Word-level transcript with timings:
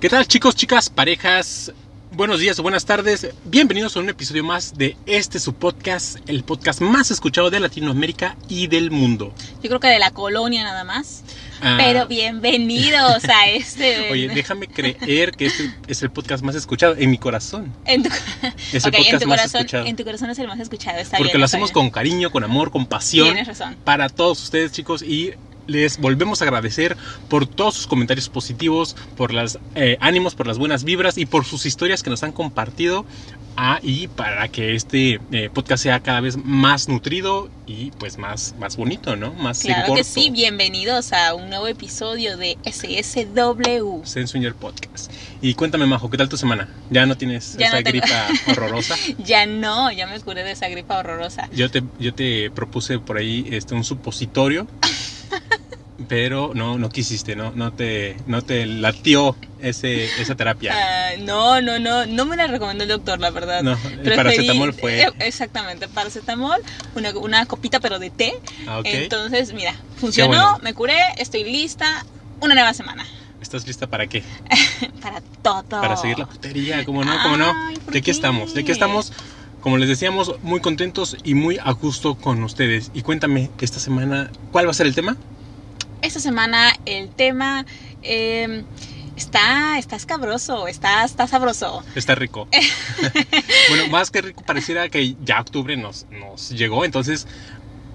¿Qué 0.00 0.08
tal 0.08 0.26
chicos, 0.26 0.54
chicas, 0.56 0.88
parejas? 0.88 1.72
Buenos 2.12 2.40
días 2.40 2.58
o 2.58 2.62
buenas 2.62 2.86
tardes. 2.86 3.28
Bienvenidos 3.44 3.96
a 3.96 4.00
un 4.00 4.08
episodio 4.08 4.42
más 4.42 4.76
de 4.76 4.96
este 5.06 5.38
su 5.38 5.52
podcast, 5.54 6.16
el 6.26 6.42
podcast 6.42 6.80
más 6.80 7.10
escuchado 7.10 7.50
de 7.50 7.60
Latinoamérica 7.60 8.34
y 8.48 8.66
del 8.66 8.90
mundo. 8.90 9.32
Yo 9.62 9.68
creo 9.68 9.78
que 9.78 9.88
de 9.88 9.98
la 9.98 10.10
colonia 10.10 10.64
nada 10.64 10.84
más. 10.84 11.22
Ah. 11.62 11.76
Pero 11.78 12.06
bienvenidos 12.08 13.24
a 13.26 13.48
este. 13.50 14.10
Oye, 14.10 14.28
déjame 14.34 14.66
creer 14.68 15.32
que 15.32 15.46
este 15.46 15.70
es 15.86 16.02
el 16.02 16.10
podcast 16.10 16.42
más 16.42 16.54
escuchado 16.56 16.96
en 16.98 17.10
mi 17.10 17.18
corazón. 17.18 17.72
En 17.84 18.02
tu, 18.02 18.08
Es 18.72 18.84
el 18.86 18.94
Ok, 18.94 19.00
en 19.06 19.18
tu 19.20 19.26
más 19.28 19.38
corazón, 19.38 19.60
escuchado. 19.60 19.86
en 19.86 19.96
tu 19.96 20.04
corazón 20.04 20.30
es 20.30 20.38
el 20.38 20.48
más 20.48 20.58
escuchado. 20.58 20.98
Está 20.98 21.18
Porque 21.18 21.32
bien, 21.34 21.40
lo 21.40 21.44
hacemos 21.44 21.68
bien. 21.68 21.74
con 21.74 21.90
cariño, 21.90 22.30
con 22.32 22.42
amor, 22.42 22.70
con 22.70 22.86
pasión. 22.86 23.26
Tienes 23.26 23.46
razón. 23.46 23.76
Para 23.84 24.08
todos 24.08 24.42
ustedes, 24.42 24.72
chicos, 24.72 25.02
y 25.02 25.34
les 25.70 25.98
volvemos 25.98 26.42
a 26.42 26.44
agradecer 26.44 26.96
por 27.28 27.46
todos 27.46 27.74
sus 27.74 27.86
comentarios 27.86 28.28
positivos, 28.28 28.96
por 29.16 29.32
los 29.32 29.58
ánimos, 30.00 30.34
por 30.34 30.46
las 30.46 30.58
buenas 30.58 30.84
vibras 30.84 31.16
y 31.18 31.26
por 31.26 31.44
sus 31.44 31.66
historias 31.66 32.02
que 32.02 32.10
nos 32.10 32.22
han 32.22 32.32
compartido. 32.32 33.06
Ah, 33.56 33.78
y 33.82 34.06
para 34.08 34.48
que 34.48 34.74
este 34.74 35.20
eh, 35.32 35.50
podcast 35.52 35.82
sea 35.82 36.00
cada 36.00 36.20
vez 36.20 36.36
más 36.42 36.88
nutrido 36.88 37.50
y 37.66 37.90
pues 37.98 38.16
más, 38.16 38.54
más 38.58 38.76
bonito, 38.76 39.16
¿no? 39.16 39.34
Más 39.34 39.60
Claro 39.60 39.94
que 39.94 40.04
sí, 40.04 40.30
bienvenidos 40.30 41.12
a 41.12 41.34
un 41.34 41.50
nuevo 41.50 41.66
episodio 41.66 42.36
de 42.38 42.56
SSW. 42.64 44.04
Sensuñer 44.04 44.54
Podcast. 44.54 45.12
Y 45.42 45.54
cuéntame, 45.54 45.84
Majo, 45.86 46.08
¿qué 46.08 46.16
tal 46.16 46.28
tu 46.28 46.36
semana? 46.36 46.68
¿Ya 46.90 47.04
no 47.06 47.16
tienes 47.18 47.56
Ya 47.58 47.66
esa 47.66 47.76
no 47.78 47.82
tengo. 47.82 47.98
gripa 47.98 48.28
horrorosa? 48.50 48.96
Ya 49.18 49.44
no, 49.46 49.92
ya 49.92 50.06
me 50.06 50.18
curé 50.20 50.42
de 50.42 50.52
esa 50.52 50.68
gripa 50.68 50.98
horrorosa. 50.98 51.48
Yo 51.52 51.70
te, 51.70 51.82
yo 51.98 52.14
te 52.14 52.50
propuse 52.50 52.98
por 52.98 53.18
ahí 53.18 53.46
este, 53.50 53.74
un 53.74 53.84
supositorio, 53.84 54.66
pero 56.08 56.52
no, 56.54 56.78
no 56.78 56.88
quisiste, 56.88 57.36
no, 57.36 57.52
no 57.54 57.72
te, 57.72 58.16
no 58.26 58.42
te 58.42 58.64
latió 58.66 59.36
ese, 59.58 60.06
esa 60.20 60.34
terapia. 60.34 60.74
No, 61.18 61.60
no, 61.60 61.78
no, 61.78 62.06
no 62.06 62.24
me 62.26 62.36
la 62.36 62.46
recomendó 62.46 62.84
el 62.84 62.88
doctor, 62.88 63.20
la 63.20 63.30
verdad. 63.30 63.62
No, 63.62 63.78
el 64.02 64.14
paracetamol 64.14 64.72
fue- 64.72 65.02
eh, 65.02 65.10
Exactamente, 65.18 65.88
paracetamol, 65.88 66.56
una, 66.94 67.10
una 67.18 67.46
copita 67.46 67.80
pero 67.80 67.98
de 67.98 68.10
té. 68.10 68.32
Ah, 68.66 68.78
ok. 68.78 68.86
Entonces, 68.86 69.52
mira, 69.52 69.74
funcionó, 69.96 70.28
bueno. 70.28 70.58
me 70.62 70.74
curé, 70.74 70.96
estoy 71.18 71.44
lista. 71.44 72.04
Una 72.42 72.54
nueva 72.54 72.72
semana. 72.72 73.06
¿Estás 73.38 73.66
lista 73.66 73.86
para 73.86 74.06
qué? 74.06 74.22
Para 75.02 75.20
todo. 75.42 75.62
Para 75.68 75.96
seguir 75.96 76.18
la 76.18 76.26
putería, 76.26 76.84
¿cómo 76.86 77.04
no? 77.04 77.22
¿Cómo 77.22 77.36
no? 77.36 77.52
Ay, 77.68 77.76
¿por 77.78 77.92
De 77.92 78.00
qué? 78.00 78.10
estamos, 78.10 78.54
de 78.54 78.60
aquí 78.60 78.72
estamos. 78.72 79.12
Como 79.60 79.76
les 79.78 79.88
decíamos, 79.88 80.34
muy 80.42 80.60
contentos 80.60 81.16
y 81.22 81.34
muy 81.34 81.58
a 81.62 81.72
gusto 81.72 82.14
con 82.14 82.42
ustedes. 82.42 82.90
Y 82.94 83.02
cuéntame, 83.02 83.50
esta 83.60 83.78
semana, 83.78 84.30
¿cuál 84.52 84.66
va 84.66 84.70
a 84.70 84.74
ser 84.74 84.86
el 84.86 84.94
tema? 84.94 85.16
Esta 86.02 86.18
semana 86.20 86.72
el 86.86 87.10
tema 87.10 87.66
eh, 88.02 88.64
está, 89.16 89.78
está 89.78 89.96
escabroso, 89.96 90.66
está, 90.66 91.04
está 91.04 91.26
sabroso. 91.26 91.82
Está 91.94 92.14
rico. 92.14 92.48
bueno, 93.68 93.88
más 93.88 94.10
que 94.10 94.22
rico, 94.22 94.42
pareciera 94.46 94.88
que 94.88 95.14
ya 95.22 95.40
octubre 95.40 95.76
nos, 95.76 96.06
nos 96.10 96.48
llegó, 96.50 96.86
entonces 96.86 97.26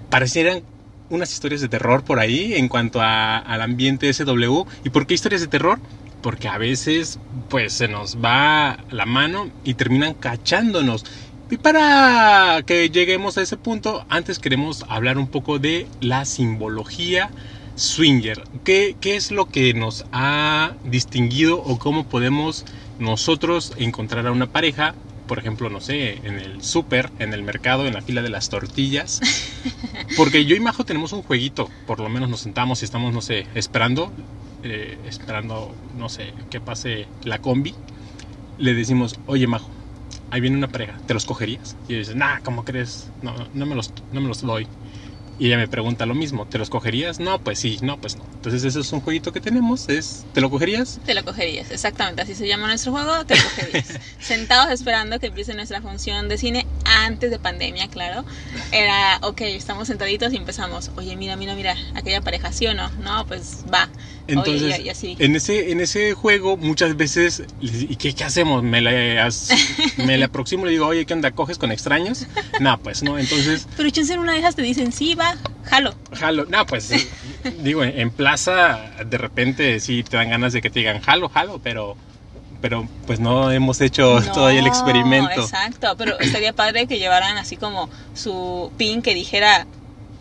parecieran 0.08 0.62
unas 1.10 1.32
historias 1.32 1.60
de 1.60 1.68
terror 1.68 2.04
por 2.04 2.20
ahí 2.20 2.54
en 2.54 2.68
cuanto 2.68 3.00
a- 3.00 3.38
al 3.38 3.60
ambiente 3.62 4.12
SW. 4.12 4.64
¿Y 4.84 4.90
por 4.90 5.06
qué 5.06 5.14
historias 5.14 5.40
de 5.40 5.48
terror? 5.48 5.80
Porque 6.22 6.48
a 6.48 6.58
veces 6.58 7.18
pues 7.48 7.72
se 7.72 7.86
nos 7.88 8.16
va 8.22 8.78
la 8.90 9.06
mano 9.06 9.50
y 9.64 9.74
terminan 9.74 10.14
cachándonos. 10.14 11.04
Y 11.48 11.58
para 11.58 12.62
que 12.66 12.90
lleguemos 12.90 13.38
a 13.38 13.42
ese 13.42 13.56
punto, 13.56 14.04
antes 14.08 14.40
queremos 14.40 14.84
hablar 14.88 15.16
un 15.16 15.28
poco 15.30 15.58
de 15.60 15.92
la 16.00 16.24
simbología 16.24 17.34
swinger. 17.76 18.48
¿Qué, 18.64 18.96
qué 19.00 19.14
es 19.16 19.30
lo 19.30 19.46
que 19.46 19.72
nos 19.72 20.04
ha 20.10 20.76
distinguido 20.82 21.58
o 21.62 21.78
cómo 21.78 22.08
podemos 22.08 22.66
nosotros 22.98 23.72
encontrar 23.76 24.26
a 24.26 24.32
una 24.32 24.50
pareja? 24.50 24.98
Por 25.26 25.38
ejemplo, 25.38 25.70
no 25.70 25.80
sé, 25.80 26.26
en 26.26 26.38
el 26.40 26.62
súper, 26.62 27.12
en 27.18 27.32
el 27.32 27.42
mercado, 27.44 27.86
en 27.86 27.94
la 27.94 28.02
fila 28.02 28.22
de 28.22 28.30
las 28.30 28.48
tortillas. 28.48 29.20
Porque 30.16 30.46
yo 30.46 30.56
y 30.56 30.60
Majo 30.60 30.84
tenemos 30.84 31.12
un 31.12 31.22
jueguito. 31.22 31.74
Por 31.84 32.00
lo 32.00 32.08
menos 32.08 32.28
nos 32.28 32.40
sentamos 32.40 32.82
y 32.82 32.84
estamos, 32.86 33.12
no 33.12 33.22
sé, 33.22 33.48
esperando. 33.54 34.16
eh, 34.62 35.00
esperando, 35.04 35.78
no 35.92 36.08
sé, 36.08 36.34
que 36.50 36.60
pase 36.60 37.14
la 37.22 37.40
combi. 37.40 37.78
Le 38.56 38.74
decimos, 38.74 39.20
oye 39.26 39.46
Majo, 39.46 39.85
ahí 40.30 40.40
viene 40.40 40.56
una 40.56 40.68
pareja, 40.68 40.98
¿te 41.06 41.14
los 41.14 41.24
cogerías? 41.24 41.76
Y 41.88 41.92
ella 41.92 41.98
dice, 42.00 42.14
nah, 42.14 42.38
¿cómo 42.42 42.64
crees? 42.64 43.10
No, 43.22 43.34
no 43.52 43.66
me 43.66 43.74
los, 43.74 43.92
no 44.12 44.20
me 44.20 44.28
los 44.28 44.42
doy. 44.42 44.66
Y 45.38 45.48
ella 45.48 45.58
me 45.58 45.68
pregunta 45.68 46.06
lo 46.06 46.14
mismo, 46.14 46.46
¿te 46.46 46.56
los 46.56 46.70
cogerías? 46.70 47.20
No, 47.20 47.38
pues 47.38 47.58
sí, 47.58 47.78
no, 47.82 47.98
pues 47.98 48.16
no. 48.16 48.24
Entonces 48.24 48.64
ese 48.64 48.80
es 48.80 48.90
un 48.92 49.02
jueguito 49.02 49.32
que 49.32 49.40
tenemos, 49.40 49.86
es, 49.90 50.24
¿te 50.32 50.40
lo 50.40 50.48
cogerías? 50.48 50.98
Te 51.04 51.12
lo 51.14 51.24
cogerías, 51.24 51.70
exactamente, 51.70 52.22
así 52.22 52.34
se 52.34 52.48
llama 52.48 52.68
nuestro 52.68 52.92
juego, 52.92 53.26
te 53.26 53.36
lo 53.36 53.42
cogerías. 53.42 54.00
Sentados 54.18 54.70
esperando 54.70 55.20
que 55.20 55.26
empiece 55.26 55.52
nuestra 55.52 55.82
función 55.82 56.28
de 56.28 56.38
cine 56.38 56.66
antes 56.84 57.30
de 57.30 57.38
pandemia, 57.38 57.88
claro. 57.88 58.24
Era, 58.72 59.18
ok, 59.22 59.42
estamos 59.42 59.88
sentaditos 59.88 60.32
y 60.32 60.36
empezamos, 60.36 60.90
oye, 60.96 61.16
mira, 61.16 61.36
mira, 61.36 61.54
mira, 61.54 61.76
aquella 61.94 62.22
pareja, 62.22 62.50
¿sí 62.52 62.66
o 62.66 62.72
no? 62.72 62.90
No, 62.92 63.26
pues 63.26 63.64
va. 63.72 63.90
Entonces, 64.28 64.80
Oye, 64.80 65.16
en 65.18 65.36
ese, 65.36 65.70
en 65.70 65.80
ese 65.80 66.14
juego 66.14 66.56
muchas 66.56 66.96
veces, 66.96 67.44
¿y 67.60 67.96
qué, 67.96 68.12
qué 68.14 68.24
hacemos? 68.24 68.62
¿Me 68.62 68.80
le, 68.80 69.20
as- 69.20 69.48
me 69.96 70.18
le 70.18 70.24
aproximo 70.24 70.62
y 70.62 70.66
le 70.66 70.70
digo, 70.72 70.86
oye, 70.86 71.06
¿qué 71.06 71.14
onda? 71.14 71.30
¿Coges 71.30 71.58
con 71.58 71.70
extraños? 71.70 72.26
No, 72.58 72.78
pues 72.78 73.02
no, 73.02 73.18
entonces, 73.18 73.68
Pero 73.76 73.88
chance 73.90 74.12
en 74.12 74.18
una 74.20 74.32
de 74.32 74.38
esas 74.40 74.56
te 74.56 74.62
dicen, 74.62 74.92
sí, 74.92 75.14
va, 75.14 75.32
jalo. 75.62 75.94
jalo. 76.12 76.44
No, 76.46 76.66
pues 76.66 76.88
digo, 77.62 77.84
en, 77.84 77.98
en 78.00 78.10
plaza 78.10 78.90
de 79.04 79.18
repente 79.18 79.78
sí 79.80 80.02
te 80.02 80.16
dan 80.16 80.30
ganas 80.30 80.52
de 80.52 80.60
que 80.60 80.70
te 80.70 80.80
digan, 80.80 81.00
jalo, 81.00 81.28
jalo, 81.28 81.60
pero, 81.62 81.96
pero 82.60 82.88
pues 83.06 83.20
no 83.20 83.52
hemos 83.52 83.80
hecho 83.80 84.20
todavía 84.34 84.60
el 84.60 84.66
experimento. 84.66 85.40
Exacto, 85.42 85.94
pero 85.96 86.18
estaría 86.18 86.52
padre 86.52 86.86
que 86.86 86.98
llevaran 86.98 87.36
así 87.38 87.56
como 87.56 87.88
su 88.14 88.72
pin 88.76 89.02
que 89.02 89.14
dijera, 89.14 89.66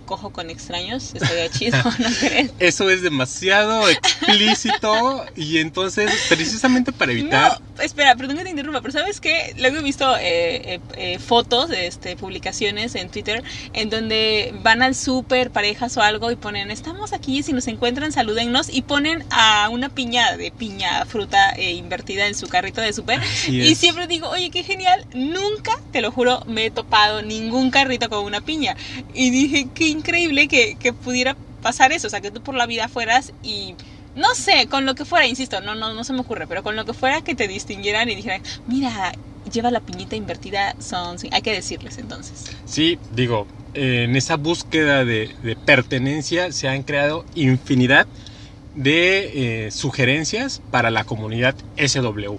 cojo 0.06 0.32
con 0.32 0.50
extraños, 0.50 1.14
estaría 1.14 1.50
chido, 1.50 1.78
¿no 2.00 2.10
crees? 2.20 2.52
Eso 2.60 2.90
es 2.90 3.02
demasiado 3.02 3.90
explícito 3.90 5.26
y 5.36 5.60
entonces 5.60 6.12
precisamente 6.30 6.92
para 6.92 7.12
evitar... 7.12 7.60
No, 7.60 7.82
espera, 7.82 8.16
perdón 8.16 8.38
que 8.38 8.44
te 8.44 8.50
interrumpa, 8.50 8.82
pero 8.82 8.94
¿sabes 8.94 9.20
qué? 9.20 9.54
Luego 9.58 9.78
he 9.78 9.82
visto 9.82 10.16
eh, 10.18 10.76
eh, 10.76 10.80
eh, 10.96 11.20
fotos, 11.20 11.70
este, 11.72 12.16
publicaciones 12.16 12.96
en 12.96 13.10
Twitter 13.10 13.44
en 13.74 13.90
donde 13.90 14.54
van 14.64 14.82
al 14.82 14.96
súper, 14.96 15.52
parejas 15.52 15.98
o 15.98 16.02
algo 16.02 16.32
y 16.32 16.36
ponen, 16.36 16.72
estamos 16.72 17.14
aquí, 17.14 17.44
si 17.44 17.54
nos 17.54 17.68
encuentran, 17.68 18.12
salúdennos 18.12 18.70
y 18.70 18.82
ponen 18.82 19.24
a 19.30 19.70
una 19.70 19.90
piña 19.90 20.38
de 20.38 20.52
piña, 20.52 21.06
fruta 21.06 21.52
eh, 21.52 21.74
invertida 21.74 22.28
en 22.28 22.36
su 22.36 22.48
carrito 22.48 22.82
de 22.82 22.94
súper. 22.94 23.22
Y 23.48 23.76
siempre 23.76 24.08
digo, 24.08 24.30
oye, 24.30 24.50
qué 24.50 24.64
genial, 24.64 25.06
nunca, 25.14 25.80
te 25.92 26.02
lo 26.02 26.12
juro, 26.12 26.44
me 26.48 26.66
he 26.66 26.72
topado 26.72 27.22
ningún 27.22 27.72
carrito 27.72 28.10
con 28.10 28.26
una 28.26 28.42
piña. 28.42 28.76
Y 29.14 29.30
dije, 29.30 29.68
qué 29.74 29.88
increíble 29.96 30.48
que, 30.48 30.76
que 30.76 30.94
pudiera 30.94 31.36
pasar 31.62 31.92
eso, 31.92 32.08
o 32.08 32.10
sea, 32.10 32.22
que 32.22 32.32
tú 32.32 32.42
por 32.42 32.56
la 32.56 32.68
vida 32.68 32.88
fueras 32.88 33.34
y 33.42 33.76
no 34.16 34.34
sé, 34.34 34.68
con 34.68 34.86
lo 34.86 34.96
que 34.96 35.04
fuera, 35.04 35.28
insisto, 35.28 35.60
no, 35.62 35.76
no, 35.76 35.94
no 35.94 36.04
se 36.04 36.14
me 36.14 36.22
ocurre, 36.22 36.48
pero 36.48 36.64
con 36.64 36.76
lo 36.76 36.86
que 36.86 36.94
fuera 36.94 37.22
que 37.22 37.36
te 37.36 37.48
distinguieran 37.48 38.10
y 38.10 38.16
dijeran, 38.16 38.42
mira, 38.68 39.12
lleva 39.52 39.72
la 39.72 39.82
piñita 39.82 40.16
invertida, 40.16 40.76
son, 40.80 41.18
hay 41.32 41.42
que 41.42 41.52
decirles 41.52 41.98
entonces. 41.98 42.46
Sí, 42.66 42.98
digo, 43.14 43.48
en 43.74 44.16
esa 44.16 44.38
búsqueda 44.38 45.04
de, 45.04 45.36
de 45.44 45.56
pertenencia 45.56 46.52
se 46.52 46.68
han 46.68 46.84
creado 46.84 47.26
infinidad 47.36 48.08
de 48.74 49.66
eh, 49.66 49.72
sugerencias 49.72 50.62
para 50.72 50.92
la 50.92 51.04
comunidad 51.04 51.56
SW. 51.78 52.36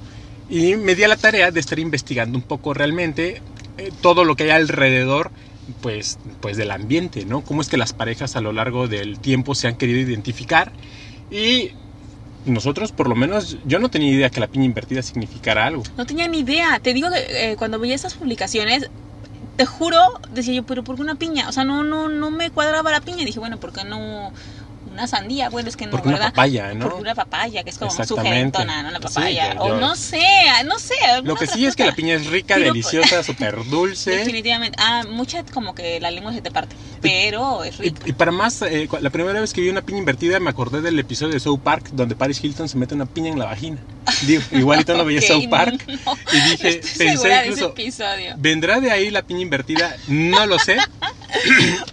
Y 0.49 0.77
me 0.77 0.95
di 0.95 1.05
a 1.05 1.09
la 1.09 1.17
tarea 1.17 1.51
de 1.51 1.61
estar 1.61 1.79
investigando 1.79 2.39
un 2.39 2.45
poco 2.45 2.73
realmente 2.73 3.43
eh, 3.79 3.91
todo 4.01 4.25
lo 4.25 4.37
que 4.37 4.45
hay 4.45 4.51
alrededor 4.51 5.31
pues, 5.83 6.19
pues 6.41 6.57
del 6.57 6.71
ambiente, 6.71 7.25
¿no? 7.25 7.43
Cómo 7.43 7.63
es 7.63 7.69
que 7.69 7.77
las 7.77 7.93
parejas 7.93 8.37
a 8.37 8.41
lo 8.41 8.53
largo 8.53 8.89
del 8.89 9.19
tiempo 9.19 9.55
se 9.55 9.69
han 9.69 9.77
querido 9.77 9.99
identificar 10.01 10.73
y 11.31 11.71
nosotros 12.45 12.93
por 12.93 13.09
lo 13.09 13.17
menos 13.17 13.59
yo 13.65 13.79
no 13.79 13.89
tenía 13.89 14.11
idea 14.11 14.31
que 14.31 14.41
la 14.41 14.47
piña 14.47 14.65
invertida 14.65 15.03
significara 15.03 15.67
algo. 15.67 15.83
No 15.97 16.07
tenía 16.07 16.29
ni 16.29 16.41
idea, 16.41 16.79
te 16.81 16.95
digo 16.95 17.09
que 17.11 17.53
eh, 17.53 17.57
cuando 17.57 17.79
veía 17.79 17.95
esas 17.95 18.15
publicaciones, 18.15 18.89
te 19.57 19.67
juro, 19.67 19.99
decía 20.33 20.55
yo, 20.55 20.63
pero 20.63 20.85
¿por 20.85 20.97
qué 20.97 21.03
una 21.03 21.17
piña? 21.17 21.49
O 21.49 21.53
sea, 21.53 21.65
no, 21.65 21.83
no, 21.83 22.09
no 22.09 22.31
me 22.31 22.51
cuadraba 22.51 22.91
la 22.91 23.01
piña, 23.01 23.25
dije, 23.25 23.39
bueno, 23.39 23.59
¿por 23.59 23.73
qué 23.73 23.85
no 23.85 24.33
una 24.97 25.07
sandía? 25.07 25.49
Bueno, 25.51 25.69
es 25.69 25.77
que 25.77 25.85
no, 25.87 25.93
Porque 25.93 26.09
una 26.09 26.17
¿verdad? 26.19 26.33
papaya, 26.33 26.75
¿no? 26.75 26.87
Porque 26.87 27.01
una 27.03 27.15
papaya, 27.15 27.63
que 27.63 27.71
es 27.71 27.79
como 27.79 27.91
sugerentona, 27.91 28.83
¿no? 28.83 28.91
La 28.91 28.99
Sí, 28.99 29.05
papaya. 29.15 29.55
yo- 29.55 29.61
o 29.63 29.77
no 29.77 29.95
sé, 29.97 30.21
no 30.65 30.79
sé. 30.79 30.95
Lo 31.23 31.35
que 31.37 31.47
sí 31.47 31.67
es 31.67 31.77
que 31.77 31.85
la 31.85 31.93
piña 31.95 32.15
es 32.15 32.27
rica, 32.27 32.55
Pero- 32.57 32.69
deliciosa, 32.73 33.23
súper 33.23 33.65
dulce. 33.67 34.11
Definitivamente. 34.11 34.77
Ah, 34.81 35.05
mucha 35.09 35.45
como 35.45 35.75
que 35.75 36.01
la 36.01 36.11
lengua 36.11 36.33
se 36.33 36.41
te 36.41 36.51
parte. 36.51 36.75
Pero 37.03 37.63
es 37.63 37.79
rica. 37.79 38.01
y 38.07 38.13
para 38.13 38.33
más, 38.33 38.63
eh, 38.63 38.89
la 39.01 39.11
primera 39.11 39.41
vez 39.41 39.53
que 39.53 39.61
vi 39.61 39.69
una 39.69 39.83
piña 39.83 39.99
invertida 39.99 40.41
me 40.41 40.51
acordé 40.51 40.81
del 40.81 40.99
episodio 40.99 41.35
de 41.35 41.41
South 41.41 41.61
Park 41.63 41.91
donde 41.93 42.17
Paris 42.17 42.43
Hilton 42.43 42.69
se 42.69 42.77
mete 42.79 42.95
una 42.95 43.07
piña 43.07 43.31
en 43.31 43.39
la 43.39 43.45
vagina. 43.45 43.79
Digo, 44.23 44.43
igualito 44.53 44.97
no 44.97 45.05
veía 45.05 45.21
Ok, 45.21 45.27
South 45.27 45.49
Park 45.51 45.85
no, 45.87 46.17
y 46.33 46.51
dije, 46.51 46.81
no 46.83 46.99
pensé 46.99 47.29
de 47.29 47.47
incluso. 47.47 47.75
¿vendrá 48.39 48.81
de 48.81 48.91
ahí 48.91 49.11
la 49.11 49.23
piña 49.23 49.41
invertida? 49.43 49.95
No 50.09 50.47
lo 50.47 50.59
sé, 50.59 50.79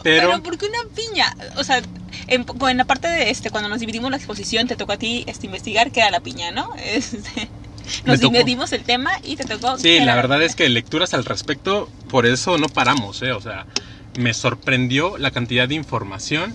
pero, 0.04 0.30
Pero, 0.32 0.44
¿por 0.44 0.58
qué 0.58 0.66
una 0.68 0.96
piña? 0.96 1.36
O 1.58 1.64
sea, 1.64 1.82
en, 2.28 2.46
en 2.70 2.78
la 2.78 2.86
parte 2.86 3.08
de 3.08 3.30
este, 3.30 3.50
cuando 3.50 3.70
nos 3.70 3.80
dividimos 3.80 4.12
la 4.12 4.18
exposición, 4.18 4.68
te 4.68 4.76
tocó 4.76 4.94
a 4.94 4.98
ti 4.98 5.24
este, 5.28 5.46
investigar 5.46 5.92
qué 5.92 6.02
era 6.02 6.12
la 6.12 6.20
piña, 6.20 6.52
¿no? 6.52 6.70
Este, 6.84 7.50
nos 8.06 8.22
dividimos 8.22 8.72
el 8.72 8.84
tema 8.84 9.12
y 9.24 9.36
te 9.36 9.44
tocó. 9.44 9.78
Sí, 9.78 10.00
la 10.00 10.16
verdad 10.16 10.38
piña. 10.38 10.46
es 10.46 10.56
que 10.56 10.70
lecturas 10.70 11.14
al 11.14 11.26
respecto, 11.26 11.90
por 12.10 12.26
eso 12.26 12.58
no 12.58 12.70
paramos, 12.70 13.22
¿eh? 13.22 13.34
O 13.34 13.42
sea, 13.42 13.66
me 14.18 14.34
sorprendió 14.34 15.18
la 15.18 15.32
cantidad 15.32 15.68
de 15.68 15.76
información 15.76 16.54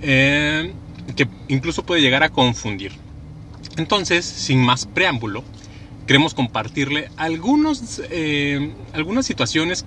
eh, 0.00 0.72
que 1.16 1.28
incluso 1.48 1.82
puede 1.82 2.00
llegar 2.00 2.22
a 2.22 2.30
confundir. 2.30 2.92
Entonces, 3.76 4.24
sin 4.24 4.60
más 4.60 4.86
preámbulo, 4.86 5.44
queremos 6.06 6.34
compartirle 6.34 7.10
algunos, 7.16 8.00
eh, 8.10 8.72
algunas 8.92 9.26
situaciones 9.26 9.84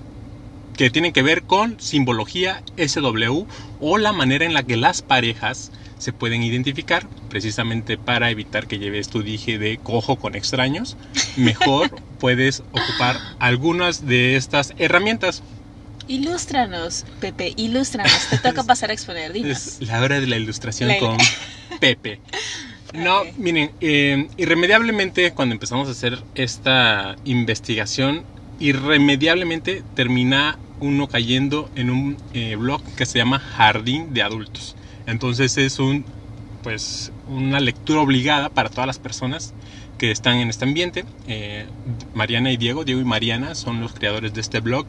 que 0.74 0.90
tienen 0.90 1.14
que 1.14 1.22
ver 1.22 1.44
con 1.44 1.78
simbología 1.80 2.64
SW 2.78 3.46
o 3.80 3.98
la 3.98 4.12
manera 4.14 4.46
en 4.46 4.54
la 4.54 4.64
que 4.64 4.76
las 4.78 5.02
parejas 5.02 5.72
se 5.98 6.14
pueden 6.14 6.44
identificar, 6.44 7.10
precisamente 7.30 7.98
para 7.98 8.30
evitar 8.32 8.68
que 8.68 8.80
lleves 8.80 9.08
tu 9.10 9.24
dije 9.24 9.58
de 9.58 9.78
cojo 9.78 10.18
con 10.18 10.36
extraños. 10.36 10.98
Mejor 11.38 11.92
puedes 12.18 12.62
ocupar 12.72 13.20
algunas 13.40 14.06
de 14.06 14.36
estas 14.36 14.74
herramientas. 14.78 15.44
Ilústranos, 16.08 17.06
Pepe, 17.20 17.54
ilústranos. 17.56 18.28
Te 18.30 18.38
toca 18.38 18.64
pasar 18.68 18.90
a 18.90 18.94
exponer, 18.94 19.32
dinos. 19.32 19.68
Es 19.80 19.82
la 19.88 20.02
hora 20.02 20.20
de 20.20 20.28
la 20.28 20.38
ilustración 20.38 20.90
La- 20.90 21.00
con 21.00 21.18
Pepe. 21.80 22.22
No, 22.94 23.24
miren, 23.38 23.72
eh, 23.80 24.30
irremediablemente 24.38 25.32
cuando 25.32 25.54
empezamos 25.54 25.88
a 25.88 25.94
hacer 25.94 26.24
esta 26.36 27.16
investigación, 27.24 28.24
irremediablemente 28.60 29.84
termina 29.96 30.60
uno 30.80 31.08
cayendo 31.08 31.70
en 31.76 31.90
un 31.90 32.18
eh, 32.34 32.56
blog 32.56 32.82
que 32.96 33.06
se 33.06 33.18
llama 33.18 33.40
Jardín 33.40 34.14
de 34.14 34.22
Adultos. 34.22 34.76
Entonces 35.06 35.58
es 35.58 35.80
un, 35.80 36.06
pues, 36.62 37.12
una 37.28 37.60
lectura 37.60 38.02
obligada 38.02 38.50
para 38.50 38.70
todas 38.70 38.88
las 38.88 39.00
personas 39.00 39.54
que 39.98 40.12
están 40.12 40.38
en 40.38 40.50
este 40.50 40.66
ambiente. 40.66 41.06
Eh, 41.28 41.66
Mariana 42.14 42.52
y 42.52 42.58
Diego, 42.58 42.84
Diego 42.84 43.02
y 43.02 43.06
Mariana 43.06 43.56
son 43.56 43.82
los 43.82 43.94
creadores 43.94 44.34
de 44.34 44.42
este 44.42 44.60
blog 44.60 44.88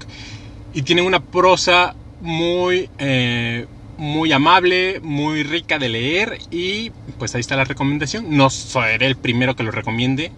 y 0.72 0.82
tienen 0.82 1.04
una 1.04 1.20
prosa 1.20 1.94
muy 2.20 2.88
eh, 2.98 3.66
muy 3.96 4.32
amable, 4.32 5.00
muy 5.00 5.42
rica 5.42 5.78
de 5.78 5.88
leer 5.88 6.38
y 6.50 6.90
pues 7.19 7.34
ahí 7.34 7.40
está 7.40 7.56
la 7.56 7.64
recomendación. 7.64 8.37
No 8.37 8.50
seré 8.50 9.06
el 9.06 9.16
primero 9.16 9.56
que 9.56 9.62
lo 9.62 9.70
recomiende. 9.70 10.32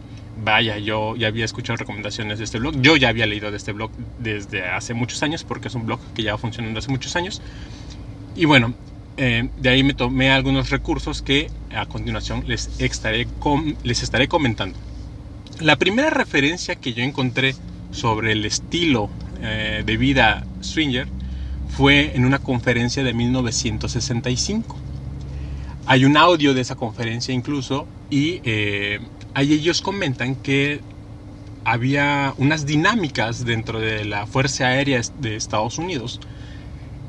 Vaya, 0.44 0.78
yo 0.78 1.16
ya 1.16 1.28
había 1.28 1.44
escuchado 1.44 1.76
recomendaciones 1.76 2.38
de 2.38 2.44
este 2.44 2.58
blog. 2.58 2.80
Yo 2.82 2.96
ya 2.96 3.08
había 3.08 3.26
leído 3.26 3.50
de 3.50 3.56
este 3.56 3.72
blog 3.72 3.90
desde 4.18 4.64
hace 4.64 4.92
muchos 4.92 5.22
años 5.22 5.44
porque 5.44 5.68
es 5.68 5.74
un 5.74 5.86
blog 5.86 6.00
que 6.14 6.22
ya 6.22 6.32
va 6.32 6.38
funcionando 6.38 6.78
hace 6.78 6.90
muchos 6.90 7.16
años. 7.16 7.40
Y 8.34 8.44
bueno, 8.44 8.74
eh, 9.16 9.48
de 9.56 9.68
ahí 9.70 9.82
me 9.82 9.94
tomé 9.94 10.30
algunos 10.30 10.68
recursos 10.68 11.22
que 11.22 11.50
a 11.74 11.86
continuación 11.86 12.44
les 12.46 12.80
estaré, 12.80 13.26
les 13.82 14.02
estaré 14.02 14.28
comentando. 14.28 14.78
La 15.60 15.76
primera 15.76 16.10
referencia 16.10 16.76
que 16.76 16.92
yo 16.92 17.02
encontré 17.02 17.54
sobre 17.90 18.32
el 18.32 18.44
estilo 18.44 19.08
eh, 19.40 19.82
de 19.86 19.96
vida 19.96 20.46
swinger 20.60 21.08
fue 21.68 22.14
en 22.14 22.26
una 22.26 22.40
conferencia 22.40 23.02
de 23.02 23.14
1965. 23.14 24.76
Hay 25.86 26.04
un 26.04 26.18
audio 26.18 26.52
de 26.52 26.60
esa 26.60 26.74
conferencia 26.74 27.32
incluso 27.32 27.86
y 28.10 28.40
eh, 28.44 29.00
ahí 29.36 29.52
ellos 29.52 29.82
comentan 29.82 30.34
que 30.34 30.80
había 31.62 32.32
unas 32.38 32.64
dinámicas 32.64 33.44
dentro 33.44 33.80
de 33.80 34.06
la 34.06 34.26
Fuerza 34.26 34.68
Aérea 34.68 35.02
de 35.18 35.36
Estados 35.36 35.76
Unidos 35.76 36.20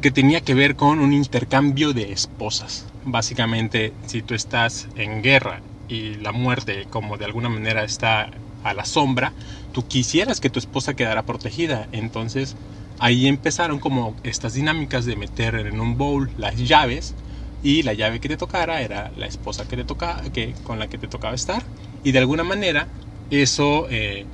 que 0.02 0.12
tenía 0.12 0.42
que 0.42 0.54
ver 0.54 0.76
con 0.76 1.00
un 1.00 1.14
intercambio 1.14 1.94
de 1.94 2.12
esposas. 2.12 2.86
Básicamente, 3.06 3.94
si 4.06 4.24
tú 4.24 4.34
estás 4.34 4.90
en 4.96 5.24
guerra 5.24 5.62
y 5.88 6.16
la 6.16 6.34
muerte 6.34 6.86
como 6.90 7.18
de 7.18 7.24
alguna 7.24 7.48
manera 7.48 7.86
está 7.86 8.30
a 8.62 8.74
la 8.74 8.84
sombra, 8.84 9.32
tú 9.72 9.88
quisieras 9.88 10.42
que 10.42 10.50
tu 10.50 10.60
esposa 10.60 10.96
quedara 10.96 11.24
protegida. 11.24 11.88
Entonces 11.94 12.58
ahí 13.00 13.28
empezaron 13.28 13.80
como 13.80 14.18
estas 14.24 14.54
dinámicas 14.54 15.06
de 15.06 15.16
meter 15.16 15.56
en 15.56 15.80
un 15.80 15.98
bowl 15.98 16.30
las 16.36 16.58
llaves 16.58 17.16
y 17.62 17.84
la 17.84 17.94
llave 17.94 18.20
que 18.20 18.28
te 18.28 18.36
tocara 18.38 18.82
era 18.82 19.12
la 19.16 19.28
esposa 19.28 19.66
que 19.66 19.78
te 19.78 19.86
toca, 19.86 20.22
que, 20.34 20.56
con 20.64 20.78
la 20.78 20.90
que 20.90 20.98
te 20.98 21.08
tocaba 21.08 21.34
estar. 21.34 21.64
Y 22.08 22.14
de 22.14 22.20
alguna 22.20 22.46
manera 22.46 22.88
eso 23.30 23.86
eh, 23.90 24.26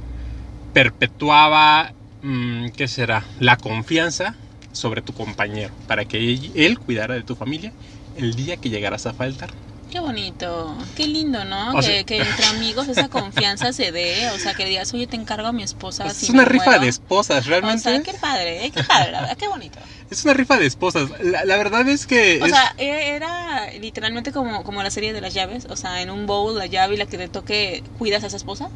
perpetuaba, 0.74 1.92
mm, 2.22 2.68
¿qué 2.78 2.88
será? 2.88 3.26
La 3.40 3.58
confianza 3.58 4.36
sobre 4.72 5.02
tu 5.02 5.12
compañero 5.14 5.74
para 5.88 6.06
que 6.06 6.18
él, 6.54 6.78
cuidara 6.78 7.16
de 7.16 7.24
tu 7.24 7.36
familia 7.36 7.74
el 8.16 8.36
día 8.36 8.58
que 8.58 8.70
llegaras 8.70 9.08
a 9.08 9.14
faltar. 9.14 9.50
Qué 9.92 10.00
bonito, 10.00 10.78
qué 10.96 11.08
lindo, 11.08 11.44
¿no? 11.46 11.72
O 11.72 11.76
que, 11.78 11.82
sea- 11.84 12.04
que 12.04 12.18
entre 12.22 12.46
amigos 12.46 12.88
esa 12.90 13.10
confianza 13.10 13.74
se 13.74 13.92
dé, 13.92 14.30
o 14.30 14.38
sea, 14.38 14.54
que 14.54 14.66
digas, 14.66 14.94
oye, 14.94 15.08
te 15.08 15.16
encargo 15.16 15.48
a 15.48 15.52
mi 15.52 15.64
esposa. 15.64 16.04
Pues 16.04 16.18
si 16.18 16.28
es 16.28 16.30
una 16.32 16.46
rifa 16.46 16.66
muero". 16.66 16.82
de 16.84 16.90
esposas, 16.90 17.46
O 17.46 17.50
realmente. 17.50 17.82
sea, 17.82 18.04
qué 18.04 18.14
padre, 18.22 18.68
¿eh? 18.68 18.72
qué 18.72 18.84
padre, 18.84 19.12
la 19.12 19.22
verdad, 19.22 19.38
qué 19.38 19.48
bonito. 19.48 19.80
Es 20.14 20.26
una 20.26 20.34
rifa 20.34 20.58
de 20.58 20.66
esposas. 20.68 21.10
La, 21.22 21.44
la 21.46 21.58
verdad 21.58 21.88
es 21.90 22.06
que... 22.06 22.40
O 22.42 22.46
es- 22.46 22.52
sea, 22.52 22.74
e- 22.78 23.16
era 23.16 23.72
literalmente 23.80 24.32
como, 24.32 24.64
como 24.64 24.84
la 24.84 24.92
serie 24.92 25.12
de 25.14 25.22
las 25.22 25.34
llaves, 25.34 25.66
o 25.70 25.76
sea, 25.76 26.02
en 26.02 26.10
un 26.10 26.26
bowl 26.28 26.58
la 26.58 26.68
llave 26.68 26.96
y 26.96 26.98
la 26.98 27.06
que 27.06 27.18
te 27.18 27.30
toque, 27.30 27.84
¿cuidas 27.98 28.24
a 28.24 28.28
esa 28.28 28.38
esposa? 28.38 28.70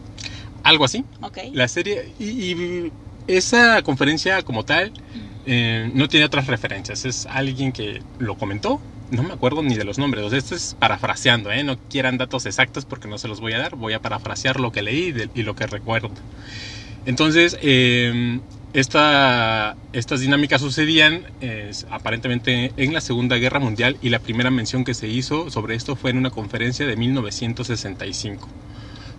algo 0.63 0.85
así. 0.85 1.05
Ok. 1.21 1.37
La 1.53 1.67
serie... 1.67 2.13
Y, 2.19 2.51
y 2.53 2.93
esa 3.27 3.81
conferencia 3.81 4.41
como 4.43 4.63
tal 4.63 4.93
eh, 5.45 5.91
no 5.93 6.07
tiene 6.07 6.25
otras 6.25 6.47
referencias. 6.47 7.03
Es 7.05 7.25
alguien 7.25 7.73
que 7.73 8.03
lo 8.17 8.35
comentó. 8.37 8.81
No 9.09 9.23
me 9.23 9.33
acuerdo 9.33 9.61
ni 9.63 9.75
de 9.75 9.83
los 9.85 9.97
nombres. 9.97 10.23
O 10.23 10.29
sea, 10.29 10.39
esto 10.39 10.55
es 10.55 10.75
parafraseando, 10.79 11.51
¿eh? 11.51 11.63
No 11.63 11.77
quieran 11.89 12.17
datos 12.17 12.45
exactos 12.45 12.85
porque 12.85 13.07
no 13.09 13.17
se 13.17 13.27
los 13.27 13.39
voy 13.41 13.53
a 13.53 13.59
dar. 13.59 13.75
Voy 13.75 13.93
a 13.93 13.99
parafrasear 14.01 14.59
lo 14.59 14.71
que 14.71 14.81
leí 14.81 15.11
de- 15.11 15.29
y 15.33 15.43
lo 15.43 15.55
que 15.55 15.67
recuerdo. 15.67 16.11
Entonces, 17.05 17.57
eh, 17.61 18.41
esta- 18.79 19.75
estas 19.91 20.19
dinámicas 20.21 20.61
sucedían 20.61 21.25
aparentemente 21.89 22.73
en 22.77 22.93
la 22.93 23.01
Segunda 23.01 23.37
Guerra 23.37 23.59
Mundial 23.59 23.97
y 24.01 24.09
la 24.09 24.19
primera 24.19 24.51
mención 24.51 24.83
que 24.83 24.93
se 24.93 25.07
hizo 25.07 25.49
sobre 25.49 25.73
esto 25.75 25.95
fue 25.95 26.11
en 26.11 26.17
una 26.17 26.29
conferencia 26.29 26.85
de 26.85 26.95
1965. 26.95 28.47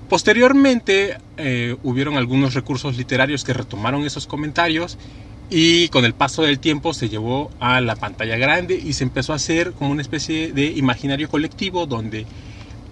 Posteriormente 0.09 1.17
eh, 1.37 1.77
hubieron 1.83 2.17
algunos 2.17 2.55
recursos 2.55 2.97
literarios 2.97 3.43
que 3.43 3.53
retomaron 3.53 4.05
esos 4.05 4.27
comentarios 4.29 4.97
y 5.51 5.89
con 5.89 6.05
el 6.05 6.15
paso 6.15 6.43
del 6.43 6.61
tiempo 6.61 6.95
se 6.95 7.09
llevó 7.09 7.51
a 7.59 7.81
la 7.81 7.97
pantalla 7.97 8.37
grande 8.37 8.81
y 8.83 8.93
se 8.93 9.03
empezó 9.05 9.33
a 9.33 9.37
hacer 9.37 9.73
como 9.75 9.91
una 9.91 10.03
especie 10.03 10.53
de 10.53 10.67
imaginario 10.67 11.29
colectivo 11.29 11.87
donde 11.87 12.27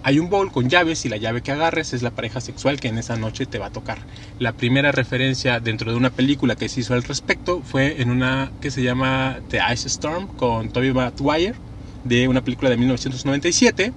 hay 0.03 0.19
un 0.19 0.29
bowl 0.29 0.51
con 0.51 0.69
llaves 0.69 1.05
y 1.05 1.09
la 1.09 1.17
llave 1.17 1.41
que 1.41 1.51
agarres 1.51 1.93
es 1.93 2.01
la 2.01 2.11
pareja 2.11 2.41
sexual 2.41 2.79
que 2.79 2.87
en 2.87 2.97
esa 2.97 3.17
noche 3.17 3.45
te 3.45 3.59
va 3.59 3.67
a 3.67 3.71
tocar. 3.71 3.99
La 4.39 4.53
primera 4.53 4.91
referencia 4.91 5.59
dentro 5.59 5.91
de 5.91 5.97
una 5.97 6.09
película 6.09 6.55
que 6.55 6.69
se 6.69 6.81
hizo 6.81 6.93
al 6.93 7.03
respecto 7.03 7.61
fue 7.63 8.01
en 8.01 8.09
una 8.09 8.51
que 8.61 8.71
se 8.71 8.83
llama 8.83 9.39
The 9.49 9.59
Ice 9.73 9.87
Storm 9.87 10.27
con 10.27 10.69
Toby 10.69 10.93
Maguire 10.93 11.55
de 12.03 12.27
una 12.27 12.41
película 12.41 12.69
de 12.69 12.77
1997. 12.77 13.93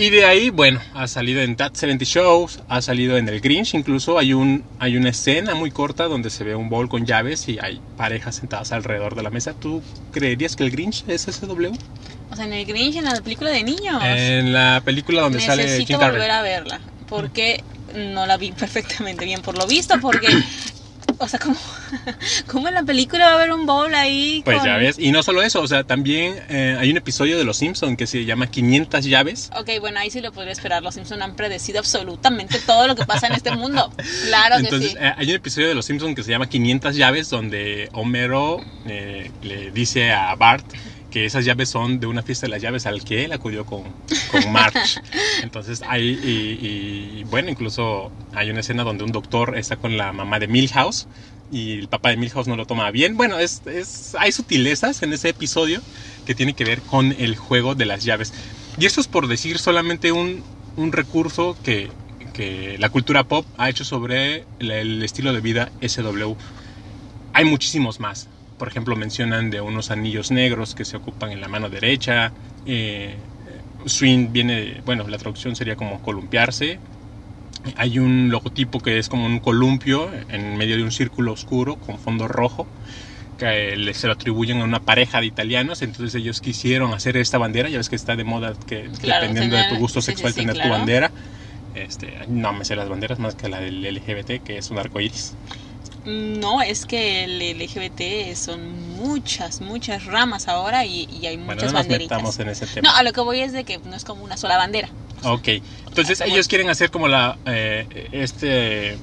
Y 0.00 0.08
de 0.08 0.24
ahí, 0.24 0.48
bueno, 0.48 0.80
ha 0.94 1.06
salido 1.06 1.42
en 1.42 1.56
That 1.56 1.74
70 1.74 2.06
Shows, 2.06 2.60
ha 2.70 2.80
salido 2.80 3.18
en 3.18 3.28
El 3.28 3.42
Grinch, 3.42 3.74
incluso 3.74 4.18
hay, 4.18 4.32
un, 4.32 4.64
hay 4.78 4.96
una 4.96 5.10
escena 5.10 5.54
muy 5.54 5.70
corta 5.70 6.04
donde 6.04 6.30
se 6.30 6.42
ve 6.42 6.54
un 6.54 6.70
bowl 6.70 6.88
con 6.88 7.04
llaves 7.04 7.46
y 7.50 7.58
hay 7.60 7.82
parejas 7.98 8.36
sentadas 8.36 8.72
alrededor 8.72 9.14
de 9.14 9.22
la 9.22 9.28
mesa. 9.28 9.52
¿Tú 9.52 9.82
creerías 10.10 10.56
que 10.56 10.64
el 10.64 10.70
Grinch 10.70 11.04
es 11.06 11.24
SW? 11.24 11.72
O 12.30 12.34
sea, 12.34 12.46
en 12.46 12.54
el 12.54 12.64
Grinch, 12.64 12.96
en 12.96 13.04
la 13.04 13.20
película 13.20 13.50
de 13.50 13.62
niños. 13.62 14.02
En 14.02 14.54
la 14.54 14.80
película 14.82 15.20
donde 15.20 15.38
sale 15.38 15.64
Necesito 15.64 15.88
Jim 15.88 15.98
Carrey. 15.98 16.12
volver 16.12 16.30
a 16.30 16.40
verla, 16.40 16.80
porque 17.06 17.62
no 17.94 18.24
la 18.24 18.38
vi 18.38 18.52
perfectamente 18.58 19.26
bien, 19.26 19.42
por 19.42 19.58
lo 19.58 19.66
visto, 19.66 20.00
porque... 20.00 20.28
O 21.22 21.28
sea, 21.28 21.38
como, 21.38 21.54
como 22.46 22.68
en 22.68 22.74
la 22.74 22.82
película 22.82 23.26
va 23.26 23.32
a 23.32 23.34
haber 23.34 23.52
un 23.52 23.66
bowl 23.66 23.94
ahí 23.94 24.40
Pues 24.44 24.56
con- 24.58 24.66
ya 24.66 24.76
ves, 24.78 24.98
y 24.98 25.12
no 25.12 25.22
solo 25.22 25.42
eso, 25.42 25.60
o 25.60 25.68
sea, 25.68 25.84
también 25.84 26.34
eh, 26.48 26.76
hay 26.78 26.90
un 26.90 26.96
episodio 26.96 27.36
de 27.36 27.44
Los 27.44 27.58
Simpson 27.58 27.96
que 27.96 28.06
se 28.06 28.24
llama 28.24 28.46
500 28.46 29.04
llaves. 29.04 29.50
Ok, 29.58 29.68
bueno, 29.80 30.00
ahí 30.00 30.10
sí 30.10 30.20
lo 30.22 30.32
podría 30.32 30.52
esperar. 30.52 30.82
Los 30.82 30.94
Simpson 30.94 31.20
han 31.22 31.36
predecido 31.36 31.78
absolutamente 31.80 32.58
todo 32.60 32.88
lo 32.88 32.96
que 32.96 33.04
pasa 33.04 33.26
en 33.26 33.34
este 33.34 33.50
mundo. 33.52 33.92
Claro 34.26 34.56
que 34.66 34.78
sí. 34.78 34.94
eh, 34.98 35.12
hay 35.16 35.28
un 35.28 35.34
episodio 35.36 35.68
de 35.68 35.74
Los 35.74 35.84
Simpson 35.86 36.14
que 36.14 36.22
se 36.22 36.30
llama 36.30 36.48
500 36.48 36.96
llaves 36.96 37.28
donde 37.30 37.88
Homero 37.92 38.60
eh, 38.86 39.30
le 39.42 39.70
dice 39.72 40.12
a 40.12 40.34
Bart 40.36 40.64
que 41.10 41.24
esas 41.24 41.44
llaves 41.44 41.68
son 41.68 42.00
de 42.00 42.06
una 42.06 42.22
fiesta 42.22 42.46
de 42.46 42.50
las 42.50 42.62
llaves 42.62 42.86
al 42.86 43.04
que 43.04 43.24
él 43.24 43.32
acudió 43.32 43.66
con, 43.66 43.82
con 44.30 44.52
Marge. 44.52 45.00
Entonces, 45.42 45.82
hay, 45.86 46.10
y, 46.10 47.20
y, 47.20 47.24
bueno, 47.24 47.50
incluso 47.50 48.10
hay 48.32 48.50
una 48.50 48.60
escena 48.60 48.84
donde 48.84 49.04
un 49.04 49.12
doctor 49.12 49.58
está 49.58 49.76
con 49.76 49.96
la 49.96 50.12
mamá 50.12 50.38
de 50.38 50.46
Milhouse 50.46 51.08
y 51.52 51.78
el 51.78 51.88
papá 51.88 52.10
de 52.10 52.16
Milhouse 52.16 52.46
no 52.46 52.56
lo 52.56 52.66
toma 52.66 52.90
bien. 52.90 53.16
Bueno, 53.16 53.38
es, 53.38 53.62
es, 53.66 54.14
hay 54.18 54.32
sutilezas 54.32 55.02
en 55.02 55.12
ese 55.12 55.30
episodio 55.30 55.80
que 56.26 56.34
tiene 56.34 56.54
que 56.54 56.64
ver 56.64 56.80
con 56.80 57.12
el 57.18 57.36
juego 57.36 57.74
de 57.74 57.86
las 57.86 58.04
llaves. 58.04 58.32
Y 58.78 58.86
esto 58.86 59.00
es 59.00 59.08
por 59.08 59.26
decir 59.26 59.58
solamente 59.58 60.12
un, 60.12 60.44
un 60.76 60.92
recurso 60.92 61.56
que, 61.64 61.90
que 62.32 62.76
la 62.78 62.88
cultura 62.88 63.24
pop 63.24 63.44
ha 63.58 63.68
hecho 63.68 63.84
sobre 63.84 64.44
el 64.60 65.02
estilo 65.02 65.32
de 65.32 65.40
vida 65.40 65.72
SW. 65.86 66.34
Hay 67.32 67.44
muchísimos 67.44 67.98
más. 68.00 68.28
Por 68.60 68.68
ejemplo, 68.68 68.94
mencionan 68.96 69.50
de 69.50 69.60
unos 69.62 69.90
anillos 69.90 70.30
negros 70.30 70.74
que 70.76 70.84
se 70.84 70.96
ocupan 70.98 71.32
en 71.32 71.40
la 71.40 71.48
mano 71.48 71.70
derecha, 71.70 72.34
Eh, 72.66 73.26
swing 73.86 74.32
viene, 74.32 74.82
bueno, 74.84 75.08
la 75.08 75.18
traducción 75.18 75.56
sería 75.56 75.76
como 75.76 76.00
columpiarse. 76.02 76.80
Hay 77.76 77.98
un 77.98 78.30
logotipo 78.30 78.80
que 78.80 78.98
es 78.98 79.08
como 79.08 79.26
un 79.26 79.40
columpio 79.40 80.10
en 80.28 80.56
medio 80.56 80.76
de 80.76 80.82
un 80.82 80.92
círculo 80.92 81.32
oscuro 81.32 81.76
con 81.76 81.98
fondo 81.98 82.28
rojo 82.28 82.68
que 83.38 83.76
le- 83.76 83.94
se 83.94 84.06
lo 84.08 84.14
atribuyen 84.14 84.60
a 84.60 84.64
una 84.64 84.80
pareja 84.80 85.20
de 85.20 85.26
italianos, 85.26 85.82
entonces 85.82 86.14
ellos 86.14 86.40
quisieron 86.40 86.92
hacer 86.94 87.16
esta 87.16 87.38
bandera, 87.38 87.68
ya 87.70 87.78
ves 87.78 87.88
que 87.88 87.96
está 87.96 88.16
de 88.16 88.24
moda 88.24 88.54
que 88.66 88.90
Claro, 89.00 89.26
dependiendo 89.26 89.56
de 89.56 89.64
tu 89.64 89.76
gusto 89.78 90.00
sí, 90.00 90.06
sí, 90.08 90.12
sexual 90.12 90.32
sí, 90.34 90.40
tener 90.40 90.54
tu 90.56 90.60
claro. 90.60 90.70
bandera. 90.70 91.12
Este, 91.74 92.12
no 92.28 92.52
me 92.52 92.64
sé 92.64 92.76
las 92.76 92.88
banderas 92.88 93.18
más 93.18 93.34
que 93.36 93.48
la 93.48 93.60
del 93.60 93.84
LGBT, 93.84 94.40
que 94.40 94.58
es 94.58 94.70
un 94.70 94.78
arco 94.78 95.00
iris. 95.00 95.36
No, 96.06 96.62
es 96.62 96.86
que 96.86 97.24
el 97.24 97.40
LGBT 97.58 98.34
son 98.34 98.96
muchas, 98.96 99.60
muchas 99.60 100.06
ramas 100.06 100.48
ahora 100.48 100.84
y, 100.86 101.06
y 101.10 101.26
hay 101.26 101.36
Bueno, 101.36 101.54
muchas 101.54 101.72
no 101.72 101.78
banderitas. 101.78 102.18
metamos 102.18 102.38
en 102.40 102.48
ese 102.48 102.82
No, 102.82 102.90
a 102.94 103.02
lo 103.02 103.12
que 103.12 103.20
voy 103.20 103.40
es 103.40 103.52
de 103.52 103.64
que 103.64 103.78
no 103.78 103.94
es 103.96 104.04
como 104.04 104.24
una 104.24 104.36
sola 104.36 104.56
bandera. 104.56 104.88
Ok, 105.22 105.48
entonces 105.88 106.20
ellos 106.22 106.48
quieren 106.48 106.70
hacer 106.70 106.90
como 106.90 107.06
la 107.08 107.36
eh, 107.44 108.08
este 108.12 108.96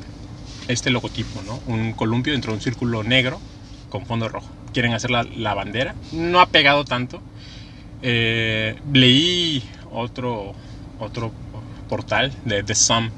este 0.67 0.89
logotipo, 0.89 1.41
¿no? 1.43 1.59
Un 1.67 1.93
columpio 1.93 2.33
dentro 2.33 2.51
de 2.51 2.57
un 2.57 2.61
círculo 2.61 3.03
negro 3.03 3.39
con 3.89 4.05
fondo 4.05 4.27
rojo. 4.27 4.49
Quieren 4.73 4.93
hacer 4.93 5.11
la, 5.11 5.23
la 5.23 5.53
bandera. 5.53 5.95
No 6.11 6.39
ha 6.41 6.47
pegado 6.47 6.83
tanto. 6.83 7.21
Eh, 8.01 8.75
leí 8.93 9.63
otro 9.91 10.53
otro 10.99 11.31
portal 11.87 12.33
de 12.45 12.63
The 12.63 12.75
Sun. 12.75 13.11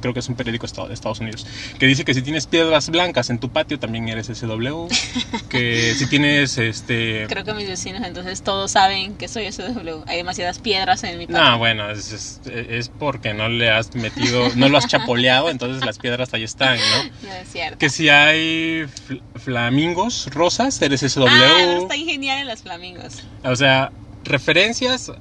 Creo 0.00 0.12
que 0.14 0.20
es 0.20 0.28
un 0.28 0.34
periódico 0.36 0.66
de 0.88 0.94
Estados 0.94 1.20
Unidos. 1.20 1.46
Que 1.78 1.86
dice 1.86 2.04
que 2.04 2.14
si 2.14 2.22
tienes 2.22 2.46
piedras 2.46 2.88
blancas 2.90 3.30
en 3.30 3.38
tu 3.38 3.48
patio 3.50 3.78
también 3.78 4.08
eres 4.08 4.26
SW. 4.26 4.88
Que 5.48 5.94
si 5.94 6.06
tienes 6.06 6.56
este. 6.58 7.26
Creo 7.28 7.44
que 7.44 7.52
mis 7.54 7.68
vecinos 7.68 8.02
entonces 8.04 8.42
todos 8.42 8.70
saben 8.70 9.16
que 9.16 9.28
soy 9.28 9.50
SW. 9.52 10.02
Hay 10.06 10.16
demasiadas 10.16 10.58
piedras 10.58 11.04
en 11.04 11.18
mi 11.18 11.26
patio. 11.26 11.42
No, 11.42 11.58
bueno, 11.58 11.90
es, 11.90 12.10
es, 12.12 12.40
es 12.46 12.88
porque 12.88 13.34
no 13.34 13.48
le 13.48 13.70
has 13.70 13.94
metido, 13.94 14.48
no 14.56 14.68
lo 14.68 14.78
has 14.78 14.86
chapoleado, 14.86 15.50
entonces 15.50 15.84
las 15.84 15.98
piedras 15.98 16.32
ahí 16.32 16.42
están, 16.44 16.78
¿no? 16.78 17.10
No 17.28 17.34
es 17.34 17.48
cierto. 17.52 17.78
Que 17.78 17.90
si 17.90 18.08
hay 18.08 18.84
fl- 19.08 19.20
flamingos 19.36 20.28
rosas, 20.32 20.80
eres 20.80 21.00
SW. 21.00 21.26
Ah, 21.28 21.62
no, 21.66 21.82
están 21.82 21.98
geniales 22.04 22.46
los 22.46 22.62
flamingos. 22.62 23.22
O 23.44 23.54
sea, 23.56 23.92
referencias 24.24 25.12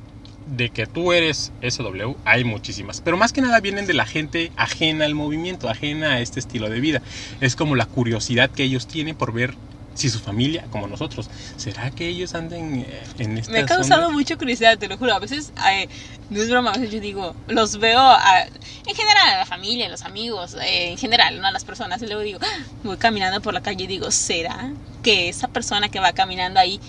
de 0.45 0.69
que 0.69 0.87
tú 0.87 1.13
eres 1.13 1.51
SW 1.61 2.15
hay 2.25 2.43
muchísimas, 2.43 3.01
pero 3.01 3.17
más 3.17 3.31
que 3.33 3.41
nada 3.41 3.59
vienen 3.59 3.85
de 3.87 3.93
la 3.93 4.05
gente 4.05 4.51
ajena 4.55 5.05
al 5.05 5.15
movimiento, 5.15 5.69
ajena 5.69 6.13
a 6.13 6.19
este 6.21 6.39
estilo 6.39 6.69
de 6.69 6.79
vida. 6.79 7.01
Es 7.39 7.55
como 7.55 7.75
la 7.75 7.85
curiosidad 7.85 8.49
que 8.49 8.63
ellos 8.63 8.87
tienen 8.87 9.15
por 9.15 9.33
ver 9.33 9.55
si 9.93 10.09
su 10.09 10.19
familia, 10.19 10.63
como 10.69 10.87
nosotros, 10.87 11.29
¿será 11.57 11.91
que 11.91 12.07
ellos 12.07 12.33
anden 12.33 12.85
eh, 12.87 13.03
en 13.17 13.37
esta 13.37 13.51
Me 13.51 13.59
ha 13.59 13.65
causado 13.65 14.03
zona? 14.03 14.13
mucha 14.13 14.37
curiosidad, 14.37 14.77
te 14.77 14.87
lo 14.87 14.97
juro. 14.97 15.13
A 15.13 15.19
veces, 15.19 15.51
eh, 15.69 15.87
no 16.29 16.41
es 16.41 16.49
broma, 16.49 16.71
a 16.71 16.77
veces 16.77 16.91
yo 16.91 17.01
digo, 17.01 17.35
los 17.47 17.77
veo 17.77 17.99
a- 17.99 18.39
en 18.41 18.95
general, 18.95 19.29
a 19.35 19.37
la 19.39 19.45
familia, 19.45 19.87
a 19.87 19.89
los 19.89 20.03
amigos, 20.05 20.55
eh, 20.55 20.91
en 20.91 20.97
general, 20.97 21.39
¿no? 21.41 21.45
a 21.47 21.51
las 21.51 21.65
personas. 21.65 22.01
Y 22.01 22.05
luego 22.07 22.21
digo, 22.21 22.39
"Ah", 22.41 22.63
voy 22.83 22.97
caminando 22.97 23.41
por 23.41 23.53
la 23.53 23.59
calle 23.61 23.83
y 23.83 23.87
digo, 23.87 24.09
¿será 24.11 24.71
que 25.03 25.27
esa 25.29 25.49
persona 25.49 25.89
que 25.89 25.99
va 25.99 26.13
caminando 26.13 26.59
ahí 26.61 26.79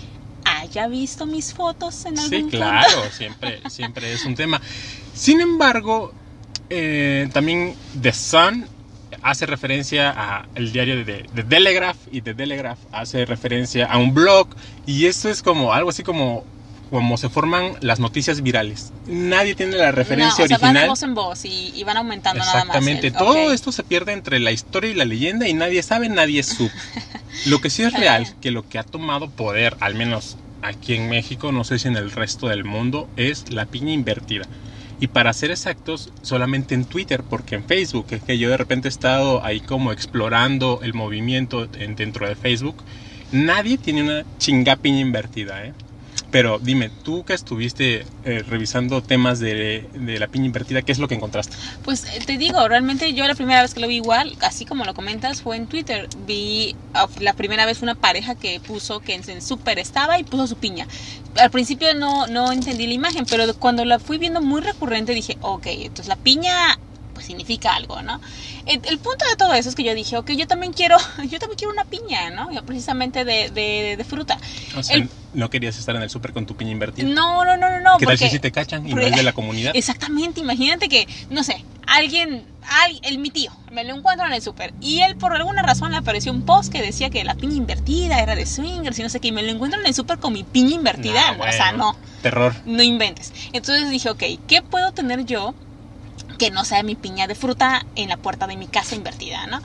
haya 0.45 0.87
visto 0.87 1.25
mis 1.25 1.53
fotos 1.53 2.05
en 2.05 2.17
algún 2.19 2.29
Sí, 2.29 2.41
punto? 2.41 2.57
claro, 2.57 3.03
siempre, 3.11 3.61
siempre 3.69 4.13
es 4.13 4.25
un 4.25 4.35
tema. 4.35 4.61
Sin 5.13 5.41
embargo, 5.41 6.13
eh, 6.69 7.29
también 7.33 7.75
The 8.01 8.13
Sun 8.13 8.67
hace 9.21 9.45
referencia 9.45 10.13
a 10.15 10.47
el 10.55 10.71
diario 10.73 11.05
de, 11.05 11.25
de 11.31 11.43
Telegraph 11.43 11.97
y 12.11 12.21
The 12.21 12.33
Telegraph 12.33 12.79
hace 12.91 13.25
referencia 13.25 13.85
a 13.85 13.97
un 13.97 14.13
blog 14.13 14.47
y 14.85 15.05
esto 15.05 15.29
es 15.29 15.41
como 15.41 15.73
algo 15.73 15.91
así 15.91 16.03
como 16.03 16.43
como 16.93 17.17
se 17.17 17.27
forman 17.27 17.73
las 17.81 17.99
noticias 17.99 18.43
virales. 18.43 18.93
Nadie 19.07 19.55
tiene 19.55 19.77
la 19.77 19.91
referencia 19.91 20.37
no, 20.37 20.45
o 20.45 20.47
sea, 20.47 20.57
van 20.59 20.73
de 20.75 20.79
original. 20.81 20.89
voz 20.89 21.01
en 21.01 21.15
voz 21.15 21.43
y, 21.45 21.71
y 21.75 21.83
van 21.83 21.97
aumentando 21.97 22.39
nada 22.45 22.53
más. 22.65 22.75
Exactamente, 22.77 23.09
todo 23.09 23.47
ok. 23.47 23.51
esto 23.51 23.71
se 23.71 23.81
pierde 23.83 24.13
entre 24.13 24.39
la 24.39 24.51
historia 24.51 24.91
y 24.91 24.93
la 24.93 25.03
leyenda 25.05 25.47
y 25.47 25.55
nadie 25.55 25.81
sabe, 25.81 26.07
nadie 26.07 26.43
supo. 26.43 26.71
Lo 27.47 27.59
que 27.61 27.71
sí 27.71 27.81
es 27.81 27.93
real, 27.93 28.27
que 28.41 28.51
lo 28.51 28.61
que 28.69 28.77
ha 28.77 28.83
tomado 28.83 29.27
poder, 29.27 29.75
al 29.79 29.95
menos 29.95 30.37
aquí 30.61 30.93
en 30.93 31.09
México, 31.09 31.51
no 31.51 31.63
sé 31.63 31.79
si 31.79 31.87
en 31.87 31.95
el 31.95 32.11
resto 32.11 32.47
del 32.47 32.63
mundo, 32.63 33.09
es 33.15 33.49
la 33.51 33.65
piña 33.65 33.91
invertida. 33.91 34.45
Y 34.99 35.07
para 35.07 35.33
ser 35.33 35.49
exactos, 35.49 36.11
solamente 36.21 36.75
en 36.75 36.85
Twitter, 36.85 37.23
porque 37.27 37.55
en 37.55 37.63
Facebook, 37.65 38.05
es 38.11 38.21
que 38.21 38.37
yo 38.37 38.51
de 38.51 38.57
repente 38.57 38.87
he 38.87 38.89
estado 38.89 39.43
ahí 39.43 39.61
como 39.61 39.91
explorando 39.91 40.79
el 40.83 40.93
movimiento 40.93 41.67
en- 41.79 41.95
dentro 41.95 42.29
de 42.29 42.35
Facebook, 42.35 42.83
nadie 43.31 43.79
tiene 43.79 44.03
una 44.03 44.25
chinga 44.37 44.75
piña 44.75 44.99
invertida, 44.99 45.65
¿eh? 45.65 45.73
Pero 46.33 46.57
dime, 46.57 46.89
tú 46.89 47.23
que 47.23 47.35
estuviste 47.35 48.07
eh, 48.25 48.43
revisando 48.49 49.03
temas 49.03 49.39
de, 49.39 49.87
de 49.93 50.17
la 50.17 50.25
piña 50.25 50.47
invertida, 50.47 50.81
¿qué 50.81 50.91
es 50.91 50.97
lo 50.97 51.07
que 51.07 51.13
encontraste? 51.13 51.55
Pues 51.83 52.05
eh, 52.05 52.23
te 52.25 52.39
digo, 52.39 52.67
realmente 52.67 53.13
yo 53.13 53.27
la 53.27 53.35
primera 53.35 53.61
vez 53.61 53.75
que 53.75 53.79
lo 53.79 53.87
vi 53.87 53.97
igual, 53.97 54.35
así 54.41 54.65
como 54.65 54.83
lo 54.83 54.95
comentas, 54.95 55.43
fue 55.43 55.57
en 55.57 55.67
Twitter. 55.67 56.09
Vi 56.25 56.75
ah, 56.95 57.07
la 57.19 57.33
primera 57.33 57.67
vez 57.67 57.83
una 57.83 57.93
pareja 57.93 58.33
que 58.33 58.59
puso 58.59 58.99
que 58.99 59.13
en 59.13 59.21
el 59.29 59.43
súper 59.43 59.77
estaba 59.77 60.17
y 60.17 60.23
puso 60.23 60.47
su 60.47 60.55
piña. 60.55 60.87
Al 61.39 61.51
principio 61.51 61.93
no, 61.93 62.25
no 62.25 62.51
entendí 62.51 62.87
la 62.87 62.93
imagen, 62.93 63.27
pero 63.29 63.53
cuando 63.53 63.85
la 63.85 63.99
fui 63.99 64.17
viendo 64.17 64.41
muy 64.41 64.61
recurrente 64.61 65.13
dije, 65.13 65.37
ok, 65.41 65.67
entonces 65.67 66.07
la 66.07 66.15
piña 66.15 66.79
pues 67.13 67.25
significa 67.25 67.75
algo, 67.75 68.01
¿no? 68.01 68.19
El, 68.65 68.81
el 68.85 68.97
punto 68.99 69.25
de 69.29 69.35
todo 69.37 69.53
eso 69.53 69.69
es 69.69 69.75
que 69.75 69.83
yo 69.83 69.93
dije, 69.95 70.17
ok, 70.17 70.31
yo 70.31 70.47
también 70.47 70.73
quiero, 70.73 70.97
yo 71.29 71.39
también 71.39 71.57
quiero 71.57 71.71
una 71.73 71.85
piña, 71.85 72.29
¿no? 72.31 72.51
Yo 72.51 72.63
precisamente 72.63 73.23
de, 73.25 73.49
de, 73.51 73.95
de 73.97 74.03
fruta. 74.03 74.37
O 74.75 74.83
sea, 74.83 74.95
El- 74.97 75.09
no 75.33 75.49
querías 75.49 75.77
estar 75.79 75.95
en 75.95 76.03
el 76.03 76.09
súper 76.11 76.31
con 76.33 76.45
tu 76.45 76.55
piña 76.55 76.71
invertida. 76.71 77.07
No, 77.07 77.43
no, 77.43 77.57
no, 77.57 77.69
no, 77.69 77.79
no. 77.79 77.97
¿Qué 77.97 78.05
tal 78.05 78.15
porque- 78.17 78.25
si 78.25 78.35
sí 78.35 78.39
te 78.39 78.51
cachan 78.51 78.85
y 78.85 78.89
no 78.89 78.95
porque- 78.95 79.07
es 79.09 79.15
de 79.15 79.23
la 79.23 79.33
comunidad? 79.33 79.71
Exactamente, 79.75 80.39
imagínate 80.41 80.89
que, 80.89 81.07
no 81.29 81.43
sé, 81.43 81.63
alguien, 81.87 82.45
al- 82.67 82.99
el, 83.03 83.17
mi 83.17 83.29
tío, 83.31 83.51
me 83.71 83.83
lo 83.83 83.95
encuentro 83.95 84.25
en 84.27 84.33
el 84.33 84.41
súper 84.41 84.73
y 84.79 84.99
él 84.99 85.15
por 85.17 85.35
alguna 85.35 85.61
razón 85.63 85.91
le 85.91 85.97
apareció 85.97 86.31
un 86.31 86.43
post 86.43 86.71
que 86.71 86.81
decía 86.81 87.09
que 87.09 87.23
la 87.23 87.35
piña 87.35 87.55
invertida 87.55 88.21
era 88.21 88.35
de 88.35 88.45
swingers 88.45 88.97
y 88.99 89.03
no 89.03 89.09
sé 89.09 89.19
qué, 89.19 89.29
y 89.29 89.31
me 89.31 89.41
lo 89.43 89.49
encuentro 89.51 89.79
en 89.79 89.87
el 89.87 89.93
súper 89.93 90.19
con 90.19 90.33
mi 90.33 90.43
piña 90.43 90.75
invertida, 90.75 91.33
Nah, 91.35 91.49
o 91.49 91.51
sea, 91.51 91.71
no, 91.71 91.95
Terror. 92.21 92.53
no 92.65 92.83
inventes. 92.83 93.33
Entonces 93.53 93.89
dije, 93.89 94.09
ok, 94.11 94.23
¿qué 94.47 94.61
puedo 94.61 94.91
tener 94.93 95.25
yo 95.25 95.55
que 96.43 96.51
no 96.51 96.65
sea 96.65 96.83
mi 96.83 96.97
piña 96.97 97.25
de 97.27 97.35
fruta 97.35 97.87
en 97.95 98.09
la 98.09 98.17
puerta 98.17 98.47
de 98.47 98.57
mi 98.57 98.67
casa 98.67 98.95
invertida, 98.95 99.47
¿no? 99.47 99.61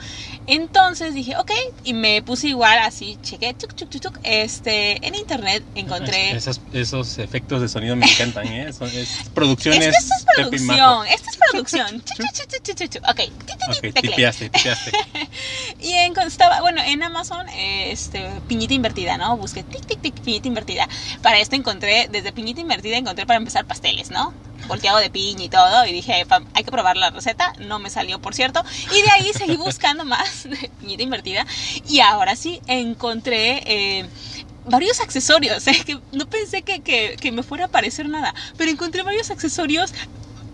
Entonces 0.48 1.14
dije, 1.14 1.36
ok, 1.36 1.50
y 1.84 1.92
me 1.92 2.22
puse 2.22 2.48
igual 2.48 2.78
así, 2.78 3.18
chequé, 3.22 3.54
chuc, 3.54 3.74
chuc, 3.74 3.90
chuc, 3.90 4.02
chuc, 4.02 4.18
este, 4.22 5.06
en 5.06 5.14
internet 5.14 5.62
encontré... 5.74 6.30
Es- 6.38 6.46
esos, 6.48 6.60
esos 6.72 7.18
efectos 7.18 7.60
de 7.60 7.68
sonido 7.68 7.94
me 7.96 8.06
encantan, 8.10 8.46
¿eh? 8.46 8.72
Son, 8.72 8.88
es 8.88 9.08
producciones 9.34 9.88
Es 9.88 9.92
que 9.92 9.98
esto 9.98 10.14
es 10.16 10.24
producción, 10.34 11.06
esto 11.06 11.30
es 11.30 11.36
producción. 11.50 11.96
Ok, 11.96 12.04
ti, 12.64 12.74
ti, 12.74 12.86
ti, 12.86 12.98
Ok, 13.08 13.80
tecleé. 13.80 13.92
tipeaste, 14.02 14.48
tipeaste. 14.50 14.90
Y 15.80 15.92
en, 15.92 16.18
estaba, 16.26 16.60
bueno, 16.62 16.80
en 16.82 17.02
Amazon, 17.02 17.46
este, 17.54 18.26
piñita 18.48 18.74
invertida, 18.74 19.16
¿no? 19.18 19.36
Busqué 19.36 19.62
tic, 19.62 19.86
tic, 19.86 20.00
tic, 20.00 20.20
piñita 20.20 20.48
invertida. 20.48 20.88
Para 21.22 21.38
esto 21.38 21.56
encontré, 21.56 22.08
desde 22.10 22.32
piñita 22.32 22.60
invertida 22.60 22.96
encontré 22.96 23.26
para 23.26 23.36
empezar 23.36 23.64
pasteles, 23.66 24.10
¿no? 24.10 24.32
Volteado 24.66 24.98
de 24.98 25.08
piña 25.08 25.44
y 25.44 25.48
todo. 25.48 25.86
Y 25.86 25.92
dije, 25.92 26.26
"Pa- 26.26 26.42
hay 26.54 26.64
que 26.64 26.70
probar 26.70 26.96
la 26.96 27.10
receta. 27.10 27.52
No 27.60 27.78
me 27.78 27.90
salió, 27.90 28.18
por 28.18 28.34
cierto. 28.34 28.62
Y 28.92 29.02
de 29.02 29.10
ahí 29.10 29.30
seguí 29.32 29.56
buscando 29.56 30.04
más 30.04 30.37
de 30.48 30.70
piñita 30.80 31.02
invertida. 31.02 31.46
Y 31.88 32.00
ahora 32.00 32.36
sí 32.36 32.60
encontré... 32.66 33.62
eh, 33.66 34.06
varios 34.70 35.00
accesorios, 35.00 35.64
que 35.86 35.98
no 36.12 36.28
pensé 36.28 36.60
que, 36.60 36.80
que, 36.80 37.16
que 37.18 37.32
me 37.32 37.42
fuera 37.42 37.64
a 37.64 37.68
parecer 37.68 38.06
nada, 38.06 38.34
pero 38.58 38.70
encontré 38.70 39.02
varios 39.02 39.30
accesorios 39.30 39.94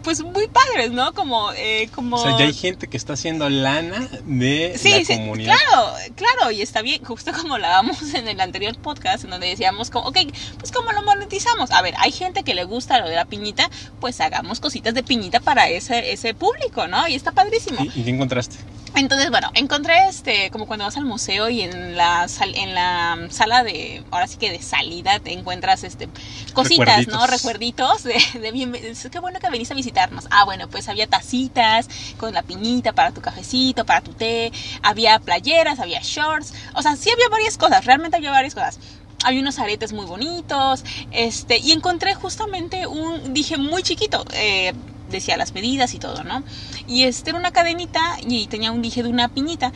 pues 0.05 0.23
muy 0.23 0.47
padres, 0.49 0.93
¿no? 0.93 1.15
Como, 1.15 1.51
eh, 1.55 1.89
como... 1.95 2.17
O 2.17 2.23
sea, 2.23 2.39
ya 2.39 2.45
hay 2.45 2.53
gente 2.53 2.87
que 2.89 2.97
está 2.99 3.15
haciendo 3.15 3.49
lana 3.49 4.07
de 4.27 4.77
Sí, 4.79 4.91
la 4.91 4.99
sí, 5.05 5.15
comunidad. 5.17 5.57
claro, 5.57 5.93
claro, 6.15 6.51
y 6.53 6.61
está 6.61 6.83
bien, 6.83 7.03
justo 7.03 7.33
como 7.33 7.57
lo 7.59 7.65
hablamos 7.65 8.03
en 8.15 8.29
el 8.29 8.39
anterior 8.41 8.79
podcast, 8.79 9.25
en 9.25 9.31
donde 9.31 9.47
decíamos, 9.49 9.91
como, 9.91 10.07
ok, 10.09 10.19
pues 10.59 10.71
cómo 10.73 10.93
lo 10.93 11.03
monetizamos. 11.03 11.71
A 11.73 11.81
ver, 11.83 11.95
hay 11.99 12.13
gente 12.13 12.43
que 12.45 12.53
le 12.55 12.65
gusta 12.65 13.01
lo 13.01 13.09
de 13.09 13.17
la 13.17 13.25
piñita, 13.25 13.69
pues 13.99 14.21
hagamos 14.21 14.61
cositas 14.61 14.93
de 14.95 15.03
piñita 15.03 15.41
para 15.41 15.69
ese, 15.71 16.13
ese 16.13 16.35
público, 16.35 16.87
¿no? 16.87 17.09
Y 17.09 17.15
está 17.15 17.33
padrísimo. 17.33 17.83
¿Y, 17.83 18.01
y 18.01 18.05
qué 18.05 18.11
encontraste? 18.11 18.59
Entonces, 18.97 19.31
bueno, 19.31 19.51
encontré 19.55 20.07
este, 20.09 20.51
como 20.51 20.67
cuando 20.67 20.85
vas 20.85 20.97
al 20.97 21.05
museo 21.05 21.49
y 21.51 21.63
en 21.63 21.97
la, 21.97 22.29
sal- 22.29 22.55
en 22.55 22.75
la 22.77 23.27
sala 23.31 23.65
de, 23.65 24.05
ahora 24.13 24.29
sí 24.29 24.39
que 24.39 24.53
de 24.53 24.61
salida 24.61 25.19
te 25.19 25.33
encuentras 25.33 25.83
este, 25.83 26.09
cositas, 26.53 27.09
¿no? 27.09 27.27
Recuerditos 27.27 28.05
de, 28.05 28.15
de 28.41 28.53
bien, 28.53 28.73
qué 29.11 29.19
bueno 29.19 29.41
que 29.41 29.51
venís 29.51 29.71
a 29.73 29.75
visitarnos. 29.75 30.29
Ah, 30.31 30.45
bueno, 30.45 30.69
pues 30.69 30.89
había 30.89 31.09
tacitas 31.09 31.89
con 32.17 32.33
la 32.35 32.45
piñita 32.45 32.93
para 32.93 33.11
tu 33.11 33.21
cafecito, 33.21 33.85
para 33.85 34.01
tu 34.01 34.15
té, 34.15 34.53
había 34.81 35.19
playeras, 35.19 35.81
había 35.81 36.01
shorts, 36.01 36.55
o 36.75 36.83
sea, 36.83 36.95
sí 36.97 37.11
había 37.13 37.29
varias 37.31 37.59
cosas, 37.59 37.85
realmente 37.85 38.17
había 38.17 38.31
varias 38.31 38.55
cosas. 38.55 38.79
Hay 39.25 39.39
unos 39.39 39.59
aretes 39.59 39.93
muy 39.93 40.07
bonitos, 40.07 40.85
este, 41.11 41.59
y 41.59 41.73
encontré 41.73 42.15
justamente 42.15 42.87
un, 42.87 43.33
dije, 43.33 43.57
muy 43.57 43.83
chiquito, 43.83 44.25
eh, 44.35 44.73
decía 45.15 45.37
las 45.37 45.55
medidas 45.55 45.95
y 45.95 45.99
todo, 45.99 46.25
¿no? 46.25 46.43
Y 46.87 47.05
este 47.05 47.31
era 47.31 47.39
una 47.39 47.51
cadenita 47.53 48.01
y 48.27 48.47
tenía 48.47 48.73
un 48.73 48.83
dije 48.83 49.03
de 49.03 49.09
una 49.09 49.29
piñita. 49.29 49.73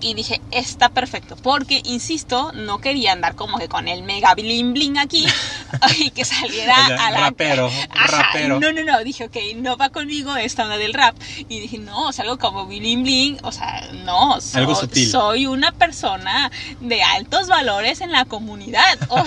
Y 0.00 0.12
dije, 0.12 0.42
está 0.50 0.90
perfecto, 0.90 1.34
porque, 1.36 1.80
insisto, 1.84 2.52
no 2.52 2.78
quería 2.78 3.12
andar 3.12 3.34
como 3.34 3.58
que 3.58 3.68
con 3.68 3.88
el 3.88 4.02
mega 4.02 4.34
bling 4.34 4.74
bling 4.74 4.98
aquí. 4.98 5.24
y 5.98 6.10
que 6.10 6.24
saliera 6.24 6.72
O 6.82 6.86
sea, 6.86 7.06
a 7.06 7.10
la 7.10 7.20
rapero, 7.20 7.70
Ajá, 7.90 8.06
rapero. 8.06 8.60
No, 8.60 8.72
no, 8.72 8.82
no, 8.84 9.02
dije, 9.04 9.24
ok, 9.24 9.36
no 9.56 9.76
va 9.76 9.88
conmigo 9.90 10.36
esta 10.36 10.64
onda 10.64 10.76
del 10.78 10.94
rap. 10.94 11.16
Y 11.48 11.60
dije, 11.60 11.78
no, 11.78 12.10
es 12.10 12.20
algo 12.20 12.38
como 12.38 12.66
bling 12.66 13.02
bling, 13.02 13.38
o 13.42 13.52
sea, 13.52 13.88
no, 14.04 14.40
so- 14.40 14.58
Algo 14.58 14.74
sutil. 14.74 15.10
soy 15.10 15.46
una 15.46 15.72
persona 15.72 16.50
de 16.80 17.02
altos 17.02 17.48
valores 17.48 18.00
en 18.00 18.12
la 18.12 18.24
comunidad. 18.24 18.98
O- 19.08 19.24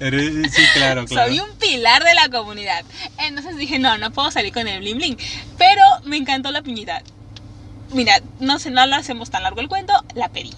Sí, 0.00 0.62
claro, 0.74 1.04
claro. 1.06 1.28
Soy 1.28 1.40
un 1.40 1.50
pilar 1.58 2.02
de 2.04 2.14
la 2.14 2.28
comunidad. 2.28 2.84
Entonces 3.18 3.56
dije, 3.56 3.78
no, 3.78 3.98
no 3.98 4.10
puedo 4.10 4.30
salir 4.30 4.52
con 4.52 4.66
el 4.68 4.80
bling 4.80 4.96
bling. 4.96 5.18
Pero 5.58 5.82
me 6.04 6.16
encantó 6.16 6.50
la 6.50 6.62
piñita. 6.62 7.02
Mira, 7.92 8.20
no 8.38 8.58
sé, 8.58 8.70
no 8.70 8.86
lo 8.86 8.96
hacemos 8.96 9.30
tan 9.30 9.42
largo 9.42 9.60
el 9.60 9.68
cuento, 9.68 9.92
la 10.14 10.28
pedí. 10.28 10.52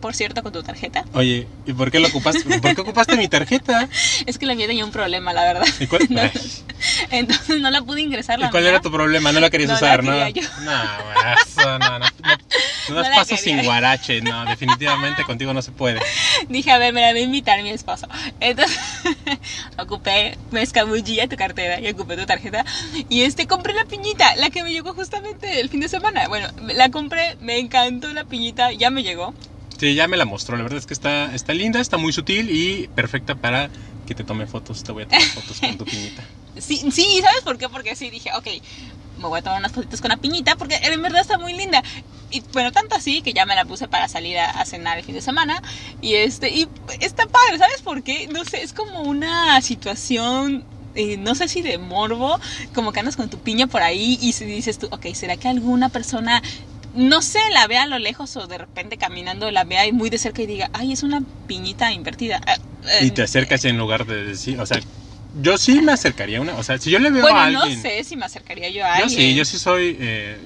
Por 0.00 0.14
cierto, 0.14 0.42
con 0.42 0.52
tu 0.52 0.62
tarjeta. 0.62 1.04
Oye, 1.12 1.46
¿y 1.66 1.72
por 1.74 1.90
qué 1.90 2.00
lo 2.00 2.08
ocupaste? 2.08 2.58
¿Por 2.58 2.74
qué 2.74 2.80
ocupaste 2.80 3.16
mi 3.16 3.28
tarjeta? 3.28 3.88
Es 4.26 4.38
que 4.38 4.46
la 4.46 4.54
mía 4.54 4.66
tenía 4.66 4.84
un 4.84 4.90
problema, 4.92 5.32
la 5.32 5.42
verdad. 5.44 5.66
¿Y 5.78 5.86
cuál, 5.86 6.06
No, 6.10 6.22
entonces 7.10 7.60
no 7.60 7.70
la 7.70 7.82
pude 7.82 8.00
ingresar. 8.00 8.38
¿y 8.38 8.42
La 8.42 8.50
cuál 8.50 8.62
mía. 8.62 8.70
era 8.72 8.80
tu 8.80 8.90
problema? 8.90 9.32
No 9.32 9.40
la 9.40 9.50
querías 9.50 9.68
No 9.68 9.74
la 9.74 9.78
usar, 9.78 10.02
¿no? 10.04 10.10
quería 10.12 10.30
yo. 10.30 10.42
No, 10.62 11.78
no, 11.78 11.78
no, 11.78 11.98
no, 11.98 11.98
no 11.98 12.94
No 12.94 13.00
la 13.02 13.24
quería. 13.24 13.36
sin 13.36 13.62
guarache, 13.64 14.20
no, 14.22 14.44
definitivamente 14.46 15.24
contigo 15.24 15.52
no 15.52 15.60
se 15.62 15.72
puede. 15.72 16.00
Dije, 16.48 16.70
a 16.70 16.78
ver, 16.78 16.92
me 16.94 17.00
la 17.02 17.12
va 17.12 17.18
a 17.18 17.20
invitar 17.20 17.62
mi 17.62 17.70
esposo. 17.70 18.06
Entonces, 18.40 18.78
ocupé, 19.78 20.38
me 20.50 20.62
escabullí 20.62 21.20
a 21.20 21.28
tu 21.28 21.36
cartera 21.36 21.80
y 21.80 21.88
ocupé 21.90 22.16
tu 22.16 22.26
tarjeta. 22.26 22.64
Y 23.08 23.22
este, 23.22 23.46
compré 23.46 23.74
la 23.74 23.84
piñita, 23.84 24.34
la 24.36 24.50
que 24.50 24.62
me 24.62 24.72
llegó 24.72 24.94
justamente 24.94 25.60
el 25.60 25.68
fin 25.68 25.80
de 25.80 25.88
semana. 25.88 26.28
Bueno, 26.28 26.48
la 26.74 26.90
compré, 26.90 27.36
me 27.40 27.58
encantó 27.58 28.12
la 28.12 28.24
piñita, 28.24 28.72
ya 28.72 28.90
me 28.90 29.02
llegó. 29.02 29.34
Sí, 29.80 29.94
ya 29.94 30.08
me 30.08 30.18
la 30.18 30.26
mostró, 30.26 30.58
la 30.58 30.62
verdad 30.62 30.78
es 30.78 30.84
que 30.86 30.92
está, 30.92 31.34
está 31.34 31.54
linda, 31.54 31.80
está 31.80 31.96
muy 31.96 32.12
sutil 32.12 32.50
y 32.50 32.88
perfecta 32.88 33.34
para 33.34 33.70
que 34.04 34.14
te 34.14 34.24
tome 34.24 34.46
fotos, 34.46 34.82
te 34.84 34.92
voy 34.92 35.04
a 35.04 35.08
tomar 35.08 35.30
fotos 35.30 35.58
con 35.62 35.78
tu 35.78 35.86
piñita. 35.90 36.22
Sí, 36.58 36.84
sí, 36.92 37.20
¿sabes 37.22 37.40
por 37.44 37.56
qué? 37.56 37.66
Porque 37.70 37.96
sí, 37.96 38.10
dije, 38.10 38.30
ok, 38.36 38.46
me 39.16 39.26
voy 39.28 39.38
a 39.38 39.42
tomar 39.42 39.58
unas 39.58 39.72
fotitos 39.72 40.02
con 40.02 40.10
la 40.10 40.18
piñita 40.18 40.56
porque 40.56 40.76
en 40.82 41.00
verdad 41.00 41.22
está 41.22 41.38
muy 41.38 41.54
linda. 41.54 41.82
Y 42.28 42.42
bueno, 42.52 42.72
tanto 42.72 42.94
así 42.94 43.22
que 43.22 43.32
ya 43.32 43.46
me 43.46 43.54
la 43.54 43.64
puse 43.64 43.88
para 43.88 44.06
salir 44.08 44.38
a, 44.38 44.50
a 44.50 44.66
cenar 44.66 44.98
el 44.98 45.04
fin 45.04 45.14
de 45.14 45.22
semana. 45.22 45.62
Y 46.02 46.14
este, 46.16 46.50
y 46.50 46.68
está 47.00 47.24
padre, 47.26 47.58
¿sabes 47.58 47.80
por 47.82 48.02
qué? 48.02 48.28
No 48.28 48.44
sé, 48.44 48.62
es 48.62 48.74
como 48.74 49.00
una 49.02 49.62
situación. 49.62 50.66
eh, 50.94 51.16
no 51.16 51.34
sé 51.36 51.48
si 51.48 51.62
de 51.62 51.78
morbo, 51.78 52.38
como 52.74 52.92
que 52.92 53.00
andas 53.00 53.16
con 53.16 53.30
tu 53.30 53.38
piña 53.40 53.66
por 53.68 53.80
ahí 53.82 54.18
y 54.20 54.32
si 54.32 54.44
dices 54.44 54.78
tú, 54.78 54.88
ok, 54.90 55.06
¿será 55.14 55.36
que 55.38 55.48
alguna 55.48 55.88
persona, 55.88 56.42
no 56.92 57.22
sé, 57.22 57.38
la 57.54 57.66
vea 57.66 57.84
a 57.84 57.86
lo 57.86 57.98
lejos 57.98 58.36
o 58.36 58.46
de 58.46 58.58
repente 58.58 58.98
caminando 58.98 59.50
la 59.50 59.64
vea 59.64 59.86
y 59.86 59.92
muy 59.92 60.10
de 60.10 60.18
cerca 60.18 60.42
y 60.42 60.46
diga, 60.46 60.70
ay, 60.72 60.92
es 60.92 61.02
una 61.02 61.20
piñita 61.46 61.92
invertida? 61.92 62.40
Ah, 62.46 62.56
eh, 62.82 63.06
Y 63.06 63.10
te 63.12 63.22
acercas 63.22 63.64
en 63.64 63.78
lugar 63.78 64.06
de 64.06 64.24
decir, 64.24 64.60
o 64.60 64.66
sea, 64.66 64.80
yo 65.34 65.58
sí 65.58 65.80
me 65.80 65.92
acercaría 65.92 66.38
a 66.38 66.40
una, 66.40 66.54
o 66.56 66.62
sea, 66.62 66.78
si 66.78 66.90
yo 66.90 66.98
le 66.98 67.10
veo 67.10 67.22
Bueno, 67.22 67.38
a 67.38 67.50
no 67.50 67.62
alguien... 67.62 67.80
sé 67.80 68.04
si 68.04 68.16
me 68.16 68.24
acercaría 68.24 68.68
yo 68.70 68.84
a 68.84 68.98
Yo 68.98 69.04
alguien. 69.04 69.20
sí, 69.20 69.34
yo 69.34 69.44
sí 69.44 69.58
soy, 69.58 69.96
eh, 70.00 70.38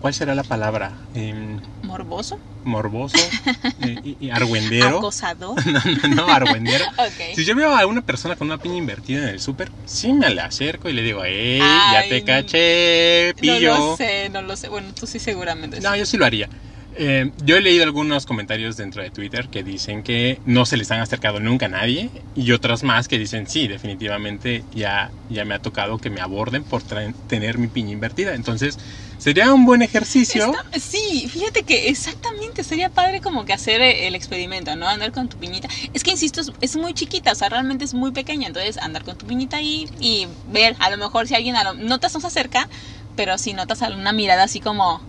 ¿cuál 0.00 0.14
será 0.14 0.34
la 0.34 0.42
palabra? 0.42 0.96
Em, 1.14 1.60
¿Morboso? 1.82 2.38
morboso, 2.64 3.16
eh, 3.80 4.16
y, 4.20 4.30
argüendero. 4.30 4.98
¿Acosador? 4.98 5.54
No, 5.66 5.80
no, 6.08 6.26
no, 6.26 6.26
argüendero. 6.26 6.84
ok. 6.98 7.34
Si 7.36 7.44
yo 7.44 7.54
veo 7.54 7.74
a 7.76 7.86
una 7.86 8.02
persona 8.02 8.34
con 8.34 8.48
una 8.48 8.58
piña 8.58 8.76
invertida 8.76 9.22
en 9.22 9.28
el 9.28 9.40
súper, 9.40 9.70
sí 9.84 10.12
me 10.12 10.28
le 10.30 10.40
acerco 10.40 10.88
y 10.88 10.92
le 10.92 11.02
digo, 11.02 11.24
¡Ey, 11.24 11.58
ya 11.58 12.04
te 12.08 12.24
caché, 12.24 13.28
No 13.36 13.40
pillo! 13.40 13.76
lo 13.76 13.96
sé, 13.96 14.28
no 14.30 14.42
lo 14.42 14.56
sé. 14.56 14.68
Bueno, 14.68 14.92
tú 14.98 15.06
sí 15.06 15.20
seguramente. 15.20 15.80
No, 15.80 15.92
sí. 15.92 15.98
yo 16.00 16.06
sí 16.06 16.16
lo 16.16 16.24
haría. 16.26 16.48
Eh, 16.98 17.30
yo 17.44 17.56
he 17.56 17.60
leído 17.60 17.84
algunos 17.84 18.24
comentarios 18.24 18.76
dentro 18.78 19.02
de 19.02 19.10
Twitter 19.10 19.48
que 19.48 19.62
dicen 19.62 20.02
que 20.02 20.40
no 20.46 20.64
se 20.64 20.78
les 20.78 20.90
han 20.90 21.00
acercado 21.00 21.40
nunca 21.40 21.66
a 21.66 21.68
nadie 21.68 22.10
y 22.34 22.52
otras 22.52 22.82
más 22.82 23.06
que 23.06 23.18
dicen 23.18 23.46
sí, 23.46 23.68
definitivamente 23.68 24.64
ya, 24.74 25.10
ya 25.28 25.44
me 25.44 25.54
ha 25.54 25.58
tocado 25.58 25.98
que 25.98 26.08
me 26.08 26.22
aborden 26.22 26.64
por 26.64 26.82
tener 26.82 27.58
mi 27.58 27.66
piña 27.68 27.92
invertida. 27.92 28.34
Entonces 28.34 28.78
sería 29.18 29.52
un 29.52 29.66
buen 29.66 29.82
ejercicio. 29.82 30.52
Sí, 30.80 31.28
fíjate 31.28 31.64
que 31.64 31.88
exactamente 31.88 32.64
sería 32.64 32.88
padre 32.88 33.20
como 33.20 33.44
que 33.44 33.52
hacer 33.52 33.82
el 33.82 34.14
experimento, 34.14 34.74
¿no? 34.76 34.88
Andar 34.88 35.12
con 35.12 35.28
tu 35.28 35.36
piñita. 35.36 35.68
Es 35.92 36.02
que 36.02 36.12
insisto, 36.12 36.40
es, 36.60 36.76
muy 36.76 36.94
chiquita, 36.94 37.32
o 37.32 37.34
sea, 37.34 37.50
realmente 37.50 37.84
es 37.84 37.92
muy 37.92 38.12
pequeña. 38.12 38.46
Entonces, 38.46 38.78
andar 38.78 39.04
con 39.04 39.18
tu 39.18 39.26
piñita 39.26 39.58
ahí 39.58 39.88
y 40.00 40.28
ver, 40.50 40.76
a 40.78 40.90
lo 40.90 40.96
mejor 40.96 41.26
si 41.26 41.34
alguien 41.34 41.56
a 41.56 41.64
lo, 41.64 41.74
notas 41.74 42.14
no 42.14 42.20
se 42.20 42.26
acerca, 42.26 42.68
pero 43.16 43.36
si 43.38 43.52
notas 43.52 43.82
una 43.82 44.12
mirada 44.12 44.44
así 44.44 44.60
como. 44.60 45.00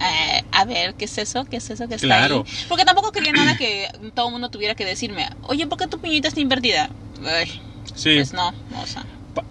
Eh, 0.00 0.42
a 0.52 0.64
ver, 0.64 0.94
¿qué 0.94 1.04
es 1.06 1.18
eso? 1.18 1.44
¿Qué 1.44 1.56
es 1.56 1.70
eso 1.70 1.88
que 1.88 1.94
está 1.94 2.06
Claro. 2.06 2.44
ahí? 2.46 2.52
Porque 2.68 2.84
tampoco 2.84 3.12
quería 3.12 3.32
nada 3.32 3.56
que 3.56 3.88
todo 4.14 4.26
el 4.26 4.32
mundo 4.32 4.48
tuviera 4.48 4.74
que 4.74 4.84
decirme, 4.84 5.28
oye, 5.42 5.66
¿por 5.66 5.78
qué 5.78 5.86
tu 5.86 5.98
piñita 5.98 6.28
está 6.28 6.40
invertida? 6.40 6.90
Ay, 7.24 7.60
Sí, 7.94 8.14
Pues 8.16 8.32
no, 8.32 8.48
o 8.48 8.86
sea. 8.86 9.04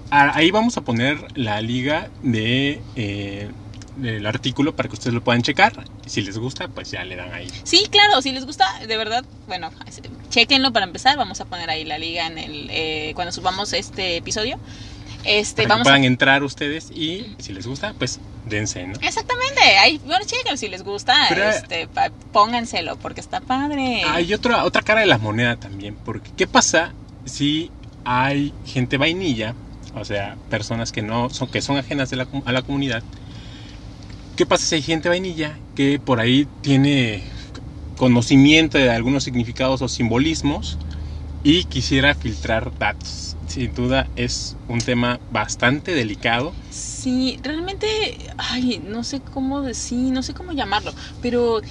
Ahí 0.10 0.52
vamos 0.52 0.78
a 0.78 0.82
poner 0.82 1.18
la 1.38 1.60
liga 1.62 2.10
de 2.22 2.82
eh, 2.96 3.50
del 3.96 4.26
artículo 4.26 4.76
para 4.76 4.90
que 4.90 4.94
ustedes 4.96 5.14
lo 5.14 5.22
puedan 5.24 5.42
checar. 5.44 5.86
Si 6.06 6.22
les 6.22 6.38
gusta, 6.38 6.68
pues 6.68 6.92
ya 6.92 7.04
le 7.04 7.16
dan 7.16 7.32
ahí. 7.34 7.48
Sí, 7.64 7.86
claro, 7.92 8.22
si 8.22 8.32
les 8.32 8.46
gusta, 8.46 8.66
de 8.88 8.98
verdad, 8.98 9.24
bueno, 9.48 9.70
chequenlo 10.30 10.72
para 10.74 10.86
empezar. 10.86 11.18
Vamos 11.18 11.42
a 11.42 11.46
poner 11.46 11.70
ahí 11.70 11.86
la 11.86 11.98
liga 11.98 12.28
en 12.28 12.38
el 12.38 12.68
eh, 12.72 13.12
cuando 13.16 13.32
subamos 13.32 13.74
este 13.74 14.18
episodio. 14.18 14.58
Este, 15.26 15.64
Para 15.64 15.66
que 15.66 15.70
vamos 15.70 15.82
a 15.82 15.90
puedan 15.92 16.04
entrar 16.04 16.44
ustedes 16.44 16.92
y 16.92 17.36
si 17.40 17.54
les 17.54 17.66
gusta, 17.66 17.94
pues 17.98 18.20
dense, 18.46 18.86
¿no? 18.86 18.94
Exactamente, 18.94 19.62
ahí, 19.80 20.00
bueno, 20.06 20.26
chequen 20.26 20.58
si 20.58 20.68
les 20.68 20.84
gusta, 20.84 21.14
Pero- 21.30 21.50
este, 21.50 21.88
pa- 21.88 22.12
pónganselo 22.32 22.98
porque 22.98 23.22
está 23.22 23.40
padre. 23.40 24.04
Hay 24.06 24.34
otra, 24.34 24.64
otra 24.66 24.82
cara 24.82 25.02
de 25.02 25.08
la 25.08 25.18
moneda 25.18 25.56
también, 25.56 25.96
porque 26.04 26.30
¿qué 26.36 26.48
pasa 26.48 26.94
si 27.26 27.72
hay 28.04 28.54
gente 28.66 28.98
vainilla, 28.98 29.56
o 29.96 30.04
sea, 30.04 30.38
personas 30.50 30.92
que 30.92 31.02
no 31.02 31.30
son, 31.30 31.48
que 31.48 31.62
son 31.62 31.78
ajenas 31.78 32.10
de 32.10 32.18
la 32.18 32.28
a 32.46 32.52
la 32.52 32.62
comunidad? 32.62 33.04
¿Qué 34.36 34.46
pasa 34.46 34.66
si 34.66 34.76
hay 34.76 34.82
gente 34.82 35.10
vainilla 35.10 35.60
que 35.76 36.00
por 36.00 36.20
ahí 36.20 36.48
tiene 36.62 37.24
conocimiento 37.98 38.78
de 38.78 38.90
algunos 38.90 39.24
significados 39.24 39.82
o 39.82 39.88
simbolismos 39.88 40.78
y 41.44 41.66
quisiera 41.66 42.16
filtrar 42.16 42.76
datos? 42.78 43.33
Sin 43.54 43.72
duda 43.72 44.10
es 44.16 44.58
un 44.68 44.80
tema 44.80 45.20
bastante 45.30 45.94
delicado. 45.94 46.56
Sí, 46.72 47.38
realmente, 47.44 47.86
ay, 48.38 48.80
no 48.84 49.04
sé 49.04 49.22
cómo 49.22 49.62
decir, 49.62 50.12
no 50.12 50.24
sé 50.24 50.34
cómo 50.34 50.54
llamarlo, 50.54 50.92
pero 51.22 51.62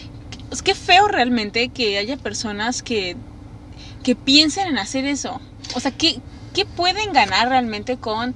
es 0.52 0.62
que 0.62 0.76
feo 0.76 1.08
realmente 1.08 1.70
que 1.70 1.98
haya 1.98 2.16
personas 2.16 2.84
que, 2.84 3.16
que 4.04 4.14
piensen 4.14 4.68
en 4.68 4.78
hacer 4.78 5.06
eso. 5.06 5.42
O 5.74 5.80
sea, 5.80 5.90
¿qué, 5.90 6.20
qué 6.54 6.64
pueden 6.66 7.12
ganar 7.12 7.48
realmente 7.48 7.96
con 7.98 8.32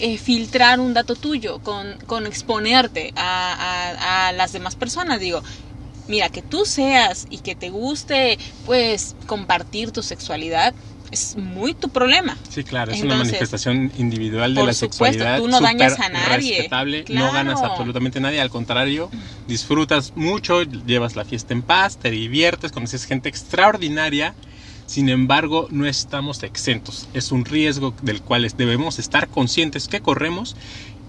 eh, 0.00 0.18
filtrar 0.18 0.80
un 0.80 0.92
dato 0.92 1.14
tuyo, 1.14 1.60
con, 1.60 1.96
con 2.06 2.26
exponerte 2.26 3.12
a, 3.14 3.54
a- 3.94 4.28
a 4.28 4.32
las 4.32 4.50
demás 4.50 4.74
personas? 4.74 5.20
Digo, 5.20 5.44
mira, 6.08 6.30
que 6.30 6.42
tú 6.42 6.64
seas 6.66 7.26
y 7.30 7.38
que 7.40 7.54
te 7.54 7.70
guste, 7.70 8.38
pues, 8.64 9.14
compartir 9.26 9.92
tu 9.92 10.02
sexualidad, 10.02 10.74
es 11.10 11.36
muy 11.36 11.74
tu 11.74 11.88
problema. 11.88 12.36
Sí, 12.48 12.64
claro, 12.64 12.92
es 12.92 13.02
una 13.02 13.16
manifestación 13.16 13.92
individual 13.98 14.54
de 14.54 14.60
por 14.60 14.68
la 14.68 14.74
supuesto, 14.74 15.04
sexualidad. 15.04 15.38
tú 15.38 15.48
no 15.48 15.60
dañas 15.60 15.98
a 16.00 16.08
nadie. 16.08 16.56
Respetable, 16.56 17.04
no 17.08 17.32
ganas 17.32 17.62
absolutamente 17.62 18.18
a 18.18 18.22
nadie, 18.22 18.40
al 18.40 18.50
contrario, 18.50 19.10
disfrutas 19.46 20.12
mucho, 20.16 20.62
llevas 20.62 21.16
la 21.16 21.24
fiesta 21.24 21.54
en 21.54 21.62
paz, 21.62 21.98
te 21.98 22.10
diviertes, 22.10 22.72
conoces 22.72 23.04
gente 23.04 23.28
extraordinaria. 23.28 24.34
Sin 24.86 25.10
embargo, 25.10 25.68
no 25.70 25.86
estamos 25.86 26.42
exentos. 26.42 27.08
Es 27.12 27.30
un 27.30 27.44
riesgo 27.44 27.94
del 28.00 28.22
cual 28.22 28.50
debemos 28.56 28.98
estar 28.98 29.28
conscientes 29.28 29.86
que 29.86 30.00
corremos. 30.00 30.56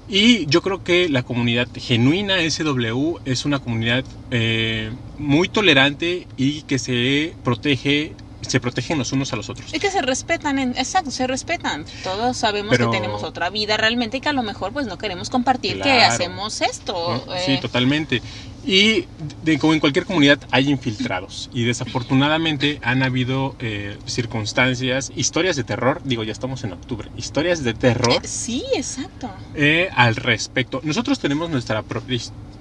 Y 0.10 0.48
yo 0.48 0.64
creo 0.64 0.84
que 0.84 1.08
la 1.08 1.22
comunidad 1.22 1.68
genuina 1.76 2.38
SW 2.50 3.20
es 3.26 3.46
una 3.46 3.60
comunidad 3.60 4.04
eh, 4.32 4.92
muy 5.20 5.50
tolerante 5.50 6.28
y 6.36 6.64
que 6.64 6.80
se 6.80 7.36
protege, 7.44 8.16
se 8.42 8.60
protegen 8.60 8.98
los 8.98 9.12
unos 9.12 9.32
a 9.34 9.36
los 9.36 9.50
otros. 9.50 9.74
Es 9.74 9.80
que 9.80 9.92
se 9.92 10.02
respetan, 10.02 10.60
en- 10.60 10.78
exacto, 10.78 11.12
se 11.12 11.28
respetan. 11.28 11.86
Todos 12.04 12.38
sabemos 12.38 12.72
Pero- 12.72 12.90
que 12.92 12.98
tenemos 12.98 13.24
otra 13.24 13.50
vida 13.50 13.78
realmente 13.78 14.18
y 14.18 14.22
que 14.22 14.30
a 14.30 14.34
lo 14.34 14.44
mejor 14.44 14.72
pues 14.74 14.88
no 14.88 14.98
queremos 14.98 15.30
compartir 15.30 15.74
que 15.78 15.82
Claro. 15.84 16.14
hacemos 16.14 16.62
esto. 16.62 17.22
¿no? 17.28 17.34
eh, 17.36 17.44
Sí, 17.46 17.58
totalmente. 17.62 18.22
Y 18.66 19.06
de, 19.44 19.58
como 19.58 19.74
en 19.74 19.80
cualquier 19.80 20.06
comunidad 20.06 20.40
hay 20.52 20.70
infiltrados. 20.70 21.50
Y 21.54 21.64
desafortunadamente 21.64 22.80
han 22.84 23.04
habido 23.04 23.56
eh, 23.60 23.98
circunstancias, 24.06 25.12
historias 25.16 25.56
de 25.56 25.64
terror. 25.64 26.02
Digo, 26.04 26.24
ya 26.24 26.32
estamos 26.32 26.64
en 26.64 26.74
octubre. 26.74 27.10
Historias 27.18 27.64
de 27.64 27.74
terror 27.74 28.22
eh, 28.24 28.28
sí, 28.28 28.64
exacto. 28.76 29.30
eh, 29.56 29.90
al 29.96 30.16
respecto. 30.16 30.82
Nosotros 30.84 31.20
tenemos 31.20 31.50
nuestra 31.50 31.84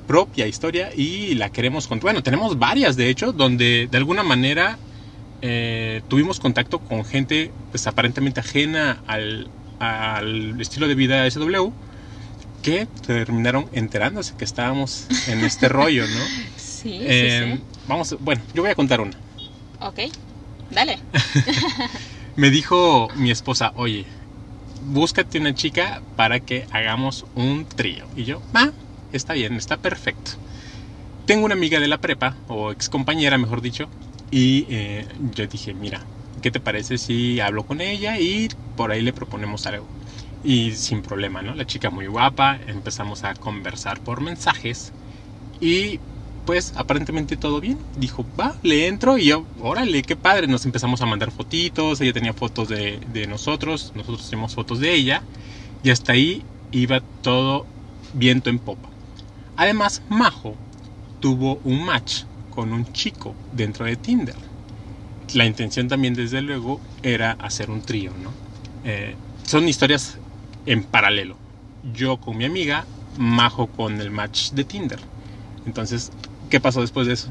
propia 0.06 0.46
historia 0.46 0.90
y 0.94 1.34
la 1.34 1.50
queremos 1.50 1.86
contar. 1.86 2.04
Bueno, 2.04 2.22
tenemos 2.22 2.58
varias 2.58 2.96
de 2.96 3.10
hecho, 3.10 3.32
donde 3.32 3.88
de 3.90 3.98
alguna 3.98 4.22
manera 4.22 4.78
eh, 5.42 6.02
tuvimos 6.08 6.40
contacto 6.40 6.78
con 6.78 7.04
gente 7.04 7.52
pues 7.70 7.86
aparentemente 7.86 8.40
ajena 8.40 9.02
al, 9.06 9.48
al 9.78 10.60
estilo 10.60 10.88
de 10.88 10.94
vida 10.94 11.26
SW 11.26 11.70
que 12.62 12.86
terminaron 13.06 13.66
enterándose 13.72 14.34
que 14.36 14.44
estábamos 14.44 15.06
en 15.28 15.44
este 15.44 15.68
rollo, 15.68 16.06
¿no? 16.06 16.20
Sí, 16.56 16.98
Eh, 17.02 17.56
sí, 17.56 17.64
Vamos, 17.86 18.16
bueno, 18.20 18.42
yo 18.54 18.62
voy 18.62 18.70
a 18.70 18.74
contar 18.74 19.00
una. 19.00 19.12
sí. 19.12 19.18
Ok, 19.80 20.00
dale. 20.70 20.98
me 22.36 22.50
dijo 22.50 23.08
mi 23.16 23.30
esposa, 23.30 23.72
oye, 23.76 24.06
búscate 24.82 25.38
una 25.38 25.54
chica 25.54 26.02
para 26.16 26.40
que 26.40 26.66
hagamos 26.70 27.26
un 27.34 27.66
trío. 27.66 28.06
Y 28.16 28.24
yo, 28.24 28.42
va, 28.54 28.72
está 29.12 29.34
bien, 29.34 29.54
está 29.54 29.76
perfecto. 29.76 30.32
Tengo 31.26 31.44
una 31.44 31.54
amiga 31.54 31.80
de 31.80 31.88
la 31.88 31.98
prepa, 31.98 32.36
o 32.48 32.72
ex 32.72 32.88
compañera, 32.88 33.38
mejor 33.38 33.60
dicho, 33.60 33.88
y 34.30 34.66
eh, 34.68 35.06
yo 35.18 35.46
dije, 35.46 35.74
mira, 35.74 36.06
¿qué 36.42 36.50
te 36.50 36.60
parece 36.60 36.98
si 36.98 37.40
hablo 37.40 37.64
con 37.64 37.80
ella 37.80 38.18
y 38.18 38.48
por 38.76 38.90
ahí 38.92 39.02
le 39.02 39.12
proponemos 39.12 39.66
algo? 39.66 39.86
Y 40.42 40.72
sin 40.72 41.02
problema, 41.02 41.42
¿no? 41.42 41.54
La 41.54 41.66
chica 41.66 41.90
muy 41.90 42.06
guapa, 42.06 42.60
empezamos 42.66 43.24
a 43.24 43.34
conversar 43.34 44.00
por 44.02 44.20
mensajes 44.20 44.92
y 45.60 46.00
pues 46.44 46.72
aparentemente 46.76 47.36
todo 47.36 47.60
bien. 47.60 47.78
Dijo, 47.96 48.26
va, 48.38 48.54
le 48.62 48.86
entro 48.86 49.18
y 49.18 49.26
yo, 49.26 49.46
órale, 49.58 50.02
qué 50.02 50.16
padre. 50.16 50.46
Nos 50.46 50.64
empezamos 50.66 51.02
a 51.02 51.06
mandar 51.06 51.30
fotitos, 51.32 52.00
ella 52.00 52.12
tenía 52.12 52.32
fotos 52.32 52.68
de, 52.68 53.00
de 53.06 53.26
nosotros, 53.26 53.92
nosotros 53.94 54.28
teníamos 54.30 54.54
fotos 54.54 54.80
de 54.80 54.94
ella 54.94 55.22
y 55.82 55.90
hasta 55.90 56.12
ahí 56.12 56.44
iba 56.70 57.02
todo 57.22 57.66
viento 58.12 58.50
en 58.50 58.58
popa. 58.60 58.90
Además, 59.56 60.02
Majo 60.08 60.56
tuvo 61.20 61.60
un 61.64 61.84
match 61.84 62.24
con 62.58 62.72
un 62.72 62.92
chico 62.92 63.36
dentro 63.52 63.86
de 63.86 63.94
Tinder. 63.94 64.34
La 65.32 65.46
intención 65.46 65.86
también, 65.86 66.14
desde 66.14 66.42
luego, 66.42 66.80
era 67.04 67.36
hacer 67.38 67.70
un 67.70 67.82
trío, 67.82 68.10
¿no? 68.20 68.34
Eh, 68.82 69.14
son 69.46 69.68
historias 69.68 70.18
en 70.66 70.82
paralelo. 70.82 71.36
Yo 71.94 72.16
con 72.16 72.36
mi 72.36 72.46
amiga, 72.46 72.84
Majo 73.16 73.68
con 73.68 74.00
el 74.00 74.10
match 74.10 74.50
de 74.50 74.64
Tinder. 74.64 74.98
Entonces, 75.66 76.10
¿qué 76.50 76.58
pasó 76.58 76.80
después 76.80 77.06
de 77.06 77.12
eso? 77.12 77.28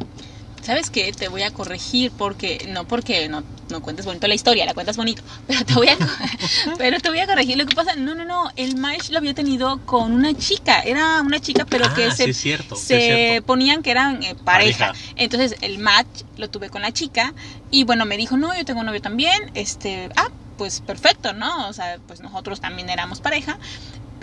¿Sabes 0.61 0.89
qué? 0.89 1.11
Te 1.11 1.27
voy 1.27 1.41
a 1.41 1.51
corregir 1.51 2.09
porque 2.17 2.65
no 2.69 2.85
porque 2.85 3.27
no, 3.27 3.43
no 3.69 3.81
cuentes 3.81 4.05
bonito 4.05 4.27
la 4.27 4.35
historia, 4.35 4.65
la 4.65 4.73
cuentas 4.73 4.97
bonito, 4.97 5.21
pero 5.47 5.65
te 5.65 5.73
voy 5.73 5.87
a 5.89 5.97
pero 6.77 6.99
te 6.99 7.09
voy 7.09 7.19
a 7.19 7.27
corregir 7.27 7.57
lo 7.57 7.65
que 7.65 7.75
pasa. 7.75 7.95
No, 7.95 8.15
no, 8.15 8.25
no, 8.25 8.49
el 8.55 8.75
match 8.77 9.09
lo 9.09 9.17
había 9.19 9.33
tenido 9.33 9.79
con 9.85 10.11
una 10.13 10.33
chica, 10.33 10.81
era 10.81 11.21
una 11.21 11.39
chica 11.39 11.65
pero 11.65 11.85
Ah, 11.85 11.93
que 11.95 12.11
sí 12.11 12.17
se 12.17 12.33
cierto, 12.33 12.75
se 12.75 12.99
cierto. 12.99 13.45
ponían 13.45 13.83
que 13.83 13.91
eran 13.91 14.23
eh, 14.23 14.35
pareja. 14.43 14.87
Pareja. 14.87 15.05
Entonces, 15.15 15.55
el 15.61 15.79
match 15.79 16.23
lo 16.37 16.49
tuve 16.49 16.69
con 16.69 16.81
la 16.81 16.91
chica 16.91 17.33
y 17.71 17.83
bueno, 17.83 18.05
me 18.05 18.17
dijo, 18.17 18.37
"No, 18.37 18.55
yo 18.55 18.65
tengo 18.65 18.83
novio 18.83 19.01
también." 19.01 19.51
Este, 19.53 20.09
ah, 20.15 20.27
pues 20.57 20.81
perfecto, 20.81 21.33
¿no? 21.33 21.67
O 21.67 21.73
sea, 21.73 21.99
pues 22.07 22.19
nosotros 22.21 22.59
también 22.59 22.89
éramos 22.89 23.19
pareja. 23.21 23.57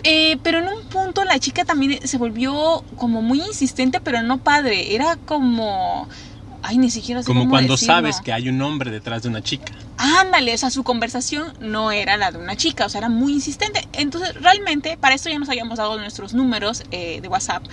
Eh, 0.03 0.37
pero 0.43 0.59
en 0.59 0.67
un 0.67 0.83
punto 0.89 1.23
la 1.23 1.39
chica 1.39 1.65
también 1.65 2.05
se 2.07 2.17
volvió 2.17 2.83
como 2.97 3.21
muy 3.23 3.39
insistente, 3.41 3.99
pero 4.01 4.21
no 4.21 4.37
padre. 4.37 4.93
Era 4.93 5.15
como. 5.15 6.07
Ay, 6.67 6.77
ni 6.77 6.89
siquiera 6.89 7.21
sé 7.21 7.27
Como 7.27 7.41
cómo 7.41 7.51
cuando 7.51 7.73
decirlo. 7.73 7.93
sabes 7.93 8.21
que 8.21 8.33
hay 8.33 8.49
un 8.49 8.61
hombre 8.61 8.89
detrás 8.91 9.23
de 9.23 9.29
una 9.29 9.41
chica. 9.41 9.71
Ándale, 9.97 10.53
o 10.53 10.57
sea, 10.57 10.69
su 10.71 10.83
conversación 10.83 11.53
no 11.59 11.91
era 11.91 12.17
la 12.17 12.31
de 12.31 12.37
una 12.39 12.55
chica, 12.55 12.85
o 12.85 12.89
sea, 12.89 12.99
era 12.99 13.09
muy 13.09 13.33
insistente. 13.33 13.87
Entonces, 13.93 14.33
realmente, 14.41 14.97
para 14.97 15.15
esto 15.15 15.29
ya 15.29 15.37
nos 15.37 15.49
habíamos 15.49 15.77
dado 15.77 15.97
nuestros 15.99 16.33
números 16.33 16.83
eh, 16.91 17.19
de 17.21 17.27
WhatsApp. 17.27 17.63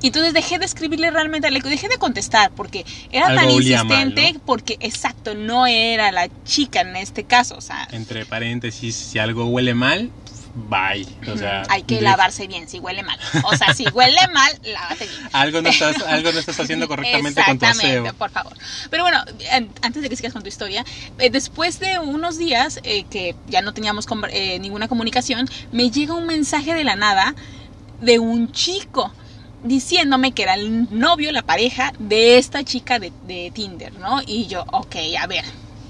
Y 0.00 0.08
entonces 0.08 0.34
dejé 0.34 0.58
de 0.58 0.66
escribirle 0.66 1.10
realmente, 1.10 1.50
le 1.50 1.60
dejé 1.60 1.88
de 1.88 1.96
contestar 1.96 2.50
porque 2.50 2.84
era 3.10 3.28
Algo 3.28 3.40
tan 3.40 3.50
insistente, 3.50 4.22
mal, 4.22 4.34
¿no? 4.34 4.40
porque 4.44 4.76
exacto, 4.80 5.34
no 5.34 5.66
era 5.66 6.12
la 6.12 6.28
chica 6.44 6.82
en 6.82 6.94
este 6.96 7.24
caso, 7.24 7.56
o 7.56 7.62
sea, 7.62 7.88
Entre 7.90 8.26
paréntesis, 8.26 8.94
si 8.94 9.18
algo 9.18 9.46
huele 9.46 9.72
mal, 9.72 10.10
bye. 10.54 11.06
O 11.32 11.36
sea, 11.36 11.62
hay 11.68 11.82
que 11.82 11.96
de- 11.96 12.02
lavarse 12.02 12.46
bien 12.46 12.68
si 12.68 12.78
huele 12.78 13.02
mal. 13.02 13.18
O 13.44 13.56
sea, 13.56 13.74
si 13.74 13.86
huele 13.88 14.16
mal, 14.32 14.52
lávate 14.64 15.06
bien. 15.06 15.28
Algo 15.32 15.62
no 15.62 15.68
estás, 15.68 16.00
algo 16.06 16.32
no 16.32 16.38
estás 16.38 16.58
haciendo 16.60 16.86
correctamente 16.88 17.42
con 17.44 17.58
tu 17.58 17.66
aseo. 17.66 18.14
por 18.14 18.30
favor. 18.30 18.56
Pero 18.90 19.02
bueno, 19.04 19.18
an- 19.52 19.68
antes 19.82 20.02
de 20.02 20.08
que 20.08 20.16
sigas 20.16 20.32
con 20.32 20.42
tu 20.42 20.48
historia, 20.48 20.84
eh, 21.18 21.30
después 21.30 21.80
de 21.80 21.98
unos 21.98 22.38
días 22.38 22.80
eh, 22.84 23.04
que 23.10 23.34
ya 23.48 23.62
no 23.62 23.74
teníamos 23.74 24.06
eh, 24.30 24.58
ninguna 24.58 24.88
comunicación, 24.88 25.48
me 25.72 25.90
llega 25.90 26.14
un 26.14 26.26
mensaje 26.26 26.74
de 26.74 26.84
la 26.84 26.96
nada 26.96 27.34
de 28.00 28.18
un 28.18 28.52
chico 28.52 29.12
diciéndome 29.62 30.32
que 30.32 30.42
era 30.42 30.54
el 30.54 30.88
novio, 30.90 31.32
la 31.32 31.42
pareja 31.42 31.92
de 31.98 32.36
esta 32.38 32.62
chica 32.64 32.98
de, 32.98 33.12
de 33.26 33.50
Tinder, 33.54 33.92
¿no? 33.94 34.20
Y 34.26 34.46
yo, 34.46 34.62
ok, 34.72 34.96
a 35.18 35.26
ver, 35.26 35.44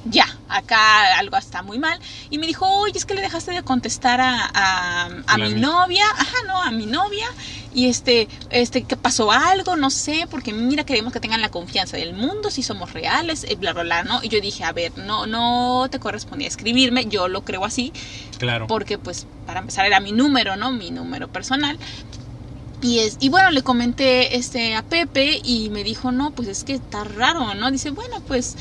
ya, 0.05 0.27
acá 0.49 1.19
algo 1.19 1.37
está 1.37 1.62
muy 1.62 1.79
mal. 1.79 1.99
Y 2.31 2.38
me 2.38 2.47
dijo, 2.47 2.67
oye, 2.67 2.97
es 2.99 3.05
que 3.05 3.14
le 3.14 3.23
dejaste 3.23 3.53
de 3.53 3.62
contestar 3.62 4.21
a, 4.21 4.45
a, 4.55 5.05
a 5.27 5.38
La 5.38 5.47
mi 5.49 5.55
mi- 5.55 5.61
novia, 5.61 6.05
ajá, 6.17 6.37
no, 6.47 6.62
a 6.62 6.71
mi 6.71 6.87
novia. 6.87 7.27
Y 7.73 7.88
este, 7.88 8.29
este, 8.51 8.85
que 8.85 8.97
pasó 8.97 9.33
algo, 9.33 9.77
no 9.77 9.90
sé, 9.90 10.27
porque 10.31 10.53
mira, 10.53 10.85
queremos 10.85 11.12
que 11.12 11.21
tengan 11.21 11.40
la 11.40 11.49
confianza 11.51 11.97
del 11.97 12.14
mundo, 12.14 12.51
si 12.51 12.62
somos 12.62 12.93
reales, 12.93 13.45
eh, 13.45 13.57
bla, 13.57 13.73
bla, 13.73 13.83
bla, 13.83 14.05
¿no? 14.05 14.23
Y 14.23 14.29
yo 14.29 14.40
dije, 14.40 14.62
a 14.64 14.73
ver, 14.73 14.93
no, 14.99 15.27
no 15.27 15.88
te 15.90 15.99
correspondía 15.99 16.47
escribirme, 16.49 17.07
yo 17.07 17.27
lo 17.29 17.43
creo 17.43 17.64
así, 17.64 17.93
Claro. 18.38 18.67
porque 18.67 18.99
pues 18.99 19.27
para 19.47 19.61
empezar 19.61 19.87
era 19.87 20.01
mi 20.01 20.12
número, 20.12 20.57
¿no? 20.57 20.71
Mi 20.71 20.90
número 20.90 21.29
personal. 21.29 21.79
Y, 22.81 22.99
es, 22.99 23.17
y 23.21 23.31
bueno, 23.31 23.51
le 23.51 23.62
comenté 23.62 24.37
este, 24.37 24.75
a 24.77 24.83
Pepe 24.83 25.40
y 25.43 25.71
me 25.71 25.83
dijo, 25.85 26.12
no, 26.12 26.33
pues 26.33 26.49
es 26.49 26.64
que 26.64 26.75
está 26.75 27.03
raro, 27.05 27.55
¿no? 27.55 27.71
Dice, 27.71 27.90
bueno, 27.90 28.17
pues, 28.27 28.57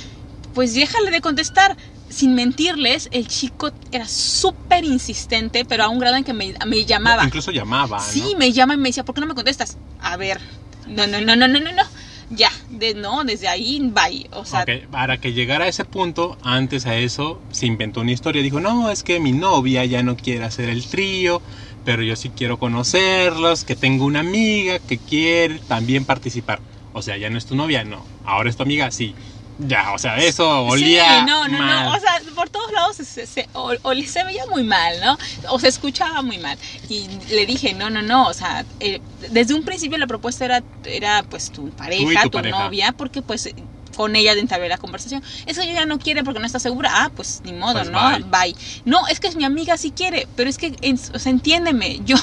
pues 0.53 0.73
déjale 0.73 1.11
de 1.11 1.21
contestar. 1.21 1.75
Sin 2.09 2.35
mentirles, 2.35 3.09
el 3.11 3.27
chico 3.27 3.71
era 3.91 4.07
súper 4.07 4.85
insistente, 4.85 5.65
pero 5.65 5.83
a 5.83 5.89
un 5.89 5.97
grado 5.97 6.15
en 6.15 6.23
que 6.23 6.33
me, 6.33 6.53
me 6.67 6.85
llamaba. 6.85 7.23
Incluso 7.25 7.49
llamaba, 7.49 7.97
¿no? 7.97 8.03
Sí, 8.03 8.35
me 8.37 8.51
llama 8.51 8.75
y 8.75 8.77
me 8.77 8.89
decía, 8.89 9.03
¿por 9.03 9.15
qué 9.15 9.21
no 9.21 9.25
me 9.25 9.33
contestas? 9.33 9.77
A 9.99 10.15
ver, 10.15 10.39
no, 10.87 11.07
no, 11.07 11.21
no, 11.21 11.35
no, 11.35 11.47
no, 11.47 11.59
no, 11.59 11.71
no. 11.71 11.83
Ya, 12.29 12.51
de, 12.69 12.93
no, 12.93 13.23
desde 13.23 13.47
ahí, 13.47 13.79
bye. 13.79 14.29
O 14.31 14.45
sea, 14.45 14.65
Para 14.91 15.17
que 15.19 15.33
llegara 15.33 15.65
a 15.65 15.67
ese 15.67 15.85
punto, 15.85 16.37
antes 16.43 16.85
a 16.85 16.95
eso, 16.97 17.41
se 17.51 17.65
inventó 17.65 18.01
una 18.01 18.11
historia. 18.11 18.43
Dijo, 18.43 18.59
no, 18.59 18.91
es 18.91 19.03
que 19.03 19.19
mi 19.19 19.31
novia 19.31 19.83
ya 19.85 20.03
no 20.03 20.15
quiere 20.15 20.43
hacer 20.45 20.69
el 20.69 20.85
trío, 20.85 21.41
pero 21.85 22.03
yo 22.03 22.15
sí 22.15 22.29
quiero 22.29 22.59
conocerlos, 22.59 23.63
que 23.63 23.75
tengo 23.75 24.05
una 24.05 24.21
amiga 24.21 24.79
que 24.79 24.97
quiere 24.97 25.59
también 25.67 26.05
participar. 26.05 26.59
O 26.93 27.01
sea, 27.01 27.17
ya 27.17 27.29
no 27.29 27.37
es 27.37 27.45
tu 27.45 27.55
novia, 27.55 27.83
no. 27.83 28.05
Ahora 28.23 28.49
es 28.49 28.55
tu 28.55 28.63
amiga, 28.63 28.89
sí. 28.91 29.15
Ya, 29.57 29.93
o 29.93 29.99
sea, 29.99 30.17
eso 30.17 30.63
olía 30.65 31.19
Sí, 31.19 31.25
no, 31.27 31.47
no, 31.47 31.57
mal. 31.59 31.85
no. 31.85 31.91
O 31.91 31.99
sea, 31.99 32.11
por 32.35 32.49
todos 32.49 32.71
lados 32.73 32.95
se, 32.97 33.05
se, 33.05 33.27
se- 33.27 33.49
o- 33.53 33.73
o 33.83 33.93
se 33.95 34.23
veía 34.23 34.41
muy 34.51 34.63
mal, 34.63 34.99
¿no? 34.99 35.17
O 35.49 35.59
se 35.59 35.67
escuchaba 35.67 36.21
muy 36.23 36.39
mal. 36.39 36.57
Y 36.89 37.07
le 37.29 37.45
dije, 37.45 37.73
no, 37.73 37.89
no, 37.89 38.01
no. 38.01 38.27
O 38.27 38.33
sea, 38.33 38.65
eh, 38.79 38.99
desde 39.29 39.53
un 39.53 39.63
principio 39.63 39.97
la 39.99 40.07
propuesta 40.07 40.45
era, 40.45 40.63
era 40.83 41.23
pues 41.29 41.51
tu 41.51 41.69
pareja, 41.71 42.23
tu 42.23 42.29
tu, 42.31 42.37
pareja. 42.37 42.63
novia, 42.63 42.93
porque 42.97 43.21
pues 43.21 43.53
con 43.95 44.15
ella 44.15 44.33
de 44.35 44.41
entablar 44.41 44.69
la 44.69 44.77
conversación. 44.77 45.23
Es 45.45 45.57
que 45.57 45.69
ella 45.69 45.85
no 45.85 45.99
quiere 45.99 46.23
porque 46.23 46.39
no 46.39 46.45
está 46.45 46.59
segura. 46.59 46.89
Ah, 46.93 47.11
pues 47.15 47.41
ni 47.45 47.53
modo, 47.53 47.73
Pues 47.73 47.89
¿no? 47.89 47.99
bye. 48.09 48.23
Bye. 48.23 48.55
No, 48.85 49.07
es 49.07 49.19
que 49.19 49.27
es 49.27 49.35
mi 49.35 49.43
amiga 49.45 49.77
sí 49.77 49.91
quiere, 49.91 50.27
pero 50.35 50.49
es 50.49 50.57
que, 50.57 50.75
en- 50.81 50.99
o 51.13 51.19
sea, 51.19 51.31
entiéndeme, 51.31 51.99
yo, 52.05 52.15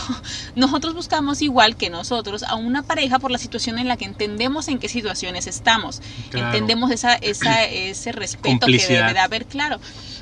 nosotros 0.54 0.94
buscamos 0.94 1.42
igual 1.42 1.76
que 1.76 1.90
nosotros 1.90 2.42
a 2.42 2.54
una 2.56 2.82
pareja 2.82 3.18
por 3.18 3.30
la 3.30 3.38
situación 3.38 3.78
en 3.78 3.88
la 3.88 3.96
que 3.96 4.04
entendemos 4.04 4.68
en 4.68 4.78
qué 4.78 4.88
situaciones 4.88 5.46
estamos. 5.46 6.00
Claro. 6.30 6.46
Entendemos 6.46 6.90
esa, 6.90 7.14
esa, 7.14 7.64
ese 7.64 8.12
respeto 8.12 8.66
que 8.66 8.78
debe 8.78 9.12
de 9.12 9.18
haber, 9.18 9.46
claro. 9.46 9.80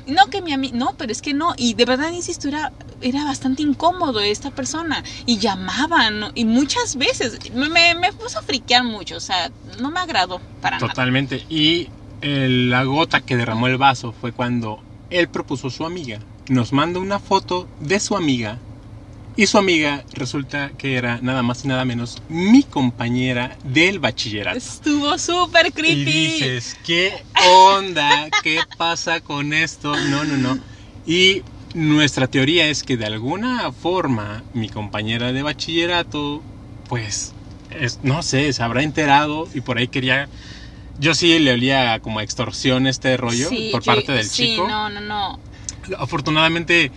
No 0.09 0.25
que 0.27 0.41
mi 0.41 0.53
amigo, 0.53 0.75
no, 0.77 0.93
pero 0.97 1.11
es 1.11 1.21
que 1.21 1.33
no, 1.33 1.53
y 1.57 1.73
de 1.73 1.85
verdad, 1.85 2.11
insisto, 2.11 2.47
era, 2.47 2.71
era 3.01 3.23
bastante 3.25 3.61
incómodo 3.63 4.19
esta 4.19 4.51
persona, 4.51 5.03
y 5.25 5.37
llamaban, 5.37 6.31
y 6.35 6.45
muchas 6.45 6.95
veces, 6.95 7.37
me, 7.53 7.69
me, 7.69 7.95
me 7.95 8.11
puso 8.13 8.39
a 8.39 8.41
friquear 8.41 8.83
mucho, 8.83 9.17
o 9.17 9.19
sea, 9.19 9.51
no 9.79 9.91
me 9.91 9.99
agradó 9.99 10.41
para 10.61 10.77
nada. 10.77 10.87
Totalmente. 10.89 11.45
Y 11.49 11.89
el- 12.21 12.69
la 12.69 12.83
gota 12.83 13.21
que 13.21 13.37
derramó 13.37 13.67
el 13.67 13.77
vaso 13.77 14.11
fue 14.11 14.31
cuando 14.31 14.81
él 15.09 15.27
propuso 15.29 15.67
a 15.67 15.71
su 15.71 15.85
amiga. 15.85 16.19
Nos 16.49 16.73
manda 16.73 16.99
una 16.99 17.19
foto 17.19 17.67
de 17.79 17.99
su 17.99 18.15
amiga. 18.17 18.57
Y 19.35 19.47
su 19.47 19.57
amiga 19.57 20.03
resulta 20.13 20.71
que 20.77 20.95
era 20.97 21.19
nada 21.21 21.43
más 21.43 21.63
y 21.63 21.69
nada 21.69 21.85
menos 21.85 22.17
mi 22.27 22.63
compañera 22.63 23.57
del 23.63 23.99
bachillerato. 23.99 24.57
Estuvo 24.57 25.17
súper 25.17 25.67
Y 25.67 25.71
creepy. 25.71 26.03
dices, 26.11 26.75
¿qué 26.85 27.13
onda? 27.47 28.29
¿Qué 28.43 28.59
pasa 28.77 29.21
con 29.21 29.53
esto? 29.53 29.95
No, 29.95 30.25
no, 30.25 30.35
no. 30.35 30.59
Y 31.05 31.43
nuestra 31.73 32.27
teoría 32.27 32.67
es 32.67 32.83
que 32.83 32.97
de 32.97 33.05
alguna 33.05 33.71
forma 33.71 34.43
mi 34.53 34.67
compañera 34.67 35.31
de 35.31 35.41
bachillerato, 35.41 36.43
pues, 36.89 37.31
es- 37.79 37.99
no 38.03 38.23
sé, 38.23 38.51
se 38.51 38.61
habrá 38.63 38.83
enterado 38.83 39.47
y 39.53 39.61
por 39.61 39.77
ahí 39.77 39.87
quería... 39.87 40.27
Yo 40.99 41.15
sí 41.15 41.39
le 41.39 41.53
olía 41.53 41.97
como 42.01 42.19
a 42.19 42.23
extorsión 42.23 42.85
este 42.87 43.15
rollo 43.15 43.47
Sí, 43.47 43.69
por 43.71 43.83
yo- 43.83 43.93
parte 43.93 44.11
del 44.11 44.25
sí, 44.27 44.49
chico. 44.49 44.67
no, 44.67 44.89
no, 44.89 44.99
no. 44.99 45.39
Afortunadamente, 45.97 46.91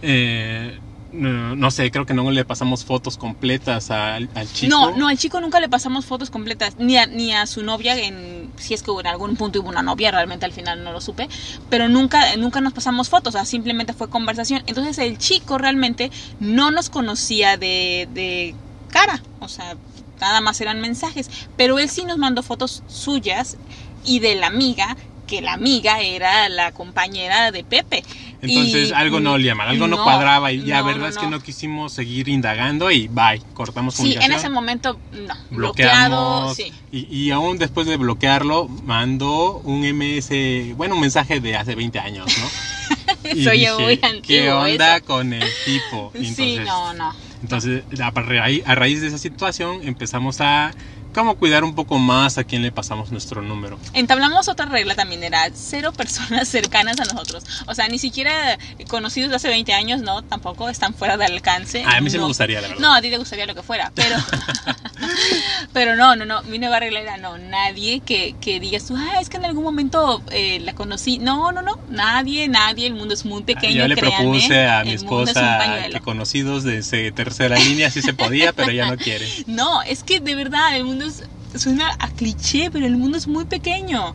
eh, 0.00 0.78
no, 1.12 1.54
no 1.56 1.70
sé, 1.70 1.90
creo 1.90 2.06
que 2.06 2.14
no 2.14 2.30
le 2.30 2.44
pasamos 2.44 2.84
fotos 2.84 3.16
completas 3.16 3.90
al, 3.90 4.30
al 4.34 4.50
chico. 4.50 4.70
No, 4.70 4.96
no, 4.96 5.08
al 5.08 5.18
chico 5.18 5.40
nunca 5.40 5.60
le 5.60 5.68
pasamos 5.68 6.06
fotos 6.06 6.30
completas, 6.30 6.76
ni 6.78 6.96
a, 6.96 7.06
ni 7.06 7.32
a 7.32 7.46
su 7.46 7.62
novia, 7.62 7.98
en, 7.98 8.50
si 8.56 8.74
es 8.74 8.82
que 8.82 8.90
en 8.90 9.06
algún 9.06 9.36
punto 9.36 9.60
hubo 9.60 9.68
una 9.68 9.82
novia, 9.82 10.10
realmente 10.10 10.46
al 10.46 10.52
final 10.52 10.82
no 10.82 10.92
lo 10.92 11.00
supe, 11.00 11.28
pero 11.68 11.88
nunca, 11.88 12.36
nunca 12.36 12.60
nos 12.60 12.72
pasamos 12.72 13.08
fotos, 13.08 13.34
o 13.34 13.38
sea, 13.38 13.44
simplemente 13.44 13.92
fue 13.92 14.08
conversación. 14.08 14.62
Entonces 14.66 14.98
el 14.98 15.18
chico 15.18 15.58
realmente 15.58 16.10
no 16.40 16.70
nos 16.70 16.88
conocía 16.88 17.56
de, 17.56 18.08
de 18.14 18.54
cara, 18.90 19.22
o 19.40 19.48
sea, 19.48 19.76
nada 20.20 20.40
más 20.40 20.60
eran 20.60 20.80
mensajes, 20.80 21.28
pero 21.56 21.78
él 21.78 21.90
sí 21.90 22.04
nos 22.04 22.16
mandó 22.16 22.42
fotos 22.42 22.82
suyas 22.86 23.56
y 24.04 24.20
de 24.20 24.34
la 24.36 24.46
amiga 24.46 24.96
que 25.32 25.40
la 25.40 25.54
amiga 25.54 26.00
era 26.02 26.48
la 26.50 26.72
compañera 26.72 27.50
de 27.50 27.64
Pepe. 27.64 28.02
Entonces 28.42 28.90
Y- 28.90 28.92
algo 28.92 29.18
no 29.20 29.32
olía 29.32 29.54
mal, 29.54 29.68
algo 29.68 29.86
no, 29.88 29.96
no, 29.96 30.02
cuadraba 30.04 30.52
y 30.52 30.58
la 30.58 30.80
no, 30.80 30.84
verdad 30.86 31.00
no, 31.00 31.06
es 31.08 31.16
que 31.16 31.26
no. 31.26 31.40
quisimos 31.40 31.92
seguir 31.94 32.28
indagando 32.28 32.90
y 32.90 33.08
bye, 33.08 33.40
cortamos 33.54 33.94
Sí, 33.94 34.02
en 34.02 34.08
comunicación. 34.08 34.38
ese 34.38 34.48
momento, 34.50 35.00
no. 35.12 35.34
Bloqueado, 35.50 36.54
sí. 36.54 36.72
y, 36.90 37.06
y 37.16 37.30
aún 37.30 37.56
después 37.58 37.86
de 37.86 37.96
bloquearlo 37.96 38.68
mandó 38.68 39.60
un 39.60 39.84
MS, 39.84 40.74
bueno, 40.76 40.96
un 40.96 41.00
mensaje 41.00 41.40
de 41.40 41.56
hace 41.56 41.74
20 41.74 41.98
años, 41.98 42.26
¿no? 42.38 42.50
Y 43.34 43.44
Soy 43.44 43.60
dije, 43.60 43.72
muy 43.78 43.96
¿Qué 43.98 44.06
antiguo 44.06 44.58
onda 44.60 44.96
eso". 44.96 45.04
con 45.06 45.32
el 45.32 45.48
tipo? 45.64 46.12
Y 46.14 46.26
sí, 46.26 46.56
entonces, 46.56 46.66
no, 46.66 46.92
no. 46.94 47.14
entonces 47.42 47.84
a 48.00 48.10
raíz, 48.10 48.62
a 48.66 48.74
raíz 48.74 49.00
de 49.00 49.06
esa 49.08 49.18
situación 49.18 49.80
empezamos 49.82 50.40
a 50.40 50.72
como 51.12 51.36
cuidar 51.36 51.64
un 51.64 51.74
poco 51.74 51.98
más 51.98 52.38
a 52.38 52.44
quién 52.44 52.62
le 52.62 52.72
pasamos 52.72 53.10
nuestro 53.12 53.42
número. 53.42 53.78
Entablamos 53.92 54.48
otra 54.48 54.66
regla 54.66 54.94
también, 54.94 55.22
era 55.22 55.48
cero 55.54 55.92
personas 55.92 56.48
cercanas 56.48 56.98
a 57.00 57.04
nosotros. 57.04 57.44
O 57.66 57.74
sea, 57.74 57.88
ni 57.88 57.98
siquiera 57.98 58.58
conocidos 58.88 59.30
de 59.30 59.36
hace 59.36 59.48
20 59.48 59.72
años, 59.72 60.00
no, 60.00 60.22
tampoco 60.22 60.68
están 60.68 60.94
fuera 60.94 61.16
de 61.16 61.26
alcance. 61.26 61.84
A 61.84 62.00
mí 62.00 62.10
sí 62.10 62.16
No. 62.16 62.22
me 62.24 62.28
gustaría, 62.28 62.60
la 62.60 62.68
verdad. 62.68 62.80
No, 62.82 62.94
a 62.94 63.00
ti 63.00 63.10
te 63.10 63.18
gustaría 63.18 63.46
lo 63.46 63.54
que 63.54 63.62
fuera, 63.62 63.92
pero 63.94 64.16
pero 65.72 65.96
no, 65.96 66.16
no, 66.16 66.24
no, 66.24 66.42
mi 66.44 66.58
nueva 66.58 66.80
regla 66.80 67.00
era 67.00 67.16
no, 67.16 67.38
nadie 67.38 68.00
que, 68.00 68.34
que 68.40 68.60
digas 68.60 68.86
tú, 68.86 68.96
ah, 68.96 69.20
es 69.20 69.28
que 69.28 69.36
en 69.36 69.44
algún 69.44 69.64
momento 69.64 70.22
eh, 70.30 70.60
la 70.60 70.74
conocí. 70.74 71.18
No, 71.18 71.52
no, 71.52 71.62
no, 71.62 71.78
nadie, 71.88 72.48
nadie, 72.48 72.86
el 72.86 72.94
mundo 72.94 73.14
es 73.14 73.24
muy 73.24 73.42
pequeño. 73.42 73.74
Yo 73.74 73.88
le 73.88 73.96
créanme, 73.96 74.24
propuse 74.24 74.66
a 74.66 74.84
mi 74.84 74.90
es 74.92 75.02
esposa 75.02 75.88
que 75.90 76.00
conocidos 76.00 76.64
de 76.64 77.12
tercera 77.12 77.58
línea 77.58 77.90
sí 77.90 78.02
se 78.02 78.14
podía, 78.14 78.52
pero 78.52 78.70
ella 78.70 78.90
no 78.90 78.96
quiere. 78.96 79.26
No, 79.46 79.82
es 79.82 80.02
que 80.02 80.20
de 80.20 80.34
verdad 80.34 80.76
el 80.76 80.84
mundo 80.84 81.01
es, 81.06 81.24
suena 81.54 81.96
a 81.98 82.08
cliché, 82.10 82.70
pero 82.70 82.86
el 82.86 82.96
mundo 82.96 83.18
es 83.18 83.26
muy 83.26 83.44
pequeño. 83.44 84.14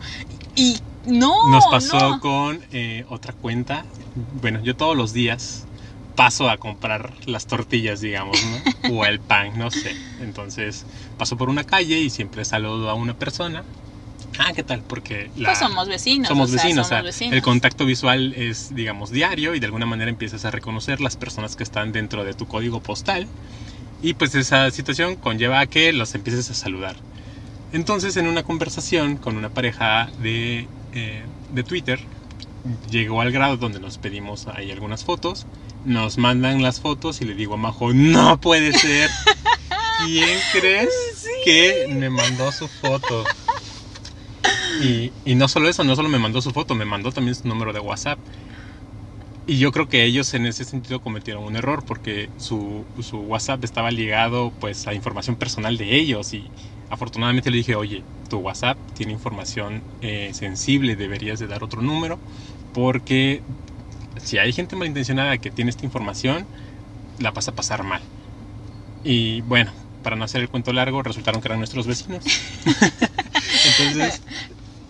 Y 0.55 0.77
no, 1.05 1.49
Nos 1.49 1.65
pasó 1.67 1.99
no. 1.99 2.19
con 2.19 2.61
eh, 2.71 3.05
otra 3.09 3.33
cuenta. 3.33 3.85
Bueno, 4.41 4.61
yo 4.63 4.75
todos 4.75 4.97
los 4.97 5.13
días 5.13 5.65
paso 6.15 6.49
a 6.49 6.57
comprar 6.57 7.13
las 7.25 7.45
tortillas, 7.45 8.01
digamos, 8.01 8.37
¿no? 8.43 8.95
O 8.97 9.05
el 9.05 9.19
pan, 9.19 9.57
no 9.57 9.71
sé. 9.71 9.95
Entonces 10.19 10.85
paso 11.17 11.37
por 11.37 11.49
una 11.49 11.63
calle 11.63 11.99
y 11.99 12.09
siempre 12.09 12.43
saludo 12.43 12.89
a 12.89 12.95
una 12.95 13.13
persona. 13.13 13.63
Ah, 14.39 14.53
¿qué 14.53 14.63
tal? 14.63 14.81
Porque 14.81 15.29
la... 15.37 15.49
Pues 15.49 15.59
somos 15.59 15.87
vecinos. 15.87 16.27
somos 16.27 16.49
o 16.49 16.53
sea, 16.53 16.63
vecinos, 16.63 16.85
o 16.85 16.89
somos 16.89 16.89
sea, 16.89 17.01
vecinos. 17.01 17.35
el 17.35 17.41
contacto 17.41 17.85
visual 17.85 18.33
es, 18.35 18.75
digamos, 18.75 19.09
diario 19.09 19.55
y 19.55 19.59
de 19.59 19.65
alguna 19.65 19.85
manera 19.85 20.09
empiezas 20.09 20.45
a 20.45 20.51
reconocer 20.51 21.01
las 21.01 21.15
personas 21.15 21.55
que 21.55 21.63
están 21.63 21.91
dentro 21.91 22.23
de 22.23 22.33
tu 22.33 22.47
código 22.47 22.81
postal 22.81 23.27
y 24.01 24.13
pues 24.13 24.35
esa 24.35 24.69
situación 24.71 25.15
conlleva 25.15 25.59
a 25.59 25.65
que 25.67 25.91
los 25.93 26.13
empieces 26.15 26.49
a 26.49 26.53
saludar. 26.53 26.95
Entonces, 27.73 28.15
en 28.17 28.27
una 28.27 28.43
conversación 28.43 29.17
con 29.17 29.35
una 29.37 29.49
pareja 29.49 30.09
de, 30.21 30.67
eh, 30.93 31.23
de 31.51 31.63
Twitter, 31.63 31.99
llegó 32.89 33.21
al 33.21 33.31
grado 33.31 33.57
donde 33.57 33.79
nos 33.79 33.97
pedimos 33.97 34.47
ahí 34.47 34.71
algunas 34.71 35.03
fotos, 35.03 35.45
nos 35.85 36.17
mandan 36.17 36.61
las 36.61 36.79
fotos 36.79 37.21
y 37.21 37.25
le 37.25 37.33
digo 37.33 37.55
a 37.55 37.57
Majo, 37.57 37.93
no 37.93 38.39
puede 38.39 38.73
ser. 38.73 39.09
¿Quién 40.05 40.39
crees 40.53 40.89
que 41.43 41.87
me 41.89 42.09
mandó 42.09 42.51
su 42.51 42.67
foto? 42.67 43.25
Y, 44.81 45.11
y 45.25 45.35
no 45.35 45.47
solo 45.47 45.69
eso, 45.69 45.83
no 45.83 45.95
solo 45.95 46.07
me 46.07 46.19
mandó 46.19 46.41
su 46.41 46.51
foto, 46.51 46.75
me 46.75 46.85
mandó 46.85 47.11
también 47.11 47.33
su 47.35 47.47
número 47.47 47.73
de 47.73 47.79
WhatsApp. 47.79 48.19
Y 49.49 49.59
yo 49.59 49.71
creo 49.71 49.87
que 49.87 50.03
ellos 50.03 50.33
en 50.33 50.45
ese 50.45 50.65
sentido 50.65 50.99
cometieron 50.99 51.45
un 51.45 51.55
error 51.55 51.81
porque 51.85 52.29
su, 52.35 52.85
su 53.01 53.19
WhatsApp 53.19 53.63
estaba 53.63 53.91
ligado 53.91 54.51
pues 54.59 54.85
a 54.87 54.93
información 54.93 55.37
personal 55.37 55.77
de 55.77 55.95
ellos 55.95 56.33
y 56.33 56.51
afortunadamente 56.89 57.49
le 57.49 57.57
dije, 57.57 57.73
oye, 57.75 58.03
tu 58.27 58.39
WhatsApp 58.39 58.77
tiene 58.93 59.13
información 59.13 59.85
eh, 60.01 60.31
sensible, 60.33 60.97
deberías 60.97 61.39
de 61.39 61.47
dar 61.47 61.63
otro 61.63 61.81
número 61.81 62.19
porque 62.73 63.41
si 64.17 64.37
hay 64.37 64.51
gente 64.51 64.75
malintencionada 64.75 65.37
que 65.37 65.49
tiene 65.49 65.71
esta 65.71 65.85
información, 65.85 66.45
la 67.17 67.31
vas 67.31 67.47
a 67.47 67.53
pasar 67.53 67.83
mal. 67.83 68.01
Y 69.01 69.39
bueno, 69.41 69.71
para 70.01 70.17
no 70.17 70.25
hacer 70.25 70.41
el 70.41 70.49
cuento 70.49 70.73
largo, 70.73 71.03
resultaron 71.03 71.41
que 71.41 71.47
eran 71.47 71.59
nuestros 71.59 71.87
vecinos. 71.87 72.25
Entonces, 73.65 74.21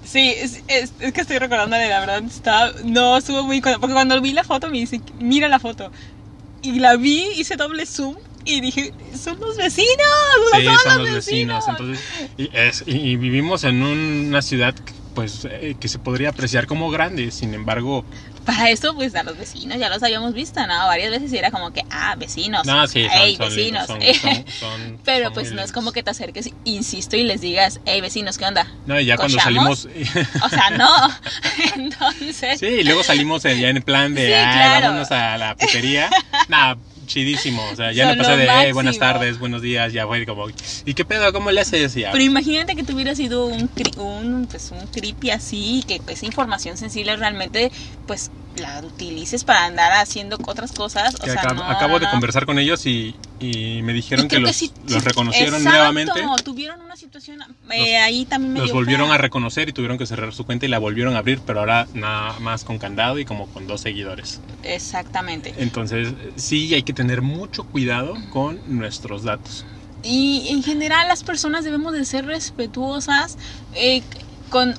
Sí, 0.07 0.33
es, 0.37 0.63
es- 0.67 0.93
es 0.99 1.11
que 1.13 1.21
estoy 1.21 1.37
recordando 1.37 1.75
de 1.75 1.89
la 1.89 1.99
verdad, 1.99 2.23
estaba, 2.23 2.71
no, 2.85 3.17
estuvo 3.17 3.43
muy... 3.43 3.59
Porque 3.61 3.93
cuando 3.93 4.21
vi 4.21 4.31
la 4.31 4.43
foto 4.43 4.69
me 4.69 4.77
dice, 4.77 5.01
mira 5.19 5.49
la 5.49 5.59
foto. 5.59 5.91
Y 6.61 6.79
la 6.79 6.95
vi, 6.95 7.25
hice 7.35 7.55
doble 7.57 7.85
zoom 7.85 8.15
y 8.45 8.61
dije, 8.61 8.93
son 9.21 9.37
los 9.39 9.57
vecinos, 9.57 9.89
Sí, 10.55 10.63
son, 10.65 10.77
son 10.79 10.97
los 11.03 11.11
vecinos. 11.13 11.65
vecinos. 11.65 11.67
Entonces, 11.67 12.05
y, 12.37 12.49
es- 12.53 12.83
y- 12.87 13.11
y 13.11 13.15
vivimos 13.17 13.63
en 13.65 13.83
una 13.83 14.41
ciudad 14.41 14.75
pues 15.13 15.45
eh, 15.49 15.75
que 15.79 15.87
se 15.87 15.99
podría 15.99 16.29
apreciar 16.29 16.67
como 16.67 16.89
grande. 16.89 17.31
Sin 17.31 17.53
embargo, 17.53 18.05
Para 18.47 18.69
eso, 18.71 18.95
pues 18.95 19.13
a 19.13 19.23
los 19.23 19.37
vecinos 19.37 19.77
ya 19.77 19.89
los 19.89 20.01
habíamos 20.01 20.33
visto, 20.33 20.65
¿no? 20.65 20.87
Varias 20.87 21.11
veces 21.11 21.31
y 21.33 21.37
era 21.37 21.51
como 21.51 21.71
que, 21.73 21.83
ah, 21.91 22.15
vecinos. 22.17 22.65
no, 22.65 22.87
sí, 22.87 23.03
son, 23.03 23.11
hey, 23.13 23.35
son 23.37 23.49
vecinos. 23.49 23.85
son- 24.59 24.99
Pero 25.05 25.31
pues 25.33 25.51
no 25.51 25.61
es 25.61 25.71
como 25.73 25.91
que 25.91 26.01
te 26.01 26.11
acerques, 26.11 26.49
insisto, 26.63 27.15
y 27.17 27.23
les 27.23 27.41
digas, 27.41 27.81
hey, 27.85 27.99
vecinos, 28.01 28.37
¿qué 28.37 28.45
onda? 28.45 28.65
No, 28.85 28.99
y 28.99 29.05
ya 29.05 29.17
cuando 29.17 29.37
salimos. 29.37 29.87
O 30.43 30.49
sea, 30.49 30.69
no. 30.71 30.89
Entonces, 31.75 32.59
sí, 32.59 32.65
y 32.67 32.83
luego 32.83 33.03
salimos 33.03 33.43
en- 33.45 33.59
ya 33.59 33.69
en 33.69 33.81
plan 33.83 34.13
de, 34.15 34.27
Sí, 34.27 34.33
"Ay, 34.33 34.53
claro. 34.53 34.85
vámonos 34.87 35.11
a 35.11 35.37
la 35.37 35.55
putería. 35.55 36.09
Nada, 36.47 36.77
chidísimo. 37.07 37.63
O 37.71 37.75
sea, 37.75 37.91
ya 37.91 38.07
Son 38.09 38.17
no 38.17 38.23
pasé 38.23 38.35
lo 38.35 38.37
de, 38.43 38.49
"Hey, 38.51 38.71
buenas 38.73 38.99
tardes, 38.99 39.39
buenos 39.39 39.61
días. 39.63 39.91
Ya 39.93 40.05
fue 40.05 40.25
como, 40.25 40.47
¿y 40.85 40.93
qué 40.93 41.05
pedo? 41.05 41.33
¿Cómo 41.33 41.49
le 41.51 41.61
haces? 41.61 41.95
Ya, 41.95 42.11
Pero 42.11 42.23
imagínate 42.23 42.75
que 42.75 42.83
tuviera 42.83 43.15
sido 43.15 43.47
un, 43.47 43.69
un, 43.97 44.47
pues, 44.49 44.71
un 44.71 44.85
creepy 44.87 45.31
así, 45.31 45.83
que 45.87 45.99
esa 46.11 46.25
información 46.25 46.77
sensible 46.77 47.15
realmente, 47.15 47.71
pues, 48.05 48.29
la 48.57 48.79
utilices 48.83 49.43
para 49.43 49.65
andar 49.65 49.91
haciendo 49.93 50.37
otras 50.45 50.71
cosas. 50.71 51.15
O 51.15 51.25
sea, 51.25 51.43
no, 51.53 51.63
acabo 51.63 51.99
de 51.99 52.05
no. 52.05 52.11
conversar 52.11 52.45
con 52.45 52.59
ellos 52.59 52.85
y, 52.85 53.15
y 53.39 53.81
me 53.83 53.93
dijeron 53.93 54.25
Y 54.25 54.27
que 54.29 54.39
los, 54.39 54.55
sí- 54.55 54.71
los 54.87 54.93
sí, 55.03 55.07
reconocieron 55.09 55.55
exacto, 55.55 55.69
nuevamente. 55.77 56.43
tuvieron 56.43 56.81
una 56.81 56.95
situación, 56.95 57.39
eh, 57.71 57.97
ahí 57.97 58.25
también 58.25 58.53
me 58.53 58.59
Los 58.59 58.71
volvieron 58.71 59.07
fea. 59.07 59.15
a 59.15 59.17
reconocer 59.19 59.69
y 59.69 59.73
tuvieron 59.73 59.97
que 59.97 60.05
cerrar 60.05 60.33
su 60.33 60.45
cuenta 60.45 60.65
y 60.65 60.69
la 60.69 60.79
volvieron 60.79 61.15
a 61.15 61.19
abrir, 61.19 61.39
pero 61.45 61.59
ahora 61.59 61.87
nada 61.93 62.39
más 62.39 62.63
con 62.63 62.79
candado 62.79 63.19
y 63.19 63.25
como 63.25 63.47
con 63.47 63.67
dos 63.67 63.81
seguidores. 63.81 64.41
Exactamente. 64.63 65.53
Entonces, 65.57 66.13
sí 66.35 66.73
hay 66.73 66.83
que 66.83 66.93
tener 66.93 67.21
mucho 67.21 67.63
cuidado 67.63 68.15
con 68.31 68.59
nuestros 68.67 69.23
datos. 69.23 69.65
Y 70.03 70.47
en 70.49 70.63
general 70.63 71.07
las 71.07 71.23
personas 71.23 71.63
debemos 71.63 71.93
de 71.93 72.05
ser 72.05 72.25
respetuosas 72.25 73.37
eh, 73.73 74.01
con 74.49 74.73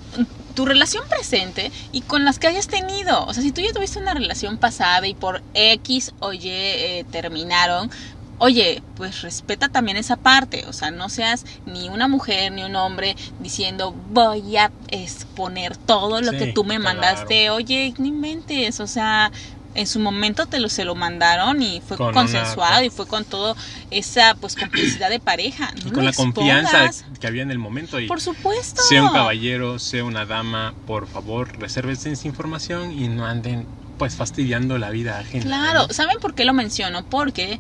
tu 0.55 0.65
relación 0.65 1.05
presente 1.09 1.71
y 1.93 2.01
con 2.01 2.25
las 2.25 2.39
que 2.39 2.49
hayas 2.49 2.67
tenido. 2.67 3.25
O 3.27 3.35
sea, 3.35 3.43
si 3.43 3.53
tú 3.53 3.61
ya 3.61 3.73
tuviste 3.73 3.99
una 4.01 4.15
relación 4.15 4.59
pasada 4.59 5.07
y 5.07 5.15
por 5.15 5.43
X 5.55 6.13
o 6.21 6.33
Y 6.33 6.41
eh, 6.49 7.05
terminaron, 7.13 7.91
oye, 8.39 8.83
pues 8.97 9.23
respeta 9.23 9.69
también 9.69 9.97
esa 9.97 10.17
parte. 10.17 10.65
O 10.69 10.73
sea, 10.73 10.91
no 10.91 11.09
seas 11.09 11.45
ni 11.67 11.89
una 11.89 12.09
mujer 12.09 12.53
ni 12.53 12.63
un 12.65 12.77
hombre 12.77 13.17
diciendo 13.41 13.95
voy 14.11 14.57
a 14.57 14.71
exponer 14.89 15.77
todo 15.77 16.21
lo 16.21 16.33
Sí, 16.33 16.39
que 16.39 16.47
tú 16.53 16.65
me 16.65 16.77
claro. 16.79 17.01
mandaste. 17.01 17.51
Oye, 17.51 17.95
no 17.99 18.07
inventes. 18.07 18.81
O 18.81 18.87
sea, 18.87 19.31
en 19.75 19.87
su 19.87 20.01
momento 20.01 20.47
te 20.47 20.59
lo 20.61 20.69
se 20.69 20.85
lo 20.85 20.95
mandaron 20.97 21.63
y 21.63 21.81
fue 21.87 21.97
Con 21.97 22.09
una- 22.09 22.15
consensuado 22.15 22.77
con- 22.77 22.85
y 22.85 22.91
fue 22.91 23.07
con 23.07 23.25
todo 23.25 23.55
esa 23.91 24.35
pues 24.41 24.57
complicidad 24.57 25.09
de 25.11 25.21
pareja. 25.21 25.73
No 25.85 25.89
Y 25.89 25.93
con 25.93 26.05
la 26.05 26.13
confianza 26.13 26.91
que 27.21 27.27
había 27.27 27.43
en 27.43 27.51
el 27.51 27.59
momento. 27.59 28.01
Y 28.01 28.09
Por 28.09 28.21
supuesto. 28.21 28.83
sea 28.83 29.03
un 29.05 29.13
caballero, 29.13 29.79
sea 29.79 30.05
una 30.05 30.25
dama, 30.27 30.75
por 30.87 31.07
favor, 31.07 31.57
resérvense 31.59 32.11
esa 32.11 32.27
información 32.27 32.93
y 32.93 33.09
no 33.09 33.27
anden 33.27 33.67
pues 33.99 34.15
fastidiando 34.17 34.79
la 34.79 34.91
vida 34.91 35.19
ajena. 35.19 35.45
Claro, 35.45 35.87
¿no? 35.89 35.93
¿saben 35.93 36.19
por 36.21 36.35
qué 36.35 36.45
lo 36.45 36.55
menciono? 36.55 37.05
Porque 37.05 37.59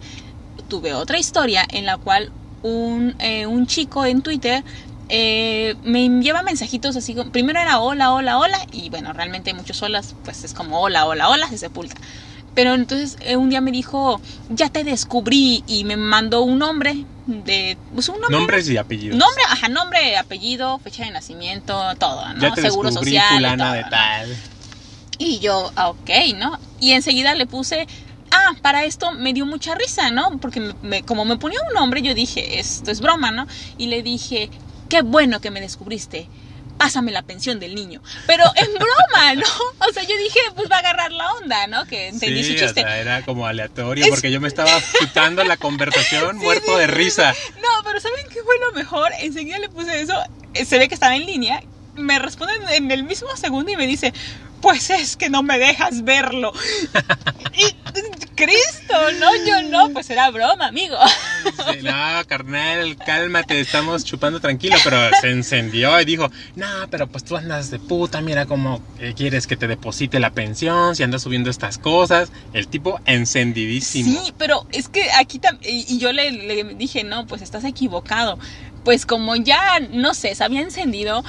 tuve 0.69 0.95
otra 0.95 1.19
historia 1.19 1.67
en 1.71 1.87
la 1.87 1.97
cual 1.97 2.31
un, 2.63 3.15
eh, 3.19 3.47
un 3.47 3.67
chico 3.67 4.05
en 4.05 4.23
Twitter 4.23 4.63
eh, 5.09 5.75
me 5.85 6.07
lleva 6.21 6.43
mensajitos 6.43 6.95
así, 6.97 7.17
primero 7.33 7.59
era 7.59 7.79
hola, 7.81 8.13
hola, 8.13 8.39
hola, 8.39 8.59
y 8.73 8.91
bueno, 8.91 9.13
realmente 9.13 9.55
muchos 9.55 9.83
holas, 9.83 10.15
pues 10.25 10.45
es 10.45 10.53
como 10.53 10.81
hola, 10.81 11.07
hola, 11.07 11.29
hola, 11.31 11.49
se 11.49 11.57
sepulta. 11.59 11.97
Pero 12.55 12.75
entonces 12.75 13.17
eh, 13.21 13.37
un 13.37 13.49
día 13.51 13.61
me 13.61 13.71
dijo, 13.71 14.21
ya 14.51 14.69
te 14.69 14.85
descubrí, 14.85 15.65
y 15.67 15.85
me 15.85 15.97
mandó 15.97 16.43
un 16.43 16.59
nombre 16.59 17.05
de, 17.27 17.79
pues 17.95 18.09
un 18.09 18.17
nombre. 18.21 18.37
Nombres 18.37 18.69
y 18.69 18.77
apellidos. 18.77 19.17
Nombre, 19.17 19.43
ajá, 19.49 19.69
nombre, 19.69 20.17
apellido, 20.17 20.79
fecha 20.81 21.05
de 21.05 21.11
nacimiento, 21.11 21.81
todo, 21.99 22.27
¿no? 22.35 22.41
Ya 22.41 22.53
te 22.53 22.63
Seguro 22.63 22.91
descubrí 22.91 23.13
social. 23.13 23.41
y 23.55 23.57
todo, 23.59 23.73
de 23.73 23.83
¿no? 23.83 23.89
tal. 23.91 24.37
Y 25.19 25.39
yo, 25.39 25.73
ok, 25.77 26.11
¿no? 26.37 26.59
Y 26.81 26.93
enseguida 26.93 27.35
le 27.35 27.47
puse, 27.47 27.87
ah, 28.39 28.55
para 28.63 28.85
esto 28.85 29.13
me 29.13 29.33
dio 29.35 29.45
mucha 29.47 29.75
risa, 29.75 30.11
¿no? 30.11 30.39
Porque 30.39 30.61
me- 30.61 30.75
me- 30.83 31.03
como 31.03 31.25
me 31.25 31.37
ponía 31.37 31.59
un 31.69 31.75
nombre, 31.75 32.03
yo 32.03 32.15
dije, 32.15 32.59
esto 32.61 32.91
es 32.91 33.01
broma, 33.01 33.31
¿no? 33.31 33.47
Y 33.77 33.87
le 33.89 34.03
dije, 34.03 34.51
qué 34.89 35.03
bueno 35.03 35.41
que 35.41 35.51
me 35.51 35.61
descubriste. 35.61 36.29
Pásame 36.79 37.11
la 37.11 37.23
pensión 37.23 37.59
del 37.59 37.75
niño. 37.75 38.01
Pero 38.29 38.45
en 38.55 38.73
broma, 38.79 39.35
¿no? 39.35 39.87
O 39.89 39.93
sea, 39.93 40.05
yo 40.05 40.17
dije, 40.17 40.39
pues 40.55 40.71
va 40.71 40.77
a 40.77 40.79
agarrar 40.79 41.11
la 41.11 41.33
onda, 41.35 41.67
¿no? 41.67 41.85
Que 41.87 42.07
entendí 42.09 42.45
Sí, 42.45 42.53
su 42.53 42.59
chiste. 42.65 42.81
o 42.83 42.85
sea, 42.85 42.99
era 42.99 43.25
como 43.25 43.47
aleatorio 43.47 44.05
Es- 44.05 44.11
porque 44.11 44.31
yo 44.31 44.41
me 44.41 44.47
estaba 44.49 44.71
quitando 45.01 45.43
la 45.45 45.57
conversación 45.57 46.37
muerto 46.39 46.77
de 46.79 46.87
risa. 46.87 47.35
No, 47.57 47.83
pero 47.85 47.99
¿saben 48.01 48.25
qué 48.33 48.41
fue 48.45 48.55
lo 48.61 48.73
mejor? 48.73 49.11
Enseguida 49.21 49.59
le 49.59 49.69
puse 49.69 50.01
eso, 50.01 50.15
eh, 50.55 50.65
se 50.65 50.79
ve 50.79 50.87
que 50.89 50.95
estaba 50.95 51.17
en 51.17 51.27
línea, 51.27 51.61
me 51.97 52.19
responde 52.21 52.55
en 52.77 52.91
el 52.93 53.03
mismo 53.03 53.37
segundo 53.37 53.73
y 53.73 53.77
me 53.77 53.89
dice, 53.89 54.13
pues 54.61 54.91
es 54.91 55.17
que 55.17 55.31
no 55.31 55.43
me 55.43 55.59
dejas 55.59 56.03
verlo. 56.05 56.53
y, 57.55 57.75
Cristo, 58.35 58.95
no, 59.19 59.31
yo 59.45 59.69
no, 59.69 59.91
pues 59.93 60.11
era 60.11 60.31
broma, 60.31 60.67
amigo. 60.67 60.97
no, 61.83 62.27
carnal, 62.27 62.97
cálmate, 62.97 63.61
estamos 63.61 64.05
chupando 64.05 64.41
tranquilo, 64.41 64.77
pero 64.85 65.11
se 65.21 65.31
encendió 65.31 66.01
y 66.01 66.05
dijo, 66.05 66.31
no, 66.55 66.67
pero 66.91 67.09
pues 67.09 67.25
tú 67.25 67.37
andas 67.37 67.71
de 67.71 67.79
puta, 67.81 68.21
mira 68.21 68.47
cómo 68.47 68.81
eh, 69.01 69.15
quieres 69.17 69.47
que 69.47 69.57
te 69.57 69.67
deposite 69.67 70.21
la 70.21 70.31
pensión, 70.31 70.95
si 70.95 71.03
andas 71.03 71.23
subiendo 71.23 71.51
estas 71.51 71.79
cosas. 71.79 72.31
El 72.53 72.69
tipo 72.69 73.01
encendidísimo. 73.07 74.25
Sí, 74.25 74.33
pero 74.39 74.67
es 74.71 74.89
que 74.89 75.11
aquí 75.19 75.39
también, 75.39 75.85
y 75.89 75.99
yo 75.99 76.13
le, 76.13 76.31
le 76.31 76.65
dije, 76.75 77.03
no, 77.05 77.27
pues 77.27 77.43
estás 77.43 77.65
equivocado 77.65 78.39
pues 78.85 79.05
como 79.05 79.37
ya, 79.37 79.81
no 79.93 80.15
sé, 80.15 80.35
se 80.35 80.45
había 80.45 80.63
encendido, 80.63 81.23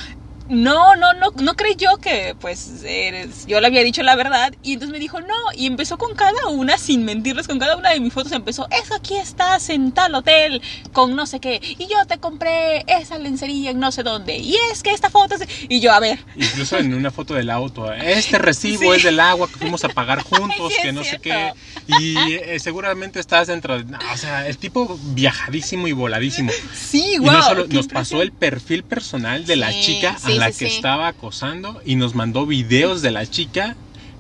no, 0.50 0.96
no, 0.96 1.14
no, 1.14 1.32
no 1.42 1.56
creyó 1.56 1.98
que 1.98 2.36
pues 2.40 2.84
eres, 2.84 3.46
yo 3.46 3.62
le 3.62 3.68
había 3.68 3.84
dicho 3.84 4.04
la 4.04 4.16
verdad 4.16 4.54
y 4.64 4.74
entonces 4.74 4.92
me 4.92 5.00
dijo 5.00 5.22
no 5.22 5.36
y 5.56 5.68
empezó 5.68 5.98
con 5.98 6.16
cada 6.16 6.48
una, 6.48 6.78
sin 6.78 7.06
mentirles, 7.06 7.48
con 7.48 7.60
cada 7.60 7.78
una 7.78 7.92
de 7.92 8.00
mis 8.00 8.14
fotos 8.14 8.32
empezó, 8.32 8.68
es 8.72 8.92
aquí 8.92 9.16
estás 9.16 9.70
en 9.70 9.92
tal 9.92 10.16
hotel 10.16 10.62
con 10.92 11.16
no 11.16 11.26
sé 11.26 11.40
qué 11.40 11.62
y 11.62 11.88
yo 11.88 12.06
te 12.08 12.18
compré 12.18 12.84
esa 12.88 13.18
lencería 13.18 13.72
en 13.72 13.80
no 13.80 13.92
sé 13.92 14.04
dónde 14.04 14.38
y 14.38 14.56
es 14.72 14.84
que 14.84 14.92
esta 14.92 15.10
foto 15.10 15.36
es... 15.36 15.48
y 15.70 15.80
yo 15.80 15.92
a 15.92 16.00
ver. 16.00 16.20
Incluso 16.36 16.78
en 16.78 16.94
una 16.94 17.12
foto 17.12 17.34
del 17.34 17.50
auto, 17.50 17.92
este 17.94 18.38
recibo 18.38 18.94
es 18.94 19.04
del 19.04 19.20
agua 19.20 19.48
que 19.48 19.56
fuimos 19.56 19.84
a 19.84 19.90
pagar 19.90 20.22
juntos, 20.24 20.74
que 20.82 20.92
no 20.92 21.04
sé 21.04 21.20
qué 21.20 21.54
y 22.00 22.16
eh, 22.34 22.60
seguramente 22.60 23.20
estás 23.20 23.48
dentro 23.48 23.82
de, 23.82 23.96
o 23.96 24.18
sea, 24.18 24.48
el 24.48 24.58
tipo 24.58 25.00
viajadísimo 25.14 25.88
y 25.88 25.92
voladísimo. 25.92 26.52
Sí, 26.74 27.18
wow. 27.18 27.28
Y 27.28 27.32
no 27.32 27.42
solo 27.42 27.68
nos 27.68 27.88
pasó 27.88 28.22
el 28.22 28.32
perfil 28.32 28.84
personal 28.84 29.46
de 29.46 29.56
la 29.56 29.72
chica 29.72 30.18
la 30.40 30.52
que 30.52 30.66
estaba 30.66 31.08
acosando 31.08 31.82
y 31.86 31.96
nos 31.96 32.16
mandó 32.16 32.46
videos 32.46 33.02
de 33.02 33.12
la 33.12 33.26
chica 33.26 33.76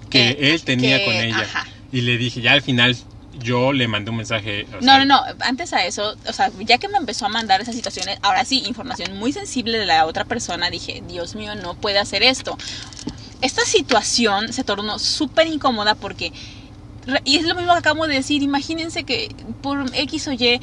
que 0.09 0.37
él 0.39 0.61
tenía 0.63 1.03
con 1.05 1.13
ella. 1.13 1.45
Y 1.91 2.01
le 2.01 2.17
dije, 2.17 2.41
ya 2.41 2.53
al 2.53 2.61
final 2.61 2.95
yo 3.39 3.73
le 3.73 3.87
mandé 3.87 4.11
un 4.11 4.17
mensaje. 4.17 4.67
no, 4.81 4.97
no, 4.97 5.05
no, 5.05 5.21
antes 5.41 5.73
a 5.73 5.85
eso, 5.85 6.15
o 6.27 6.33
sea, 6.33 6.51
ya 6.59 6.77
que 6.77 6.87
me 6.87 6.97
empezó 6.97 7.25
a 7.25 7.29
mandar 7.29 7.61
esas 7.61 7.75
situaciones, 7.75 8.19
ahora 8.21 8.45
sí, 8.45 8.63
información 8.67 9.17
muy 9.17 9.31
sensible 9.31 9.77
de 9.77 9.85
la 9.85 10.05
otra 10.05 10.25
persona, 10.25 10.69
dije, 10.69 11.01
Dios 11.07 11.35
mío, 11.35 11.55
no 11.55 11.73
puede 11.75 11.99
hacer 11.99 12.23
esto. 12.23 12.57
Esta 13.41 13.63
situación 13.63 14.51
se 14.51 14.63
tornó 14.63 14.99
súper 14.99 15.47
incómoda 15.47 15.95
porque, 15.95 16.33
y 17.23 17.37
es 17.37 17.45
lo 17.45 17.55
mismo 17.55 17.71
que 17.71 17.79
acabo 17.79 18.07
de 18.07 18.15
decir, 18.15 18.43
imagínense 18.43 19.03
que 19.03 19.33
por 19.61 19.85
X 19.95 20.27
o 20.27 20.33
Y 20.33 20.59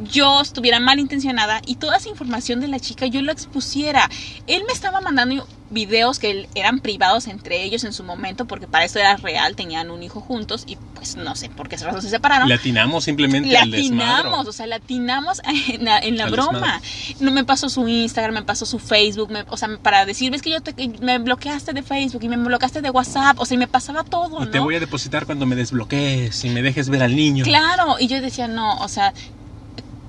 yo 0.00 0.40
estuviera 0.40 0.80
malintencionada 0.80 1.60
y 1.66 1.76
toda 1.76 1.96
esa 1.96 2.08
información 2.08 2.60
de 2.60 2.68
la 2.68 2.80
chica 2.80 3.06
yo 3.06 3.22
la 3.22 3.32
expusiera. 3.32 4.08
Él 4.46 4.62
me 4.66 4.72
estaba 4.72 5.00
mandando 5.00 5.46
videos 5.70 6.18
que 6.18 6.48
eran 6.54 6.80
privados 6.80 7.26
entre 7.26 7.62
ellos 7.64 7.84
en 7.84 7.92
su 7.92 8.04
momento 8.04 8.44
porque 8.44 8.66
para 8.66 8.84
eso 8.84 8.98
era 8.98 9.16
real, 9.16 9.56
tenían 9.56 9.90
un 9.90 10.02
hijo 10.02 10.20
juntos 10.20 10.64
y 10.66 10.76
pues 10.94 11.16
no 11.16 11.34
sé 11.34 11.48
por 11.48 11.68
qué 11.68 11.78
se 11.78 11.86
separaron. 12.02 12.48
Latinamos 12.48 13.04
simplemente 13.04 13.50
Latinamos, 13.50 14.46
o 14.46 14.52
sea, 14.52 14.66
latinamos 14.66 15.40
en 15.68 15.84
la, 15.84 15.98
en 15.98 16.16
la 16.16 16.26
broma. 16.26 16.80
No 17.20 17.30
me 17.30 17.44
pasó 17.44 17.68
su 17.68 17.88
Instagram, 17.88 18.34
me 18.34 18.42
pasó 18.42 18.66
su 18.66 18.78
Facebook, 18.78 19.30
o 19.48 19.56
sea, 19.56 19.78
para 19.78 20.04
decir, 20.04 20.30
ves 20.30 20.42
que 20.42 20.50
yo 20.50 20.60
te, 20.60 20.74
me 21.00 21.18
bloqueaste 21.18 21.72
de 21.72 21.82
Facebook 21.82 22.22
y 22.22 22.28
me 22.28 22.36
bloqueaste 22.36 22.82
de 22.82 22.90
WhatsApp, 22.90 23.38
o 23.38 23.46
sea, 23.46 23.54
y 23.54 23.58
me 23.58 23.66
pasaba 23.66 24.04
todo, 24.04 24.42
y 24.44 24.46
Te 24.48 24.58
voy 24.58 24.76
a 24.76 24.80
depositar 24.80 25.26
cuando 25.26 25.46
me 25.46 25.56
desbloquees 25.56 26.44
y 26.44 26.50
me 26.50 26.62
dejes 26.62 26.88
ver 26.88 27.02
al 27.02 27.16
niño. 27.16 27.44
Claro, 27.44 27.96
y 27.98 28.06
yo 28.08 28.20
decía, 28.20 28.48
no, 28.48 28.76
o 28.76 28.88
sea, 28.88 29.12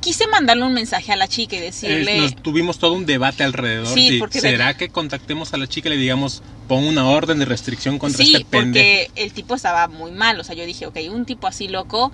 quise 0.04 0.28
mandarle 0.28 0.66
un 0.66 0.74
mensaje 0.74 1.14
a 1.14 1.16
la 1.16 1.28
chica 1.28 1.56
y 1.56 1.60
decirle... 1.60 2.30
tuvimos 2.42 2.78
todo 2.78 2.94
un 2.94 3.06
debate 3.06 3.44
alrededor. 3.44 3.88
Sí, 3.88 4.18
porque 4.20 4.42
¿Será 4.42 4.76
que 4.76 4.90
contactemos 4.90 5.54
a 5.54 5.58
la 5.58 5.68
chica 5.68 5.88
y 5.88 5.94
le 5.94 5.98
digamos, 5.98 6.44
pon 6.68 6.84
una 6.84 7.06
orden 7.06 7.40
de 7.40 7.46
restricción 7.46 7.98
contra 7.98 8.24
este 8.24 8.44
pendejo? 8.46 8.86
Sí, 8.86 9.08
porque 9.08 9.24
el 9.24 9.32
tipo 9.32 9.56
estaba 9.56 9.88
muy 9.88 10.12
mal. 10.12 10.40
O 10.40 10.44
sea, 10.44 10.56
yo 10.56 10.66
dije, 10.66 10.86
ok, 10.86 10.98
un 11.10 11.26
tipo 11.26 11.48
así 11.48 11.70
loco, 11.70 12.12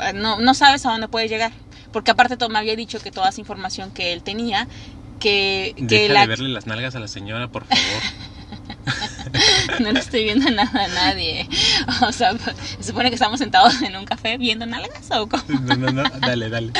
eh, 0.00 0.12
no, 0.14 0.40
no 0.40 0.54
sabes 0.54 0.86
a 0.86 0.90
dónde 0.90 1.08
puede 1.08 1.28
llegar. 1.28 1.52
Porque 1.92 2.10
aparte 2.10 2.36
todo 2.36 2.48
me 2.48 2.58
había 2.58 2.76
dicho 2.76 2.98
que 2.98 3.10
toda 3.10 3.28
esa 3.28 3.40
información 3.40 3.90
que 3.90 4.12
él 4.14 4.22
tenía, 4.22 4.66
que... 5.20 5.74
que 5.76 5.84
Deja 6.08 6.20
de 6.22 6.26
verle 6.26 6.48
las 6.48 6.66
nalgas 6.66 6.94
a 6.94 7.00
la 7.00 7.08
señora, 7.08 7.48
por 7.48 7.66
favor. 7.66 8.02
no 9.80 9.92
le 9.92 10.00
estoy 10.00 10.24
viendo 10.24 10.50
nada 10.50 10.84
a 10.84 10.88
nadie. 10.88 11.48
O 12.06 12.12
sea, 12.12 12.34
se 12.78 12.82
supone 12.82 13.08
que 13.08 13.14
estamos 13.14 13.38
sentados 13.38 13.80
en 13.82 13.96
un 13.96 14.04
café 14.04 14.38
viendo 14.38 14.66
nalgas 14.66 15.10
o 15.10 15.28
cómo. 15.28 15.42
No, 15.48 15.76
no, 15.76 15.90
no, 15.90 16.02
dale, 16.20 16.48
dale. 16.48 16.72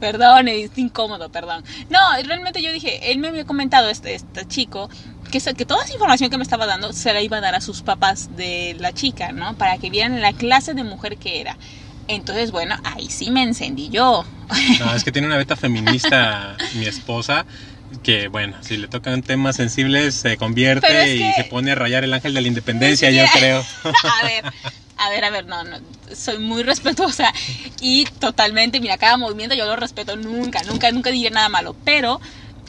Perdón, 0.00 0.48
es 0.48 0.76
incómodo, 0.76 1.30
perdón. 1.30 1.64
No, 1.90 1.98
realmente 2.24 2.62
yo 2.62 2.72
dije, 2.72 3.10
él 3.12 3.18
me 3.18 3.28
había 3.28 3.44
comentado, 3.44 3.88
este, 3.88 4.14
este 4.14 4.46
chico, 4.46 4.88
que, 5.30 5.40
que 5.40 5.64
toda 5.64 5.84
esa 5.84 5.92
información 5.92 6.30
que 6.30 6.36
me 6.36 6.42
estaba 6.42 6.66
dando 6.66 6.92
se 6.92 7.12
la 7.12 7.22
iba 7.22 7.38
a 7.38 7.40
dar 7.40 7.54
a 7.54 7.60
sus 7.60 7.82
papás 7.82 8.36
de 8.36 8.76
la 8.78 8.92
chica, 8.92 9.32
¿no? 9.32 9.56
Para 9.56 9.78
que 9.78 9.90
vieran 9.90 10.20
la 10.20 10.32
clase 10.32 10.74
de 10.74 10.84
mujer 10.84 11.16
que 11.16 11.40
era. 11.40 11.56
Entonces, 12.08 12.50
bueno, 12.50 12.76
ahí 12.84 13.08
sí 13.10 13.30
me 13.30 13.42
encendí 13.42 13.90
yo. 13.90 14.24
No, 14.80 14.94
es 14.94 15.04
que 15.04 15.12
tiene 15.12 15.26
una 15.26 15.36
beta 15.36 15.56
feminista 15.56 16.56
mi 16.74 16.86
esposa 16.86 17.44
que 18.02 18.28
bueno, 18.28 18.56
si 18.60 18.76
le 18.76 18.88
tocan 18.88 19.22
temas 19.22 19.56
sensibles 19.56 20.14
se 20.14 20.36
convierte 20.36 21.16
y 21.16 21.32
se 21.32 21.44
pone 21.44 21.72
a 21.72 21.74
rayar 21.74 22.04
el 22.04 22.12
ángel 22.12 22.34
de 22.34 22.40
la 22.40 22.48
independencia, 22.48 23.10
yo 23.10 23.24
creo. 23.34 23.64
a 23.84 24.26
ver, 24.26 24.44
a 24.96 25.10
ver, 25.10 25.24
a 25.24 25.30
ver, 25.30 25.46
no, 25.46 25.64
no, 25.64 25.78
soy 26.14 26.38
muy 26.38 26.62
respetuosa 26.62 27.32
y 27.80 28.04
totalmente, 28.18 28.80
mira, 28.80 28.98
cada 28.98 29.16
movimiento 29.16 29.54
yo 29.54 29.66
lo 29.66 29.76
respeto 29.76 30.16
nunca, 30.16 30.62
nunca, 30.64 30.90
nunca 30.92 31.10
diré 31.10 31.30
nada 31.30 31.48
malo, 31.48 31.76
pero 31.84 32.20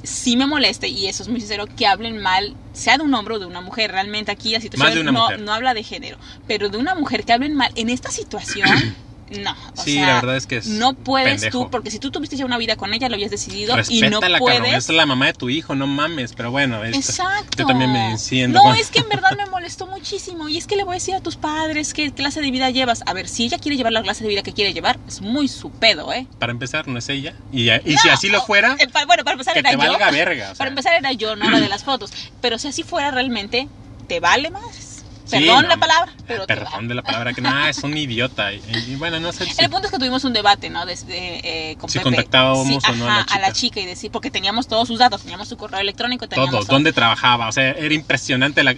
sí 0.04 0.38
me 0.38 0.48
moleste, 0.48 0.88
y 0.88 1.08
eso 1.08 1.24
es 1.24 1.30
muy 1.30 1.40
sincero, 1.40 1.66
que 1.68 1.86
hablen 1.86 2.20
mal, 2.20 2.56
sea 2.74 2.98
de 2.98 3.04
un 3.04 3.14
hombre 3.14 3.36
o 3.36 3.40
de 3.40 3.46
una 3.46 3.62
mujer. 3.62 3.92
Realmente 3.92 4.32
aquí 4.32 4.52
la 4.52 4.62
situación 4.62 5.06
no, 5.06 5.38
no, 5.38 5.54
habla 5.54 5.74
de 5.74 5.84
género, 5.84 6.18
pero 6.48 6.70
de 6.70 6.78
una 6.78 6.96
mujer 6.96 7.26
que 7.26 7.34
hablen 7.34 7.56
mal 7.56 7.72
en 7.76 7.90
esta 7.90 8.12
situación 8.12 8.70
no. 9.30 9.56
O 9.78 9.84
sí, 9.84 10.00
la 10.00 10.16
verdad 10.16 10.38
es 10.38 10.48
que 10.48 10.58
es 10.58 10.68
no 10.68 10.94
puedes 10.94 11.50
tú, 11.50 11.70
porque 11.70 11.92
si 11.92 12.00
tú 12.00 12.12
tuviste 12.12 12.36
ya 12.36 12.46
una 12.46 12.58
vida 12.58 12.76
con 12.76 12.94
ella, 12.94 13.10
lo 13.10 13.16
habías 13.16 13.32
decidido 13.32 13.76
y 13.90 14.02
no 14.02 14.20
puedes. 14.40 14.74
es 14.74 14.90
la 14.90 15.06
mamá 15.06 15.28
de 15.28 15.34
tu 15.34 15.50
hijo, 15.50 15.76
no 15.76 15.88
mames, 15.88 16.34
pero 16.34 16.52
bueno, 16.52 16.84
Exacto. 16.84 17.58
yo 17.58 17.66
también 17.66 17.92
me 17.92 18.12
enciendo. 18.12 18.62
No, 18.62 18.74
es 18.74 18.90
que 18.90 19.00
en 19.00 19.10
verdad 19.10 19.32
me 19.38 19.46
molestó 19.46 19.88
muchísimo 19.88 20.50
y 20.50 20.58
es 20.58 20.68
que 20.68 20.76
le 20.76 20.84
voy 20.84 20.94
a 20.94 20.96
decir 20.96 21.16
a 21.16 21.22
tus 21.22 21.36
padres 21.36 21.94
qué 21.94 22.12
clase 22.12 22.42
de 22.42 22.52
vida 22.52 22.70
llevas. 22.70 23.04
A 23.06 23.14
ver, 23.14 23.28
si 23.28 23.46
ella 23.46 23.58
quiere 23.58 23.78
llevar 23.78 23.94
la 23.94 24.02
clase 24.02 24.24
de 24.24 24.30
vida 24.30 24.44
que 24.44 24.54
quiere 24.54 24.74
llevar, 24.74 25.00
es 25.08 25.22
muy 25.22 25.48
su 25.48 25.72
pedo, 25.72 26.12
¿eh? 26.14 26.28
Para 26.40 26.52
empezar, 26.52 26.88
no 26.88 26.98
es 26.98 27.10
ella. 27.10 27.36
Y, 27.52 27.70
y 27.70 27.98
si 27.98 28.10
así 28.10 28.30
lo 28.30 28.42
fuera, 28.42 28.76
eh, 28.80 28.88
bueno, 29.06 29.24
para 29.24 29.34
empezar 29.34 29.58
era 29.58 29.70
te 29.70 29.76
yo. 29.76 29.80
Valga 29.80 30.12
verga, 30.12 30.54
Para 30.58 30.70
empezar 30.70 30.94
era 30.94 31.12
yo, 31.14 31.36
no 31.36 31.50
la 31.50 31.60
de 31.60 31.70
las 31.70 31.84
fotos. 31.84 32.12
Pero 32.42 32.58
si 32.58 32.68
así 32.68 32.84
fuera 32.84 33.12
realmente, 33.12 33.68
te 34.08 34.20
vale 34.20 34.50
más 34.50 34.89
Perdón 35.30 35.68
la 35.68 35.78
palabra, 35.78 36.14
pero 36.28 36.46
Perdón 36.48 36.88
de 36.88 36.96
la 36.96 37.02
palabra, 37.02 37.34
que 37.34 37.42
nada, 37.42 37.70
es 37.70 37.84
un 37.84 37.96
idiota. 37.96 38.54
Y, 38.54 38.96
bueno, 38.96 39.20
no 39.20 39.32
sé. 39.32 39.48
El 39.58 39.70
punto 39.70 39.88
es 39.88 39.92
que 39.92 40.00
tuvimos 40.00 40.24
un 40.24 40.34
debate, 40.34 40.70
¿no? 40.70 40.86
Desde, 40.86 41.72
eh, 41.72 41.76
con 41.78 41.90
si 41.90 42.00
contactábamos 42.00 42.84
o 42.88 42.96
no 42.96 43.06
a 43.06 43.18
la, 43.18 43.26
chica. 43.26 43.36
a 43.36 43.40
la 43.40 43.54
chica. 43.54 43.80
y 43.80 43.86
decir, 43.86 44.12
porque 44.12 44.32
teníamos 44.32 44.68
todos 44.68 44.88
sus 44.88 45.00
datos, 45.00 45.22
teníamos 45.22 45.48
su 45.48 45.58
correo 45.58 45.80
electrónico, 45.80 46.28
teníamos 46.28 46.66
todo, 46.66 46.76
dónde 46.76 46.94
trabajaba, 46.94 47.48
o 47.48 47.52
sea, 47.52 47.72
era 47.72 47.94
impresionante. 47.94 48.64
La... 48.64 48.76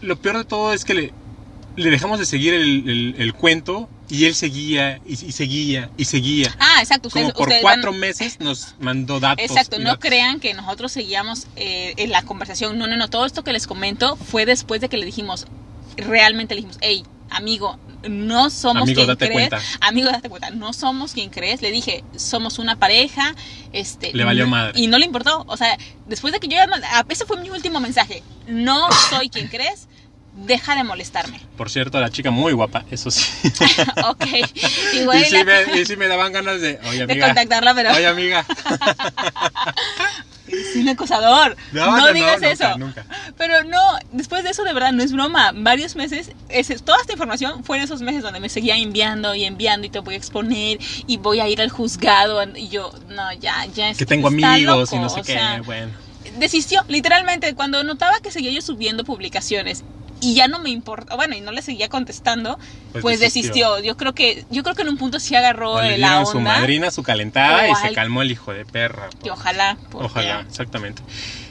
Lo 0.00 0.16
peor 0.16 0.38
de 0.38 0.44
todo 0.44 0.72
es 0.72 0.84
que 0.84 0.94
le, 0.94 1.12
le 1.76 1.90
dejamos 1.90 2.18
de 2.18 2.26
seguir 2.26 2.54
el, 2.54 3.14
el, 3.18 3.34
cuento 3.34 3.88
y 4.08 4.26
él 4.26 4.34
seguía 4.34 5.00
y, 5.06 5.16
seguía 5.16 5.90
y 5.96 6.04
seguía. 6.04 6.54
Ah, 6.58 6.76
exacto. 6.80 7.10
Como 7.10 7.32
por 7.32 7.50
cuatro 7.60 7.92
meses 7.92 8.38
nos 8.40 8.74
mandó 8.78 9.20
datos. 9.20 9.44
Exacto, 9.44 9.78
no 9.78 9.98
crean 9.98 10.40
que 10.40 10.54
nosotros 10.54 10.92
seguíamos 10.92 11.46
eh, 11.56 11.94
en 11.96 12.10
la 12.10 12.22
conversación. 12.22 12.78
No, 12.78 12.86
no, 12.86 12.96
no. 12.96 13.08
Todo 13.08 13.26
esto 13.26 13.44
que 13.44 13.52
les 13.52 13.66
comento 13.66 14.16
fue 14.16 14.46
después 14.46 14.80
de 14.80 14.88
que 14.88 14.96
le 14.96 15.06
dijimos, 15.06 15.46
realmente 15.96 16.54
le 16.54 16.62
dijimos, 16.62 16.78
hey, 16.80 17.04
amigo, 17.30 17.78
no 18.08 18.50
somos 18.50 18.82
amigo, 18.84 18.96
quien 18.96 19.06
date 19.08 19.26
crees. 19.26 19.48
Cuenta. 19.48 19.60
Amigo, 19.80 20.10
date 20.10 20.28
cuenta, 20.28 20.50
no 20.50 20.72
somos 20.72 21.12
quien 21.12 21.30
crees. 21.30 21.62
Le 21.62 21.70
dije, 21.70 22.04
somos 22.16 22.58
una 22.58 22.76
pareja. 22.76 23.34
Este, 23.72 24.12
le 24.12 24.24
valió 24.24 24.46
madre. 24.46 24.72
Y 24.78 24.86
no 24.86 24.98
le 24.98 25.06
importó. 25.06 25.44
O 25.46 25.56
sea, 25.56 25.76
después 26.06 26.32
de 26.32 26.40
que 26.40 26.48
yo 26.48 26.56
ya. 26.56 26.68
Ese 27.08 27.26
fue 27.26 27.40
mi 27.40 27.50
último 27.50 27.80
mensaje. 27.80 28.22
No 28.46 28.88
soy 29.10 29.28
quien 29.28 29.48
crees. 29.48 29.88
Deja 30.34 30.74
de 30.74 30.82
molestarme. 30.82 31.40
Por 31.56 31.70
cierto, 31.70 32.00
la 32.00 32.10
chica 32.10 32.32
muy 32.32 32.52
guapa, 32.52 32.84
eso 32.90 33.08
sí. 33.08 33.24
ok. 34.08 34.26
Igual 34.94 35.22
y, 35.22 35.24
sí 35.26 35.44
me, 35.44 35.80
y 35.80 35.86
sí 35.86 35.96
me 35.96 36.08
daban 36.08 36.32
ganas 36.32 36.60
de. 36.60 36.80
Oye, 36.88 37.02
amiga. 37.02 37.14
De 37.14 37.20
contactarla, 37.20 37.74
pero. 37.74 37.92
Oye, 37.92 38.06
amiga. 38.06 38.44
es 40.48 40.76
un 40.76 40.88
acosador. 40.88 41.56
No, 41.72 42.12
digas 42.12 42.42
eso. 42.42 42.78
Nunca. 42.78 43.04
Pero 43.36 43.64
no, 43.64 43.80
después 44.12 44.44
de 44.44 44.50
eso, 44.50 44.64
de 44.64 44.72
verdad, 44.72 44.92
no 44.92 45.02
es 45.02 45.12
broma. 45.12 45.52
Varios 45.54 45.96
meses, 45.96 46.32
toda 46.84 47.00
esta 47.00 47.12
información 47.12 47.64
fue 47.64 47.78
en 47.78 47.84
esos 47.84 48.02
meses 48.02 48.22
donde 48.22 48.40
me 48.40 48.48
seguía 48.48 48.76
enviando 48.76 49.34
y 49.34 49.44
enviando 49.44 49.86
y 49.86 49.90
te 49.90 50.00
voy 50.00 50.14
a 50.14 50.16
exponer 50.16 50.78
y 51.06 51.16
voy 51.16 51.40
a 51.40 51.48
ir 51.48 51.60
al 51.60 51.70
juzgado. 51.70 52.42
Y 52.56 52.68
yo, 52.68 52.92
no, 53.08 53.32
ya, 53.34 53.66
ya 53.66 53.90
es 53.90 53.98
que 53.98 54.06
tengo 54.06 54.28
amigos 54.28 54.92
y 54.92 54.98
no 54.98 55.08
sé 55.08 55.22
qué. 55.22 55.38
bueno. 55.64 55.92
Desistió, 56.38 56.82
literalmente, 56.88 57.54
cuando 57.54 57.84
notaba 57.84 58.18
que 58.20 58.30
seguía 58.30 58.50
yo 58.50 58.60
subiendo 58.60 59.04
publicaciones 59.04 59.84
y 60.20 60.34
ya 60.34 60.48
no 60.48 60.58
me 60.60 60.70
importa, 60.70 61.16
bueno, 61.16 61.36
y 61.36 61.40
no 61.40 61.52
le 61.52 61.60
seguía 61.62 61.88
contestando, 61.88 62.58
pues, 62.92 63.02
Pues 63.02 63.20
desistió. 63.20 63.72
desistió. 63.74 63.84
Yo 63.84 63.96
creo 63.96 64.14
que 64.14 64.44
yo 64.50 64.62
creo 64.62 64.74
que 64.74 64.82
en 64.82 64.88
un 64.88 64.96
punto 64.96 65.20
sí 65.20 65.34
agarró 65.34 65.80
le 65.82 65.98
la 65.98 66.08
dieron 66.08 66.26
su 66.26 66.38
onda. 66.38 66.54
madrina, 66.58 66.90
su 66.90 67.02
calentada 67.02 67.68
y 67.68 67.74
se 67.74 67.88
al- 67.88 67.94
calmó 67.94 68.22
el 68.22 68.30
hijo 68.30 68.52
de 68.52 68.64
perra. 68.64 69.10
Y 69.22 69.28
ojalá. 69.28 69.76
porque- 69.90 70.06
Ojalá, 70.06 70.40
exactamente. 70.48 71.02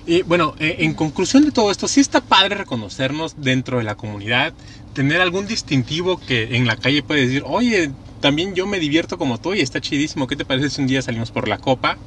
Y 0.06 0.22
bueno, 0.24 0.56
eh, 0.60 0.78
en 0.80 0.94
conclusión 0.96 1.46
de 1.46 1.52
todo 1.52 1.72
esto, 1.72 1.88
sí 1.88 2.00
está 2.02 2.20
padre 2.22 2.56
reconocernos 2.56 3.34
dentro 3.38 3.78
de 3.78 3.84
la 3.84 3.96
comunidad, 3.96 4.54
tener 4.94 5.22
algún 5.22 5.48
distintivo 5.48 6.20
que 6.20 6.56
en 6.58 6.66
la 6.68 6.76
calle 6.76 7.04
puede 7.04 7.26
decir, 7.26 7.44
oye, 7.46 7.92
también 8.20 8.56
yo 8.56 8.66
me 8.68 8.80
divierto 8.80 9.18
como 9.18 9.38
tú 9.40 9.54
y 9.54 9.62
está 9.62 9.82
chidísimo, 9.82 10.28
¿qué 10.28 10.36
te 10.36 10.46
parece 10.46 10.70
si 10.70 10.82
un 10.82 10.88
día 10.88 11.02
salimos 11.02 11.32
por 11.32 11.48
la 11.48 11.58
copa? 11.58 11.98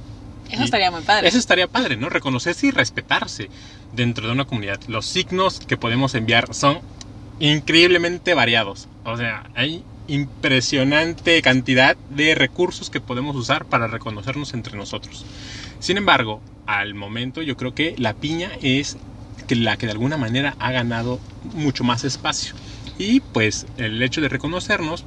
Eso 0.51 0.63
estaría 0.63 0.91
muy 0.93 1.03
padre. 1.03 1.27
Eso 1.27 1.39
estaría 1.39 1.67
padre, 1.67 1.97
¿no? 1.97 2.09
Reconocerse 2.09 2.69
y 2.69 2.71
respetarse 2.71 3.51
dentro 3.93 4.27
de 4.27 4.33
una 4.33 4.45
comunidad. 4.45 4.81
Los 4.89 5.07
signos 5.07 5.61
que 5.61 5.77
podemos 5.77 6.15
enviar 6.15 6.55
son 6.55 6.81
increíblemente 7.41 8.35
variados. 8.35 8.89
O 9.05 9.17
sea, 9.17 9.51
hay 9.55 9.85
impresionante 10.09 11.43
cantidad 11.43 11.97
de 12.11 12.35
recursos 12.35 12.91
que 12.91 13.01
podemos 13.01 13.37
usar 13.37 13.65
para 13.65 13.87
reconocernos 13.87 14.55
entre 14.55 14.77
nosotros. 14.77 15.25
Sin 15.81 15.97
embargo, 15.97 16.41
al 16.67 16.95
momento 16.95 17.43
yo 17.43 17.57
creo 17.57 17.75
que 17.75 17.95
la 17.99 18.15
piña 18.15 18.51
es 18.63 18.97
la 19.49 19.77
que 19.77 19.87
de 19.87 19.93
alguna 19.93 20.17
manera 20.17 20.57
ha 20.59 20.73
ganado 20.73 21.21
mucho 21.55 21.85
más 21.85 22.05
espacio. 22.05 22.55
Y 22.99 23.21
pues 23.21 23.67
el 23.77 24.03
hecho 24.03 24.21
de 24.21 24.29
reconocernos 24.29 25.05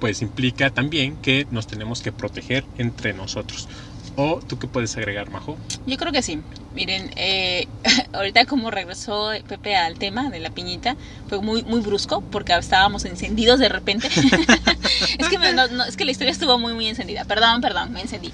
pues 0.00 0.22
implica 0.22 0.70
también 0.70 1.16
que 1.16 1.46
nos 1.50 1.66
tenemos 1.66 2.02
que 2.02 2.12
proteger 2.12 2.64
entre 2.78 3.14
nosotros. 3.14 3.68
¿O 4.16 4.40
tú 4.46 4.58
qué 4.58 4.66
puedes 4.66 4.96
agregar, 4.96 5.30
Majo? 5.30 5.56
Yo 5.86 5.96
creo 5.96 6.12
que 6.12 6.22
sí. 6.22 6.40
Miren, 6.74 7.10
eh, 7.16 7.68
ahorita 8.12 8.46
como 8.46 8.70
regresó 8.70 9.30
Pepe 9.48 9.76
al 9.76 9.98
tema 9.98 10.28
de 10.30 10.40
la 10.40 10.50
piñita, 10.50 10.96
fue 11.28 11.40
muy 11.40 11.62
muy 11.62 11.80
brusco 11.80 12.20
porque 12.32 12.52
estábamos 12.54 13.04
encendidos 13.04 13.60
de 13.60 13.68
repente. 13.68 14.08
es, 15.18 15.96
que 15.96 16.04
la 16.04 16.10
historia 16.10 16.32
estuvo 16.32 16.58
muy 16.58 16.74
muy 16.74 16.88
encendida. 16.88 17.24
Perdón, 17.24 17.60
perdón, 17.60 17.92
me 17.92 18.00
encendí. 18.00 18.32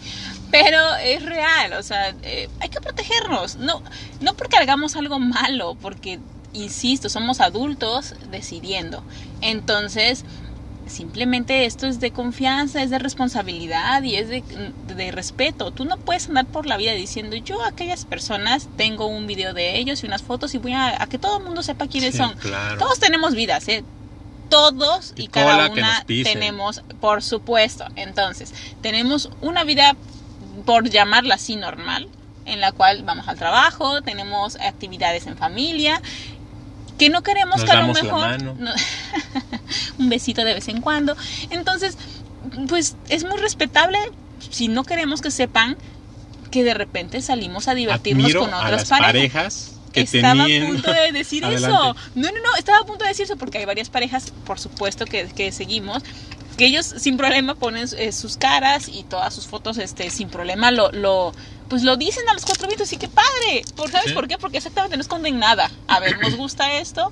Pero 0.51 0.97
es 0.97 1.22
real, 1.22 1.74
o 1.74 1.82
sea, 1.82 2.14
eh, 2.22 2.49
hay 2.61 2.68
que 2.70 2.80
protegernos. 2.80 3.57
No, 3.57 3.82
no 4.20 4.34
porque 4.34 4.57
hagamos 4.57 4.97
algo 4.97 5.18
malo, 5.18 5.76
porque, 5.80 6.18
insisto, 6.55 7.09
somos 7.09 7.41
adultos 7.41 8.14
decidiendo. 8.30 9.05
Entonces, 9.43 10.24
simplemente 10.91 11.64
esto 11.64 11.86
es 11.86 12.01
de 12.01 12.11
confianza, 12.11 12.82
es 12.82 12.91
de 12.91 12.99
responsabilidad 12.99 14.03
y 14.03 14.16
es 14.16 14.28
de, 14.28 14.43
de 14.97 15.12
respeto. 15.12 15.70
Tú 15.70 15.84
no 15.84 15.97
puedes 15.97 16.28
andar 16.28 16.47
por 16.47 16.66
la 16.66 16.76
vida 16.76 16.93
diciendo 16.93 17.36
yo 17.36 17.62
a 17.62 17.68
aquellas 17.68 18.05
personas 18.05 18.68
tengo 18.76 19.07
un 19.07 19.26
video 19.26 19.55
de 19.55 19.78
ellos 19.78 20.03
y 20.03 20.07
unas 20.07 20.22
fotos 20.22 20.55
y 20.55 20.59
voy 20.59 20.72
a, 20.72 21.03
a 21.03 21.07
que 21.07 21.18
todo 21.18 21.38
el 21.38 21.45
mundo 21.45 21.62
sepa 21.62 21.86
quiénes 21.86 22.12
Sí, 22.12 22.18
son. 22.18 22.34
Claro. 22.34 22.78
Todos 22.78 22.99
tenemos 22.99 23.34
vidas, 23.34 23.68
¿eh? 23.68 23.84
Todos 24.49 25.14
y, 25.16 25.24
Y 25.24 25.28
cada 25.28 25.70
una 25.70 26.05
tenemos, 26.07 26.82
por 27.01 27.22
supuesto. 27.22 27.84
Entonces, 27.95 28.53
tenemos 28.82 29.30
una 29.41 29.62
vida, 29.64 29.95
por 30.66 30.91
llamarla 30.91 31.36
así, 31.36 31.55
normal, 31.57 32.09
en 32.47 32.61
la 32.61 32.72
cual 32.72 33.05
vamos 33.05 33.28
al 33.28 33.36
trabajo, 33.38 34.03
tenemos 34.03 34.57
actividades 34.57 35.26
en 35.26 35.36
familia, 35.36 36.03
que 37.01 37.09
no 37.09 37.22
queremos 37.22 37.57
Nos 37.57 37.64
que 37.64 37.70
a 37.72 37.80
lo 37.82 37.92
mejor... 37.94 38.42
no- 38.42 38.72
un 39.98 40.09
besito 40.11 40.44
de 40.44 40.53
vez 40.55 40.68
en 40.68 40.80
cuando. 40.82 41.16
Entonces, 41.48 41.96
pues 42.68 42.94
es 43.09 43.24
muy 43.24 43.38
respetable 43.38 43.98
si 44.51 44.68
no 44.68 44.84
queremos 44.84 45.22
que 45.22 45.30
sepan 45.30 45.76
que 46.51 46.62
de 46.62 46.74
repente 46.74 47.22
salimos 47.22 47.68
a 47.68 47.74
divertirnos 47.74 48.24
Admiro 48.26 48.40
con 48.42 48.53
a 48.53 48.59
otras 48.59 48.88
las 48.90 49.01
parejas. 49.01 49.12
parejas 49.12 49.72
que 49.92 50.01
estaba 50.03 50.44
tenían... 50.44 50.62
a 50.64 50.66
punto 50.68 50.92
de 50.92 51.12
decir 51.18 51.42
eso. 51.44 51.68
No, 51.68 51.94
no, 52.14 52.28
no, 52.30 52.57
estaba 52.59 52.78
a 52.80 52.84
punto 52.84 53.05
de 53.05 53.09
decir 53.09 53.24
eso 53.24 53.36
porque 53.36 53.57
hay 53.59 53.64
varias 53.64 53.88
parejas, 53.88 54.32
por 54.44 54.59
supuesto, 54.61 55.05
que, 55.07 55.26
que 55.28 55.53
seguimos, 55.53 56.03
que 56.61 56.66
ellos 56.66 56.84
sin 56.98 57.16
problema 57.16 57.54
ponen 57.54 57.88
eh, 57.96 58.12
sus 58.12 58.36
caras 58.36 58.86
y 58.88 59.02
todas 59.04 59.34
sus 59.34 59.46
fotos 59.46 59.78
este, 59.78 60.11
sin 60.11 60.28
problema 60.28 60.70
lo, 60.70 60.92
lo, 60.92 61.32
pues 61.70 61.82
lo 61.84 61.96
dicen 61.96 62.28
a 62.28 62.34
los 62.34 62.44
cuatro 62.44 62.68
vientos 62.68 62.92
y 62.92 62.98
qué 62.98 63.08
padre. 63.08 63.62
¿Por, 63.76 63.90
¿Sabes 63.90 64.08
Sí. 64.08 64.12
por 64.12 64.28
qué? 64.28 64.36
Porque 64.36 64.58
exactamente 64.58 64.94
no 64.98 65.00
esconden 65.00 65.38
nada. 65.38 65.70
A 65.88 66.00
ver, 66.00 66.20
nos 66.20 66.36
gusta 66.36 66.78
esto 66.78 67.11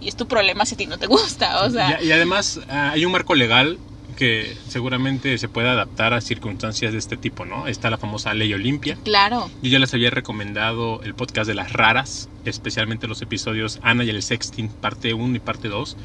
y 0.00 0.08
es 0.08 0.16
tu 0.16 0.26
problema 0.26 0.64
si 0.64 0.76
a 0.76 0.78
ti 0.78 0.86
no 0.86 0.96
te 0.98 1.06
gusta. 1.08 1.64
O 1.64 1.70
sea, 1.70 1.98
y, 2.02 2.06
y 2.06 2.12
además 2.12 2.58
ah, 2.70 2.92
hay 2.94 3.04
un 3.04 3.12
marco 3.12 3.34
legal 3.34 3.78
que 4.16 4.56
seguramente 4.66 5.36
se 5.36 5.46
puede 5.46 5.68
adaptar 5.68 6.14
a 6.14 6.22
circunstancias 6.22 6.92
de 6.92 6.98
este 6.98 7.18
tipo, 7.18 7.44
¿no? 7.44 7.66
Está 7.66 7.90
la 7.90 7.98
famosa 7.98 8.32
ley 8.32 8.54
Olimpia. 8.54 8.96
claro. 9.04 9.50
Yo 9.62 9.68
ya 9.70 9.78
les 9.78 9.92
había 9.92 10.08
recomendado 10.08 11.02
el 11.02 11.14
podcast 11.14 11.46
de 11.46 11.54
las 11.54 11.74
raras, 11.74 12.30
especialmente 12.46 13.06
los 13.08 13.20
episodios 13.20 13.78
Ana 13.82 14.04
y 14.04 14.08
el 14.08 14.22
Sexting, 14.22 14.70
parte 14.70 15.12
1 15.12 15.36
y 15.36 15.40
parte 15.40 15.68
2, 15.68 15.98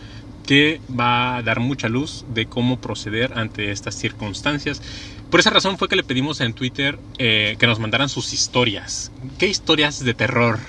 que 0.46 0.82
va 0.98 1.38
a 1.38 1.42
dar 1.44 1.60
mucha 1.60 1.90
luz 1.90 2.26
de 2.34 2.46
cómo 2.46 2.80
proceder 2.80 3.38
ante 3.38 3.72
estas 3.72 3.96
circunstancias. 3.96 4.82
Por 5.30 5.40
esa 5.40 5.50
razón 5.50 5.78
fue 5.78 5.88
que 5.88 5.96
le 5.96 6.04
pedimos 6.04 6.42
en 6.42 6.54
Twitter 6.54 7.00
eh, 7.18 7.56
que 7.58 7.68
nos 7.68 7.80
mandaran 7.80 8.10
sus 8.10 8.34
historias. 8.34 9.12
¿Qué 9.38 9.48
historias 9.48 10.04
de 10.04 10.14
terror 10.14 10.60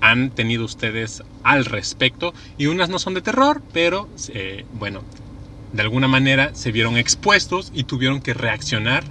han 0.00 0.30
tenido 0.30 0.64
ustedes 0.64 1.22
al 1.44 1.64
respecto? 1.64 2.34
Y 2.58 2.66
unas 2.66 2.88
no 2.88 2.98
son 2.98 3.14
de 3.14 3.22
terror, 3.22 3.62
pero 3.72 4.08
eh, 4.28 4.64
bueno, 4.72 5.02
de 5.72 5.82
alguna 5.82 6.08
manera 6.08 6.54
se 6.54 6.72
vieron 6.72 6.96
expuestos 6.96 7.70
y 7.74 7.84
tuvieron 7.84 8.20
que 8.20 8.34
reaccionar 8.34 9.04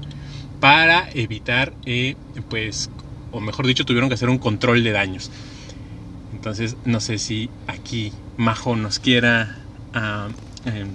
para 0.59 1.09
evitar, 1.13 1.73
eh, 1.85 2.15
pues, 2.49 2.89
o 3.31 3.39
mejor 3.39 3.67
dicho, 3.67 3.85
tuvieron 3.85 4.09
que 4.09 4.15
hacer 4.15 4.29
un 4.29 4.37
control 4.37 4.83
de 4.83 4.91
daños. 4.91 5.31
Entonces, 6.33 6.75
no 6.83 6.99
sé 6.99 7.19
si 7.19 7.49
aquí 7.67 8.11
Majo 8.35 8.75
nos 8.75 8.99
quiera 8.99 9.62
ah, 9.93 10.29
eh, 10.65 10.93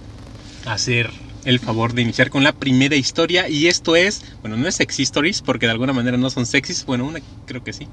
hacer 0.66 1.10
el 1.44 1.60
favor 1.60 1.92
de 1.94 2.02
iniciar 2.02 2.30
con 2.30 2.44
la 2.44 2.52
primera 2.52 2.96
historia. 2.96 3.48
Y 3.48 3.68
esto 3.68 3.96
es, 3.96 4.22
bueno, 4.42 4.56
no 4.56 4.68
es 4.68 4.74
sexy 4.76 5.02
stories, 5.04 5.40
porque 5.42 5.66
de 5.66 5.72
alguna 5.72 5.92
manera 5.92 6.16
no 6.16 6.30
son 6.30 6.46
sexys. 6.46 6.84
Bueno, 6.84 7.04
una 7.06 7.20
creo 7.46 7.62
que 7.62 7.72
sí. 7.72 7.88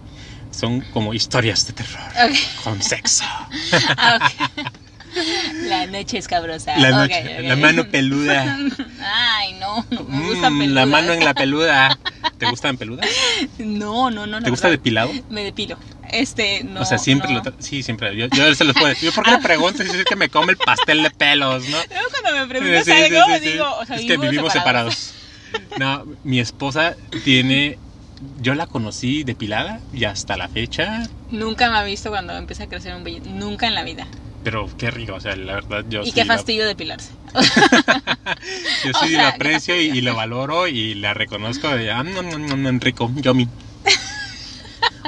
Son 0.51 0.81
como 0.93 1.13
historias 1.13 1.65
de 1.67 1.73
terror 1.73 2.01
con 2.63 2.81
sexo. 2.81 3.23
Ah. 3.97 4.31
La 5.69 5.87
noche. 5.87 6.19
La, 6.77 6.91
noche- 6.91 7.37
ok. 7.39 7.43
la 7.47 7.55
mano 7.55 7.85
peluda. 7.89 8.57
Ay, 8.99 9.53
no, 9.53 9.85
no 9.89 10.03
me 10.03 10.25
gusta 10.27 10.49
Mm, 10.49 10.59
peluda. 10.59 10.73
la 10.81 10.85
mano 10.85 11.13
en 11.13 11.23
la 11.23 11.33
peluda. 11.33 11.99
¿Te 12.37 12.49
gustan 12.49 12.75
peludas? 12.77 13.07
No, 13.57 14.11
no, 14.11 14.27
no. 14.27 14.41
¿Te 14.41 14.49
gusta 14.49 14.67
verdad, 14.67 14.79
depilado? 14.79 15.11
Me 15.29 15.43
depilo. 15.45 15.77
Este, 16.15 16.63
no. 16.63 16.81
o 16.81 16.85
sea, 16.85 16.97
siempre 16.97 17.33
no. 17.33 17.41
lo 17.43 17.53
Sí, 17.59 17.83
siempre. 17.83 18.15
Yo, 18.15 18.27
yo 18.27 18.55
se 18.55 18.63
los 18.63 18.73
puedo 18.75 18.93
Yo, 19.01 19.11
¿por 19.11 19.23
qué 19.25 19.31
le 19.31 19.37
pregunto 19.39 19.83
si 19.83 19.89
es 19.89 20.05
que 20.05 20.15
me 20.15 20.29
come 20.29 20.51
el 20.53 20.57
pastel 20.57 21.03
de 21.03 21.09
pelos, 21.11 21.67
no? 21.69 21.77
Luego 21.89 22.07
cuando 22.21 22.39
me 22.41 22.47
preguntas 22.47 22.85
Sí, 22.85 22.91
algo, 22.91 23.25
sí, 23.25 23.39
sí. 23.43 23.51
digo, 23.51 23.65
o 23.79 23.85
sea, 23.85 23.95
es 23.97 24.01
que 24.05 24.17
vivimos 24.17 24.53
separados. 24.53 25.13
No, 25.77 26.05
mi 26.23 26.39
esposa 26.39 26.95
tiene. 27.23 27.79
Yo 28.41 28.55
la 28.55 28.65
conocí 28.65 29.23
depilada 29.23 29.81
y 29.91 30.05
hasta 30.05 30.37
la 30.37 30.47
fecha. 30.47 31.03
Nunca 31.29 31.69
me 31.69 31.77
ha 31.77 31.83
visto 31.83 32.09
cuando 32.09 32.33
empieza 32.37 32.63
a 32.63 32.67
crecer 32.67 32.95
un 32.95 33.03
vello. 33.03 33.21
Nunca 33.25 33.67
en 33.67 33.75
la 33.75 33.83
vida. 33.83 34.07
Pero 34.43 34.69
qué 34.77 34.91
rico, 34.91 35.15
o 35.15 35.19
sea, 35.19 35.35
la 35.35 35.55
verdad 35.55 35.83
yo 35.89 36.03
y 36.03 36.11
qué 36.11 36.23
la- 36.23 36.35
fastidio 36.35 36.65
depilarse. 36.65 37.11
yo 38.85 38.91
o 38.93 39.05
sí 39.05 39.09
sea, 39.09 39.23
la 39.23 39.27
aprecio 39.29 39.79
y, 39.81 39.85
y 39.85 40.01
la 40.01 40.13
valoro 40.13 40.67
y 40.67 40.93
la 40.95 41.13
reconozco 41.13 41.67
de 41.69 41.91
ah, 41.91 42.03
no, 42.03 42.21
no, 42.21 42.37
no, 42.37 42.55
no, 42.55 42.79
rico, 42.79 43.11
yummy. 43.15 43.47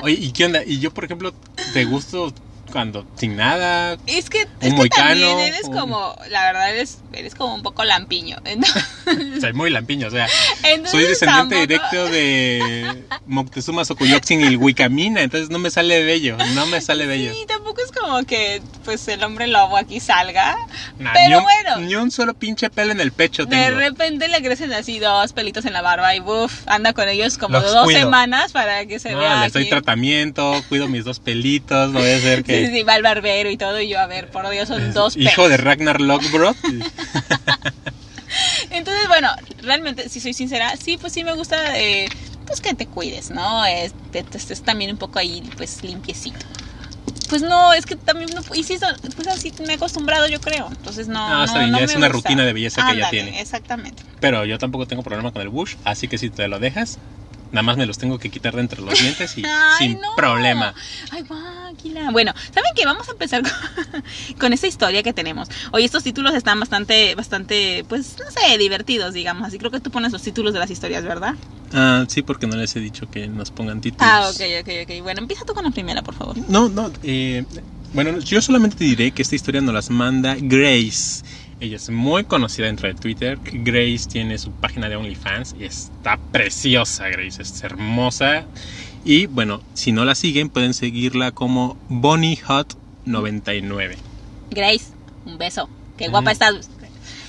Oye, 0.04 0.16
¿y 0.20 0.32
qué 0.32 0.46
onda? 0.46 0.64
Y 0.66 0.80
yo, 0.80 0.92
por 0.92 1.06
ejemplo, 1.06 1.34
te 1.74 1.86
gusto 1.86 2.34
cuando 2.72 3.06
sin 3.18 3.36
nada. 3.36 3.98
Es 4.06 4.30
que, 4.30 4.42
es 4.62 4.74
que 4.74 4.90
también 4.90 5.40
eres 5.40 5.64
un- 5.66 5.78
como, 5.78 6.16
la 6.30 6.44
verdad 6.46 6.70
eres, 6.72 7.00
eres 7.14 7.34
como 7.36 7.56
un 7.56 7.64
poco 7.64 7.84
lampiño. 7.84 8.38
Entonces, 8.46 9.42
Soy 9.42 9.54
muy 9.54 9.70
lampiño, 9.70 10.08
o 10.08 10.12
sea, 10.12 10.28
entonces 10.64 10.92
soy 10.92 11.04
descendiente 11.06 11.56
tampoco- 11.56 11.62
directo 11.62 12.06
de 12.10 13.04
Moctezuma 13.26 13.86
Xocoyotzin 13.86 14.42
y 14.42 14.44
el 14.46 14.58
Huicamina, 14.58 15.22
entonces 15.22 15.50
no 15.50 15.60
me 15.60 15.70
sale 15.72 16.04
bello, 16.04 16.38
no 16.56 16.66
me 16.66 16.82
sale 16.82 17.06
bello. 17.06 17.34
Sí, 17.34 17.46
tampoco 17.48 17.82
es 17.84 17.92
como 17.92 18.24
que 18.26 18.62
pues 18.84 19.08
el 19.08 19.24
hombre 19.24 19.48
lobo 19.48 19.78
aquí 19.78 20.00
salga. 20.00 20.56
Nah, 21.00 21.14
pero 21.14 21.28
ni, 21.30 21.36
un, 21.36 21.44
bueno. 21.44 21.78
ni 21.88 21.96
un 21.96 22.12
solo 22.12 22.34
pinche 22.34 22.70
pelo 22.70 22.92
en 22.92 23.00
el 23.02 23.12
pecho 23.12 23.46
De 23.46 23.70
repente 23.72 24.28
le 24.28 24.42
crecen 24.42 24.74
así 24.74 25.00
dos 25.00 25.34
pelitos 25.34 25.66
en 25.66 25.74
la 25.74 25.82
barba 25.82 26.16
y 26.16 26.20
buf, 26.20 26.64
anda 26.68 26.94
con 26.94 27.08
ellos 27.08 27.38
como 27.38 27.60
Los 27.60 27.72
dos 27.74 27.86
cuido. 27.86 28.00
semanas 28.02 28.52
para 28.52 28.86
que 28.86 29.00
se 29.00 29.12
No, 29.12 29.20
vea. 29.20 29.44
les 29.44 29.54
doy 29.54 29.70
tratamiento, 29.70 30.62
cuido 30.70 30.88
mis 30.88 31.06
dos 31.06 31.20
pelitos, 31.20 31.92
no 31.92 32.00
voy 32.00 32.10
a 32.12 32.18
hacer 32.18 32.44
que... 32.44 32.57
sí, 32.66 32.68
sí, 32.78 32.84
va 32.84 32.94
al 32.94 33.02
barbero 33.04 33.50
y 33.50 33.58
todo, 33.58 33.80
y 33.80 33.90
yo, 33.90 34.00
a 34.00 34.08
ver, 34.08 34.30
por 34.30 34.50
Dios, 34.50 34.68
son 34.68 34.94
dos 34.94 35.16
pelos. 35.16 35.32
Hijo 35.34 35.50
de 35.50 35.58
Ragnar 35.58 36.02
Lothbrok. 36.02 36.58
Entonces, 38.72 39.08
bueno, 39.08 39.30
realmente, 39.64 40.10
si 40.10 40.20
soy 40.20 40.34
sincera, 40.34 40.76
sí, 40.78 40.98
pues 40.98 41.14
sí 41.14 41.24
me 41.24 41.34
gusta, 41.34 41.80
eh, 41.80 42.08
pues 42.46 42.62
que 42.62 42.74
te 42.74 42.86
cuides, 42.86 43.32
¿no? 43.32 43.66
Es- 43.66 43.94
te, 44.12 44.24
te 44.24 44.38
estés 44.38 44.62
también 44.62 44.92
un 44.92 44.98
poco 44.98 45.20
ahí, 45.20 45.42
pues 45.58 45.84
limpiecito. 45.84 46.46
Pues 47.30 47.42
no, 47.42 47.74
es 47.74 47.86
que 47.86 47.96
también, 47.98 48.30
no, 48.34 48.42
y 48.56 48.64
sí, 48.64 48.78
pues 49.16 49.28
así 49.28 49.52
me 49.66 49.74
he 49.74 49.76
acostumbrado, 49.76 50.28
yo 50.28 50.40
creo. 50.40 50.68
Entonces 50.70 51.08
no. 51.10 51.28
No, 51.28 51.44
está 51.44 51.60
bien, 51.60 51.72
no 51.72 51.80
ya 51.80 51.86
es 51.86 51.96
una 51.96 52.08
gusta. 52.08 52.30
rutina 52.30 52.46
de 52.46 52.54
belleza 52.54 52.86
que 52.90 52.98
ya 52.98 53.10
tiene. 53.10 53.42
Exactamente. 53.42 54.02
Pero 54.22 54.46
yo 54.46 54.58
tampoco 54.58 54.86
tengo 54.88 55.04
problema 55.04 55.32
con 55.32 55.42
el 55.42 55.50
bush, 55.50 55.76
así 55.84 56.08
que 56.08 56.18
si 56.18 56.30
te 56.30 56.48
lo 56.48 56.60
dejas, 56.60 57.00
Nada 57.52 57.64
más 57.64 57.78
me 57.78 57.86
los 57.86 57.98
tengo 57.98 58.20
que 58.20 58.30
quitar 58.30 58.56
de 58.56 58.62
entre 58.62 58.82
los 58.82 59.00
dientes 59.00 59.38
y 59.38 59.44
Ay, 59.46 59.78
sin 59.78 59.94
no. 60.02 60.16
problema. 60.16 60.74
Ay, 61.12 61.24
máquina. 61.24 62.12
Bueno, 62.12 62.34
¿saben 62.54 62.72
qué? 62.76 62.86
Vamos 62.86 63.08
a 63.08 63.12
empezar 63.12 63.42
con, 63.42 64.04
con 64.40 64.54
esta 64.54 64.68
historia 64.68 65.04
que 65.04 65.14
tenemos. 65.14 65.48
Hoy 65.72 65.84
estos 65.86 66.04
títulos 66.04 66.34
están 66.34 66.60
bastante, 66.60 67.16
bastante, 67.16 67.86
pues, 67.88 68.16
no 68.20 68.26
sé, 68.32 68.58
divertidos, 68.58 69.14
digamos. 69.14 69.48
Así 69.48 69.58
creo 69.58 69.72
que 69.72 69.80
tú 69.80 69.92
pones 69.92 70.12
los 70.12 70.22
títulos 70.22 70.54
de 70.54 70.60
las 70.60 70.70
historias, 70.72 71.04
¿verdad? 71.04 71.36
Ah, 71.74 72.06
sí, 72.08 72.22
porque 72.22 72.48
no 72.48 72.56
les 72.56 72.76
he 72.76 72.80
dicho 72.80 73.10
que 73.10 73.28
nos 73.28 73.52
pongan 73.52 73.82
títulos. 73.82 74.08
Ah, 74.10 74.30
ok, 74.30 74.42
ok, 74.62 74.70
ok. 74.84 75.02
Bueno, 75.04 75.22
empieza 75.22 75.46
tú 75.46 75.54
con 75.54 75.64
la 75.66 75.72
primera, 75.72 76.02
por 76.02 76.16
favor. 76.16 76.38
No, 76.50 76.70
no, 76.70 76.92
eh, 77.04 77.44
bueno, 77.94 78.20
yo 78.20 78.42
solamente 78.42 78.76
te 78.78 78.84
diré 78.84 79.12
que 79.12 79.22
esta 79.22 79.36
historia 79.36 79.62
nos 79.62 79.74
las 79.74 79.90
manda 79.90 80.36
Grace. 80.40 81.24
Ella 81.60 81.78
es 81.78 81.90
muy 81.90 82.24
conocida 82.24 82.68
dentro 82.68 82.88
de 82.88 82.94
Twitter. 82.94 83.40
Grace 83.44 84.08
tiene 84.08 84.38
su 84.38 84.52
página 84.52 84.90
de 84.90 84.96
OnlyFans 84.96 85.56
y 85.60 85.66
está 85.66 86.20
preciosa, 86.32 87.10
Grace, 87.10 87.42
es 87.42 87.64
hermosa. 87.64 88.46
Y 89.04 89.26
bueno, 89.26 89.64
si 89.74 89.92
no 89.92 90.06
la 90.06 90.14
siguen, 90.14 90.50
pueden 90.50 90.76
seguirla 90.76 91.32
como 91.32 91.76
BonnieHot99. 91.90 93.96
Grace, 94.52 94.86
un 95.26 95.40
beso. 95.40 95.68
Qué 95.98 96.10
guapa 96.10 96.32
estás. 96.32 96.70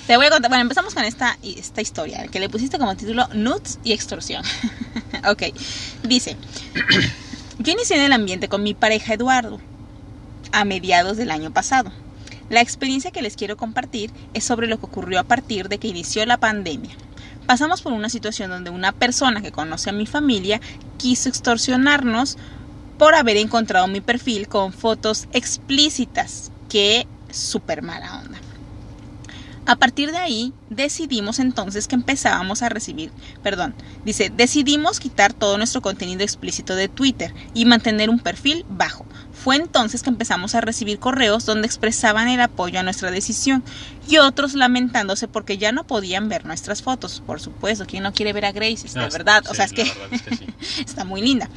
Te 0.06 0.18
voy 0.18 0.26
a 0.26 0.30
contar. 0.30 0.50
Bueno, 0.50 0.60
empezamos 0.62 0.94
con 0.94 1.04
esta, 1.04 1.38
esta 1.42 1.80
historia 1.80 2.28
que 2.28 2.38
le 2.38 2.50
pusiste 2.50 2.78
como 2.78 2.94
título 2.96 3.26
Nuts 3.32 3.78
y 3.82 3.92
extorsión. 3.92 4.44
ok. 5.26 5.44
Dice: 6.02 6.36
Yo 7.58 7.72
inicié 7.72 7.96
en 7.96 8.02
el 8.02 8.12
ambiente 8.12 8.48
con 8.48 8.62
mi 8.62 8.74
pareja 8.74 9.14
Eduardo 9.14 9.58
a 10.52 10.64
mediados 10.64 11.16
del 11.16 11.30
año 11.30 11.50
pasado. 11.50 11.90
La 12.51 12.61
experiencia 12.61 13.11
que 13.11 13.22
les 13.22 13.36
quiero 13.36 13.57
compartir 13.57 14.11
es 14.34 14.44
sobre 14.44 14.66
lo 14.66 14.78
que 14.78 14.86
ocurrió 14.86 15.20
a 15.20 15.24
partir 15.24 15.68
de 15.68 15.78
que 15.78 15.88
inició 15.88 16.24
la 16.24 16.38
pandemia. 16.38 16.94
Pasamos 17.46 17.82
por 17.82 17.92
una 17.92 18.09
situación 18.09 18.51
donde 18.51 18.70
una 18.70 18.92
persona 18.92 19.42
que 19.42 19.53
conoce 19.53 19.90
a 19.90 19.94
mi 19.94 20.07
familia 20.07 20.61
quiso 20.96 21.28
extorsionarnos 21.28 22.36
por 22.99 23.14
haber 23.14 23.36
encontrado 23.36 23.86
mi 23.86 24.01
perfil 24.01 24.49
con 24.49 24.72
fotos 24.72 25.28
explícitas. 25.32 26.51
Que 26.68 27.07
súper 27.30 27.82
mala 27.82 28.20
onda. 28.20 28.38
A 29.68 29.76
partir 29.76 30.12
de 30.12 30.16
ahí, 30.16 30.54
decidimos 30.70 31.38
entonces 31.38 31.88
que 31.88 31.94
empezábamos 31.94 32.62
a 32.62 32.70
recibir, 32.70 33.10
perdón, 33.42 33.74
dice, 34.02 34.32
decidimos 34.34 34.98
quitar 34.98 35.34
todo 35.34 35.58
nuestro 35.58 35.82
contenido 35.82 36.22
explícito 36.22 36.74
de 36.74 36.88
Twitter 36.88 37.34
y 37.52 37.66
mantener 37.66 38.08
un 38.08 38.18
perfil 38.18 38.64
bajo. 38.70 39.04
Fue 39.32 39.56
entonces 39.56 40.02
que 40.02 40.08
empezamos 40.08 40.54
a 40.54 40.62
recibir 40.62 40.98
correos 40.98 41.44
donde 41.44 41.66
expresaban 41.66 42.28
el 42.28 42.40
apoyo 42.40 42.80
a 42.80 42.82
nuestra 42.82 43.10
decisión 43.10 43.62
y 44.08 44.16
otros 44.16 44.54
lamentándose 44.54 45.28
porque 45.28 45.58
ya 45.58 45.70
no 45.70 45.86
podían 45.86 46.30
ver 46.30 46.46
nuestras 46.46 46.80
fotos. 46.80 47.22
Por 47.26 47.38
supuesto, 47.38 47.84
¿quién 47.86 48.04
no 48.04 48.14
quiere 48.14 48.32
ver 48.32 48.46
a 48.46 48.52
Grace? 48.52 48.86
Es 48.86 48.96
Ah, 48.96 49.08
verdad, 49.12 49.44
o 49.50 49.54
sea, 49.54 49.66
es 49.66 49.72
que 49.74 49.84
verdad 49.84 50.08
es 50.12 50.22
que 50.22 50.36
sí. 50.36 50.46
está 50.80 51.04
muy 51.04 51.20
linda. 51.20 51.50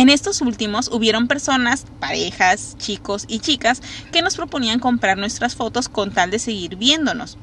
En 0.00 0.08
estos 0.08 0.40
últimos 0.40 0.88
hubieron 0.88 1.28
personas, 1.28 1.84
parejas, 1.98 2.74
chicos 2.78 3.26
y 3.28 3.40
chicas 3.40 3.82
que 4.10 4.22
nos 4.22 4.34
proponían 4.34 4.78
comprar 4.78 5.18
nuestras 5.18 5.54
fotos 5.54 5.90
con 5.90 6.10
tal 6.10 6.30
de 6.30 6.38
seguir 6.38 6.76
viéndonos. 6.76 7.36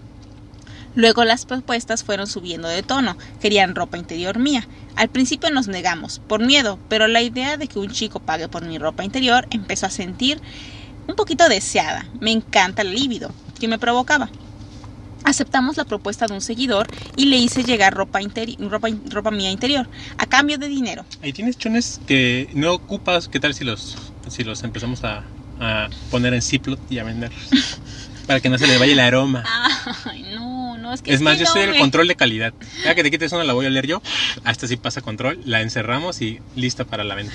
Luego 0.95 1.24
las 1.24 1.45
propuestas 1.45 2.03
fueron 2.03 2.26
subiendo 2.26 2.68
de 2.68 2.82
tono, 2.82 3.16
querían 3.39 3.76
ropa 3.76 3.99
interior 3.99 4.39
mía. 4.39 4.68
Al 4.95 5.10
principio 5.10 5.51
nos 5.51 5.68
negamos, 5.68 6.18
por 6.18 6.43
miedo, 6.43 6.80
pero 6.89 7.08
la 7.08 7.22
idea 7.22 7.58
de 7.58 7.68
que 7.68 7.78
un 7.78 7.91
chico 7.91 8.22
pague 8.22 8.47
por 8.47 8.66
mi 8.66 8.80
ropa 8.80 9.03
interior 9.03 9.45
empezó 9.51 9.86
a 9.86 9.91
sentir 9.91 10.41
un 11.08 11.16
poquito 11.16 11.47
deseada. 11.49 12.08
Me 12.20 12.32
encanta 12.32 12.82
el 12.82 12.95
líbido 12.95 13.30
que 13.60 13.68
me 13.68 13.78
provocaba. 13.78 14.32
Aceptamos 15.28 15.75
la 15.75 15.84
propuesta 15.84 16.25
de 16.25 16.34
un 16.36 16.39
seguidor 16.39 16.88
y 17.17 17.25
le 17.25 17.36
hice 17.36 17.61
llegar 17.65 17.93
ropa, 17.93 18.19
ropa, 18.59 18.88
ropa 19.09 19.30
mía 19.30 19.51
interior, 19.51 19.86
a 20.17 20.25
cambio 20.25 20.57
de 20.57 20.69
dinero. 20.69 21.05
Ahí 21.21 21.34
tienes 21.34 21.57
chones 21.57 21.99
que 22.07 22.49
no 22.53 22.71
ocupas. 22.73 23.28
¿Qué 23.28 23.41
tal 23.41 23.53
si 23.53 23.65
los, 23.65 23.97
si 24.30 24.45
los 24.45 24.63
empezamos 24.63 25.03
a, 25.03 25.25
a 25.59 25.89
poner 26.11 26.34
en 26.34 26.41
Ziploc 26.41 26.80
y 26.89 26.99
a 26.99 27.03
vender? 27.03 27.34
Para 28.25 28.39
que 28.39 28.49
no 28.49 28.57
se 28.57 28.67
le 28.67 28.78
vaya 28.78 28.93
el 28.93 28.99
aroma. 29.01 29.43
Ay, 30.05 30.32
no, 30.34 30.78
no, 30.78 30.93
es 30.93 31.01
que 31.01 31.13
Es 31.13 31.19
más, 31.19 31.38
yo 31.39 31.45
no 31.45 31.61
el 31.61 31.78
control 31.78 32.07
de 32.07 32.15
calidad. 32.15 32.53
Cada 32.84 32.95
que 32.95 33.03
te 33.03 33.11
quites 33.11 33.32
una 33.34 33.43
la 33.43 33.51
voy 33.53 33.65
a 33.65 33.69
oler 33.69 33.88
yo. 33.88 34.01
Hasta 34.45 34.67
si 34.67 34.78
pasa 34.78 35.01
control, 35.01 35.39
la 35.45 35.61
encerramos 35.61 36.21
y 36.21 36.39
lista 36.55 36.84
para 36.86 37.03
la 37.05 37.15
venta. 37.15 37.34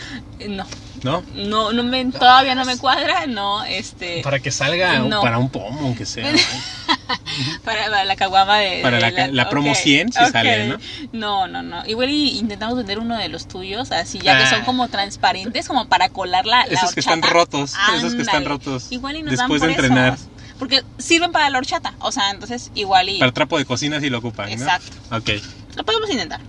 No, 0.48 0.66
¿No? 1.02 1.22
no, 1.34 1.72
no 1.72 1.82
me, 1.82 2.04
todavía 2.06 2.54
no 2.54 2.64
me 2.66 2.76
cuadra, 2.76 3.26
no, 3.26 3.64
este, 3.64 4.20
Para 4.22 4.40
que 4.40 4.50
salga 4.50 4.98
No. 5.00 5.20
para 5.22 5.38
un 5.38 5.50
pomo, 5.50 5.80
aunque 5.80 6.06
sea. 6.06 6.30
para, 7.64 8.04
la 8.04 8.16
caguama 8.16 8.58
de... 8.58 8.80
Para 8.82 8.98
de 8.98 9.10
la 9.12 9.26
la 9.28 9.48
promo 9.48 9.70
ok, 9.72 9.76
100 9.76 10.12
si 10.12 10.24
sale, 10.30 10.68
¿no? 10.68 10.78
No, 11.12 11.48
no, 11.48 11.62
no, 11.62 11.86
igual 11.86 12.10
y 12.10 12.38
intentamos 12.38 12.76
vender 12.76 12.98
uno 12.98 13.16
de 13.16 13.28
los 13.28 13.48
tuyos, 13.48 13.92
así 13.92 14.18
ya 14.18 14.36
que 14.38 14.44
Ah. 14.44 14.50
son 14.50 14.64
como 14.64 14.88
transparentes, 14.88 15.66
como 15.68 15.86
para 15.88 16.08
colar 16.08 16.46
la, 16.46 16.66
la 16.66 16.72
Esos 16.72 16.94
que 16.94 17.00
están 17.00 17.22
rotos. 17.22 17.74
Esos 17.96 18.14
que 18.14 18.22
están 18.22 18.44
rotos. 18.44 18.90
Igual 18.90 19.16
y 19.16 19.22
nos 19.22 19.36
dan 19.36 19.48
Después 19.48 19.60
de 19.62 19.68
por 19.68 19.84
entrenar. 19.84 20.14
esos, 20.14 20.28
Porque 20.58 20.82
sirven 20.98 21.32
para 21.32 21.48
la 21.50 21.58
horchata, 21.58 21.94
o 22.00 22.12
sea, 22.12 22.30
entonces 22.30 22.70
igual 22.74 23.08
y... 23.08 23.18
Para 23.18 23.32
trapo 23.32 23.58
de 23.58 23.64
cocina 23.64 24.00
si 24.00 24.10
lo 24.10 24.18
ocupan, 24.18 24.46
¿no? 24.46 24.52
Exacto. 24.52 24.96
Ok. 25.10 25.30
Lo 25.76 25.84
podemos 25.84 26.10
intentar. 26.10 26.40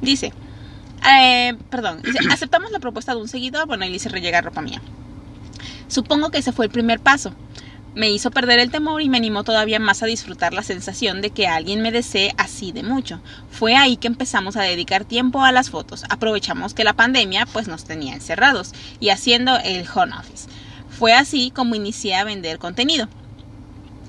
Dice, 0.00 0.32
eh, 1.10 1.54
perdón, 1.70 2.00
dice, 2.02 2.18
aceptamos 2.30 2.70
la 2.70 2.78
propuesta 2.78 3.14
de 3.14 3.20
un 3.20 3.28
seguidor, 3.28 3.66
bueno, 3.66 3.84
y 3.84 3.88
le 3.90 3.96
hice 3.96 4.08
rellegar 4.08 4.44
ropa 4.44 4.60
mía. 4.62 4.80
Supongo 5.88 6.30
que 6.30 6.38
ese 6.38 6.52
fue 6.52 6.66
el 6.66 6.70
primer 6.70 7.00
paso. 7.00 7.34
Me 7.94 8.10
hizo 8.10 8.30
perder 8.30 8.58
el 8.58 8.70
temor 8.70 9.02
y 9.02 9.08
me 9.08 9.18
animó 9.18 9.44
todavía 9.44 9.78
más 9.78 10.02
a 10.02 10.06
disfrutar 10.06 10.54
la 10.54 10.62
sensación 10.62 11.20
de 11.20 11.30
que 11.30 11.46
alguien 11.46 11.82
me 11.82 11.92
desee 11.92 12.32
así 12.38 12.72
de 12.72 12.82
mucho. 12.82 13.20
Fue 13.50 13.76
ahí 13.76 13.96
que 13.96 14.06
empezamos 14.06 14.56
a 14.56 14.62
dedicar 14.62 15.04
tiempo 15.04 15.42
a 15.42 15.52
las 15.52 15.68
fotos. 15.68 16.04
Aprovechamos 16.08 16.72
que 16.72 16.84
la 16.84 16.94
pandemia 16.94 17.46
pues 17.46 17.68
nos 17.68 17.84
tenía 17.84 18.14
encerrados 18.14 18.72
y 18.98 19.10
haciendo 19.10 19.58
el 19.58 19.86
home 19.94 20.14
office. 20.18 20.48
Fue 20.88 21.12
así 21.12 21.50
como 21.50 21.74
inicié 21.74 22.14
a 22.14 22.24
vender 22.24 22.58
contenido. 22.58 23.08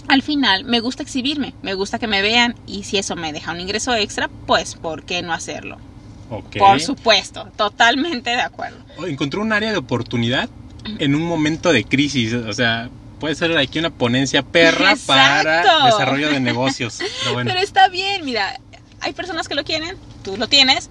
Al 0.08 0.22
final 0.22 0.64
me 0.66 0.80
gusta 0.80 1.04
exhibirme, 1.04 1.54
me 1.62 1.74
gusta 1.74 2.00
que 2.00 2.08
me 2.08 2.22
vean 2.22 2.56
y 2.68 2.84
si 2.84 2.98
eso 2.98 3.16
me 3.16 3.34
deja 3.34 3.52
un 3.52 3.62
ingreso 3.62 3.96
extra, 3.96 4.30
pues 4.48 4.76
¿por 4.76 5.04
qué 5.04 5.22
no 5.22 5.34
hacerlo? 5.34 5.78
Por 6.58 6.80
supuesto, 6.82 7.50
totalmente 7.56 8.32
de 8.32 8.42
acuerdo. 8.42 8.78
Oh, 8.98 9.06
Encontró 9.06 9.42
un 9.42 9.54
área 9.54 9.72
de 9.72 9.78
oportunidad 9.78 10.50
en 11.00 11.16
un 11.16 11.24
momento 11.24 11.72
de 11.72 11.84
crisis. 11.84 12.34
O 12.34 12.54
sea, 12.54 12.90
puede 13.24 13.36
ser 13.36 13.58
aquí 13.58 13.80
una 13.80 13.90
ponencia 13.90 14.44
perra 14.44 14.92
Exacto. 14.92 15.08
para 15.08 15.86
desarrollo 15.86 16.30
de 16.30 16.42
negocios. 16.42 16.98
Pero 17.22 17.32
bueno. 17.36 17.52
Pero 17.52 17.64
está 17.64 17.88
bien, 17.88 18.26
mira, 18.26 18.60
hay 19.00 19.14
personas 19.14 19.48
que 19.48 19.56
lo 19.56 19.64
quieren, 19.64 19.96
tú 20.26 20.36
lo 20.36 20.50
tienes, 20.50 20.90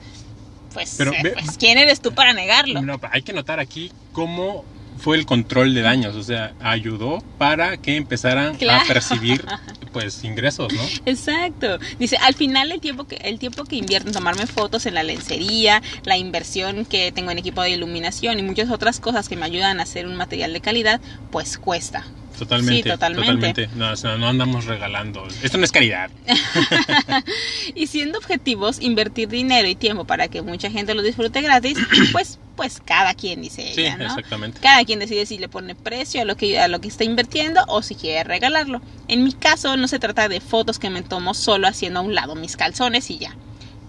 pues, 0.73 0.95
Pero 0.97 1.13
eh, 1.13 1.35
pues, 1.35 1.59
¿quién 1.59 1.77
eres 1.77 2.01
tú 2.01 2.15
para 2.15 2.33
negarlo? 2.33 2.81
No, 2.81 2.99
hay 3.11 3.21
que 3.21 3.35
notar 3.35 3.61
aquí 3.61 3.93
cómo 4.13 4.65
fue 4.97 5.19
el 5.19 5.27
control 5.27 5.75
de 5.75 5.83
daños, 5.83 6.17
o 6.17 6.23
sea, 6.23 6.55
ayudó 6.63 7.23
para 7.37 7.77
que 7.77 7.97
empezaran 7.97 8.57
Claro. 8.57 8.83
a 8.83 8.87
percibir 8.87 9.45
pues 9.93 10.25
ingresos, 10.25 10.73
¿no? 10.73 10.83
Exacto. 11.05 11.79
Dice, 11.99 12.17
al 12.17 12.33
final 12.33 12.73
el 12.73 12.81
tiempo 12.81 13.05
que 13.05 13.17
el 13.17 13.39
tiempo 13.39 13.65
que 13.65 13.77
invierto 13.77 14.09
en 14.09 14.15
tomarme 14.15 14.47
fotos 14.47 14.87
en 14.87 14.95
la 14.95 15.03
lencería, 15.03 15.83
la 16.05 16.17
inversión 16.17 16.87
que 16.87 17.13
tengo 17.13 17.31
en 17.31 17.37
equipo 17.37 17.61
de 17.61 17.73
iluminación 17.73 18.39
y 18.39 18.43
muchas 18.43 18.71
otras 18.71 19.01
cosas 19.01 19.29
que 19.29 19.37
me 19.37 19.45
ayudan 19.45 19.81
a 19.81 19.83
hacer 19.83 20.07
un 20.07 20.17
material 20.17 20.55
de 20.55 20.63
calidad, 20.63 20.99
pues 21.31 21.59
cuesta. 21.59 22.07
Totalmente. 22.43 22.83
Sí, 22.83 22.89
totalmente. 22.89 23.69
No, 23.77 23.93
o 23.93 23.97
sea, 23.97 24.17
no 24.17 24.29
andamos 24.29 24.65
regalando. 24.65 25.27
Esto 25.45 25.59
no 25.59 25.65
es 25.65 25.71
caridad. 25.71 26.11
Y 27.75 27.87
siendo 27.87 28.19
objetivos, 28.19 28.81
invertir 28.81 29.29
dinero 29.29 29.69
y 29.69 29.77
tiempo 29.77 30.05
para 30.05 30.27
que 30.27 30.43
mucha 30.43 30.71
gente 30.71 30.95
lo 30.95 31.03
disfrute 31.03 31.41
gratis, 31.41 31.79
pues 32.13 32.39
pues 32.57 32.83
cada 32.85 33.15
quien 33.15 33.41
dice 33.41 33.73
Sí, 33.75 33.85
¿no? 33.97 34.05
exactamente. 34.05 34.61
Cada 34.61 34.85
quien 34.85 34.99
decide 34.99 35.25
si 35.25 35.39
le 35.39 35.49
pone 35.49 35.75
precio 35.75 36.21
a 36.21 36.25
lo 36.25 36.37
que 36.37 36.59
a 36.59 36.69
lo 36.69 36.81
que 36.81 36.89
está 36.89 37.05
invirtiendo 37.05 37.63
o 37.69 37.81
si 37.83 37.95
quiere 37.95 38.25
regalarlo. 38.25 38.83
En 39.09 39.23
mi 39.23 39.33
caso 39.33 39.77
no 39.77 39.87
se 39.89 40.01
trata 40.01 40.29
de 40.29 40.41
fotos 40.41 40.79
que 40.79 40.91
me 40.91 41.03
tomo 41.03 41.33
solo 41.35 41.69
haciendo 41.69 42.01
a 42.01 42.03
un 42.03 42.15
lado 42.15 42.35
mis 42.35 42.57
calzones 42.57 43.09
y 43.11 43.19
ya. 43.19 43.37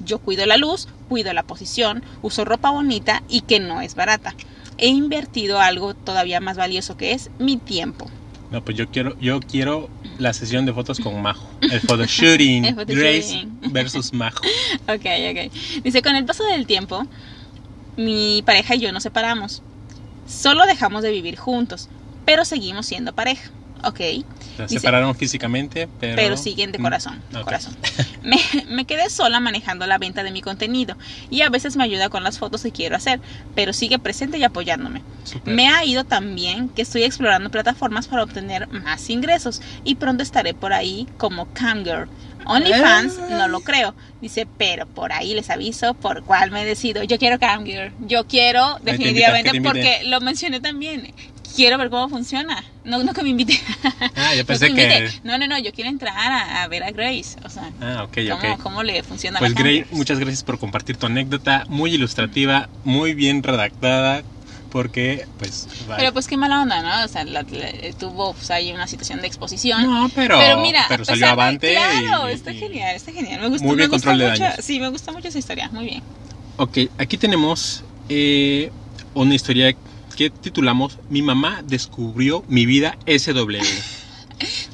Yo 0.05 0.19
cuido 0.19 0.45
la 0.45 0.57
luz, 0.57 0.87
cuido 1.09 1.33
la 1.33 1.43
posición, 1.43 2.03
uso 2.21 2.45
ropa 2.45 2.69
bonita 2.69 3.23
y 3.27 3.41
que 3.41 3.59
no 3.59 3.81
es 3.81 3.95
barata. 3.95 4.35
He 4.77 4.87
invertido 4.87 5.59
algo 5.59 5.93
todavía 5.93 6.39
más 6.39 6.57
valioso 6.57 6.97
que 6.97 7.13
es 7.13 7.31
mi 7.39 7.57
tiempo. 7.57 8.09
No, 8.53 8.63
pues 8.63 8.77
yo 8.77 8.87
quiero, 8.87 9.19
yo 9.19 9.39
quiero 9.39 9.89
la 10.19 10.31
sesión 10.31 10.67
de 10.67 10.73
fotos 10.73 10.99
con 10.99 11.19
Majo. 11.19 11.49
El 11.59 11.81
photoshooting. 11.81 12.65
El 12.65 12.75
Grace 12.75 13.21
photoshooting. 13.23 13.73
versus 13.73 14.13
Majo. 14.13 14.41
Ok, 14.83 15.05
ok. 15.31 15.83
Dice, 15.83 16.03
con 16.03 16.15
el 16.15 16.23
paso 16.23 16.43
del 16.45 16.67
tiempo, 16.67 17.07
mi 17.97 18.43
pareja 18.45 18.75
y 18.75 18.79
yo 18.79 18.91
nos 18.91 19.01
separamos. 19.01 19.63
Solo 20.27 20.67
dejamos 20.67 21.01
de 21.01 21.09
vivir 21.09 21.35
juntos, 21.35 21.89
pero 22.25 22.45
seguimos 22.45 22.85
siendo 22.85 23.13
pareja. 23.15 23.49
Ok. 23.83 23.97
Se 23.97 24.63
Dice- 24.63 24.67
separaron 24.79 25.13
físicamente, 25.15 25.87
pero... 25.99 26.15
pero 26.15 26.37
siguen 26.37 26.71
de 26.71 26.79
corazón. 26.79 27.21
de 27.31 27.39
Ok. 27.39 27.43
corazón. 27.45 27.75
Me, 28.23 28.37
me 28.69 28.85
quedé 28.85 29.09
sola 29.09 29.39
manejando 29.39 29.85
la 29.87 29.97
venta 29.97 30.23
de 30.23 30.31
mi 30.31 30.41
contenido 30.41 30.97
y 31.29 31.41
a 31.41 31.49
veces 31.49 31.75
me 31.75 31.83
ayuda 31.83 32.09
con 32.09 32.23
las 32.23 32.39
fotos 32.39 32.63
que 32.63 32.71
quiero 32.71 32.95
hacer, 32.95 33.19
pero 33.55 33.73
sigue 33.73 33.99
presente 33.99 34.37
y 34.37 34.43
apoyándome. 34.43 35.01
Súper. 35.25 35.53
Me 35.53 35.67
ha 35.69 35.83
ido 35.83 36.03
tan 36.05 36.35
bien 36.35 36.69
que 36.69 36.81
estoy 36.83 37.03
explorando 37.03 37.49
plataformas 37.51 38.07
para 38.07 38.23
obtener 38.23 38.67
más 38.69 39.09
ingresos 39.09 39.61
y 39.83 39.95
pronto 39.95 40.23
estaré 40.23 40.53
por 40.53 40.71
ahí 40.73 41.07
como 41.17 41.47
camgirl. 41.53 42.07
OnlyFans 42.45 43.19
Ah. 43.19 43.27
no 43.37 43.47
lo 43.47 43.61
creo, 43.61 43.95
dice, 44.21 44.45
pero 44.57 44.85
por 44.85 45.13
ahí 45.13 45.33
les 45.33 45.49
aviso 45.49 45.93
por 45.93 46.23
cuál 46.23 46.51
me 46.51 46.65
decido. 46.65 47.01
Yo 47.03 47.17
quiero 47.17 47.39
camgirl, 47.39 47.93
yo 48.01 48.27
quiero 48.27 48.77
te 48.83 48.91
definitivamente 48.91 49.61
porque 49.61 50.01
lo 50.05 50.19
mencioné 50.21 50.59
también. 50.59 51.13
Quiero 51.55 51.77
ver 51.77 51.89
cómo 51.89 52.09
funciona. 52.09 52.63
No, 52.83 53.03
no 53.03 53.13
que 53.13 53.23
me 53.23 53.29
invite. 53.29 53.59
Ah, 54.15 54.33
yo 54.33 54.39
No 54.41 54.45
pensé 54.45 54.69
me 54.69 54.75
que... 54.75 55.11
No, 55.23 55.37
no, 55.37 55.47
no, 55.47 55.59
yo 55.59 55.71
quiero 55.71 55.89
entrar 55.89 56.15
a, 56.17 56.63
a 56.63 56.67
ver 56.67 56.83
a 56.83 56.91
Grace. 56.91 57.37
O 57.43 57.49
sea, 57.49 57.71
Ah, 57.79 58.03
ok, 58.03 58.17
cómo, 58.29 58.53
ok. 58.53 58.61
cómo 58.61 58.83
le 58.83 59.03
funciona 59.03 59.39
Pues 59.39 59.53
cámara. 59.53 59.85
muchas 59.91 60.19
gracias 60.19 60.43
por 60.43 60.57
compartir 60.59 60.97
tu 60.97 61.05
anécdota, 61.05 61.65
muy 61.67 61.93
ilustrativa, 61.93 62.69
muy 62.83 63.13
bien 63.13 63.43
redactada, 63.43 64.23
porque 64.69 65.27
pues... 65.37 65.67
Pero 65.97 66.11
pues 66.13 66.27
qué 66.27 66.37
mala 66.37 66.61
onda, 66.61 66.81
¿no? 66.81 67.05
O 67.05 67.07
sea, 67.07 67.23
la- 67.25 67.45
la- 67.49 67.93
tuvo 67.99 68.33
pues, 68.33 68.49
ahí 68.51 68.71
una 68.71 68.87
situación 68.87 69.21
de 69.21 69.27
exposición. 69.27 69.83
no, 69.83 70.09
pero, 70.09 70.37
pero 70.39 70.57
mira, 70.57 70.85
pero 70.89 71.05
salió 71.05 71.21
pesar 71.21 71.33
avante. 71.33 71.73
Claro, 71.73 72.29
y- 72.29 72.33
está 72.33 72.53
genial, 72.53 72.95
está 72.95 73.11
genial. 73.11 73.41
Me 73.41 73.47
gustó, 73.49 73.63
Muy 73.65 73.75
bien 73.75 73.89
me 73.89 73.95
gusta 73.95 74.09
control 74.11 74.17
de 74.19 74.31
mucho. 74.31 74.43
daños. 74.43 74.65
Sí, 74.65 74.79
me 74.79 74.89
gusta 74.89 75.11
mucho 75.11 75.27
esa 75.27 75.39
historia. 75.39 75.69
Muy 75.71 75.85
bien. 75.85 76.03
Ok, 76.57 76.77
aquí 76.97 77.17
tenemos 77.17 77.83
eh, 78.09 78.71
una 79.13 79.35
historia 79.35 79.75
que 80.15 80.29
titulamos 80.29 80.99
Mi 81.09 81.21
mamá 81.21 81.61
descubrió 81.63 82.43
mi 82.47 82.65
vida 82.65 82.97
SW. 83.05 83.57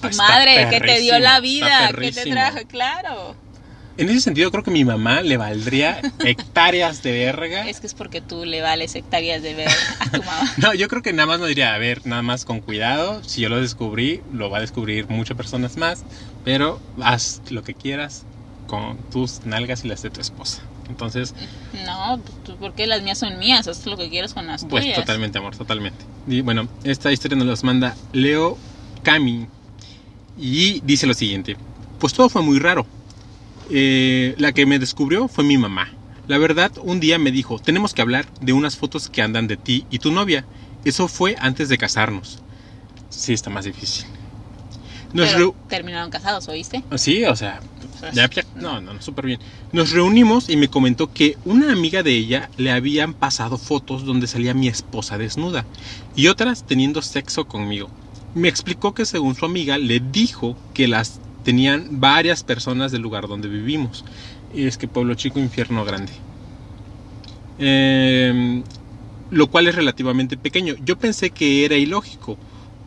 Tu 0.01 0.07
Ah, 0.07 0.11
madre 0.15 0.67
que 0.69 0.79
te 0.79 0.99
dio 0.99 1.19
la 1.19 1.39
vida, 1.39 1.91
que 1.97 2.11
te 2.11 2.25
trajo, 2.25 2.59
claro. 2.67 3.35
En 3.97 4.07
ese 4.09 4.21
sentido 4.21 4.49
creo 4.49 4.63
que 4.63 4.71
mi 4.71 4.85
mamá 4.85 5.21
le 5.21 5.35
valdría 5.35 5.99
hectáreas 6.23 7.03
de 7.03 7.11
verga. 7.11 7.67
Es 7.67 7.81
que 7.81 7.87
es 7.87 7.93
porque 7.93 8.21
tú 8.21 8.45
le 8.45 8.61
vales 8.61 8.95
hectáreas 8.95 9.41
de 9.43 9.53
ver 9.55 9.67
a 9.99 10.09
tu 10.09 10.23
mamá. 10.23 10.53
No, 10.57 10.73
yo 10.73 10.87
creo 10.87 11.01
que 11.01 11.11
nada 11.11 11.25
más 11.25 11.41
me 11.41 11.49
diría, 11.49 11.73
a 11.73 11.77
ver, 11.77 12.07
nada 12.07 12.21
más 12.21 12.45
con 12.45 12.61
cuidado. 12.61 13.21
Si 13.25 13.41
yo 13.41 13.49
lo 13.49 13.59
descubrí, 13.59 14.21
lo 14.31 14.49
va 14.49 14.59
a 14.59 14.61
descubrir 14.61 15.09
muchas 15.09 15.35
personas 15.35 15.75
más. 15.75 16.05
Pero 16.45 16.79
haz 17.01 17.41
lo 17.49 17.61
que 17.61 17.75
quieras 17.75 18.23
con 18.67 18.97
tus 19.11 19.45
nalgas 19.45 19.83
y 19.83 19.89
las 19.89 20.01
de 20.01 20.11
tu 20.11 20.21
esposa. 20.21 20.61
Entonces, 20.89 21.33
No, 21.85 22.19
tú- 22.43 22.55
porque 22.59 22.87
las 22.87 23.01
mías 23.03 23.17
son 23.19 23.37
mías, 23.39 23.67
haz 23.67 23.85
lo 23.85 23.95
que 23.95 24.09
quieras 24.09 24.33
con 24.33 24.47
las 24.47 24.65
pues 24.65 24.83
tuyas. 24.83 24.97
totalmente, 24.99 25.37
amor, 25.37 25.55
totalmente. 25.55 26.03
Y 26.27 26.41
bueno, 26.41 26.67
esta 26.83 27.11
historia 27.11 27.37
nos 27.37 27.47
las 27.47 27.63
manda 27.63 27.95
Leo 28.11 28.57
Cami. 29.03 29.47
Y 30.37 30.79
dice 30.81 31.05
lo 31.05 31.13
siguiente. 31.13 31.57
Pues 31.99 32.13
todo 32.13 32.29
fue 32.29 32.41
muy 32.41 32.59
raro. 32.59 32.85
Eh, 33.69 34.33
la 34.37 34.51
que 34.51 34.65
me 34.65 34.79
descubrió 34.79 35.27
fue 35.27 35.43
mi 35.43 35.57
mamá. 35.57 35.89
La 36.27 36.37
verdad, 36.37 36.71
un 36.81 36.99
día 36.99 37.19
me 37.19 37.31
dijo, 37.31 37.59
tenemos 37.59 37.93
que 37.93 38.01
hablar 38.01 38.25
de 38.41 38.53
unas 38.53 38.75
fotos 38.77 39.09
que 39.09 39.21
andan 39.21 39.47
de 39.47 39.57
ti 39.57 39.85
y 39.89 39.99
tu 39.99 40.11
novia. 40.11 40.45
Eso 40.85 41.07
fue 41.07 41.35
antes 41.39 41.69
de 41.69 41.77
casarnos. 41.77 42.39
Sí, 43.09 43.33
está 43.33 43.49
más 43.49 43.65
difícil. 43.65 44.05
Pero 45.13 45.55
terminaron 45.67 46.09
casados, 46.11 46.47
¿oíste? 46.47 46.83
Sí, 46.97 47.25
o 47.25 47.35
sea, 47.35 47.59
Pues, 47.77 47.78
no, 48.56 48.82
no, 48.82 48.93
no, 48.93 49.02
súper 49.02 49.26
bien. 49.26 49.39
Nos 49.72 49.91
reunimos 49.91 50.50
y 50.50 50.58
me 50.58 50.70
comentó 50.70 51.12
que 51.12 51.38
una 51.45 51.72
amiga 51.72 52.04
de 52.04 52.12
ella 52.12 52.50
le 52.58 52.72
habían 52.72 53.14
pasado 53.14 53.58
fotos 53.58 54.06
donde 54.06 54.28
salía 54.28 54.54
mi 54.54 54.68
esposa 54.68 55.18
desnuda 55.18 55.66
y 56.16 56.28
otras 56.28 56.64
teniendo 56.64 57.02
sexo 57.02 57.45
conmigo. 57.45 57.89
Me 58.34 58.47
explicó 58.47 58.93
que 58.93 59.06
según 59.06 59.36
su 59.36 59.45
amiga 59.45 59.78
le 59.78 60.00
dijo 60.00 60.56
que 60.74 60.88
las 60.88 61.20
tenían 61.43 62.00
varias 62.00 62.43
personas 62.43 62.91
del 62.91 63.02
lugar 63.02 63.28
donde 63.28 63.50
vivimos. 63.50 64.06
Y 64.54 64.66
es 64.66 64.78
que 64.78 64.88
pueblo 64.88 65.16
chico, 65.16 65.39
infierno 65.39 65.86
grande. 65.86 66.12
Em, 67.58 68.64
lo 69.30 69.47
cual 69.47 69.68
es 69.68 69.76
relativamente 69.76 70.38
pequeño. 70.38 70.76
Yo 70.80 70.97
pensé 70.97 71.32
que 71.32 71.66
era 71.66 71.76
ilógico 71.76 72.38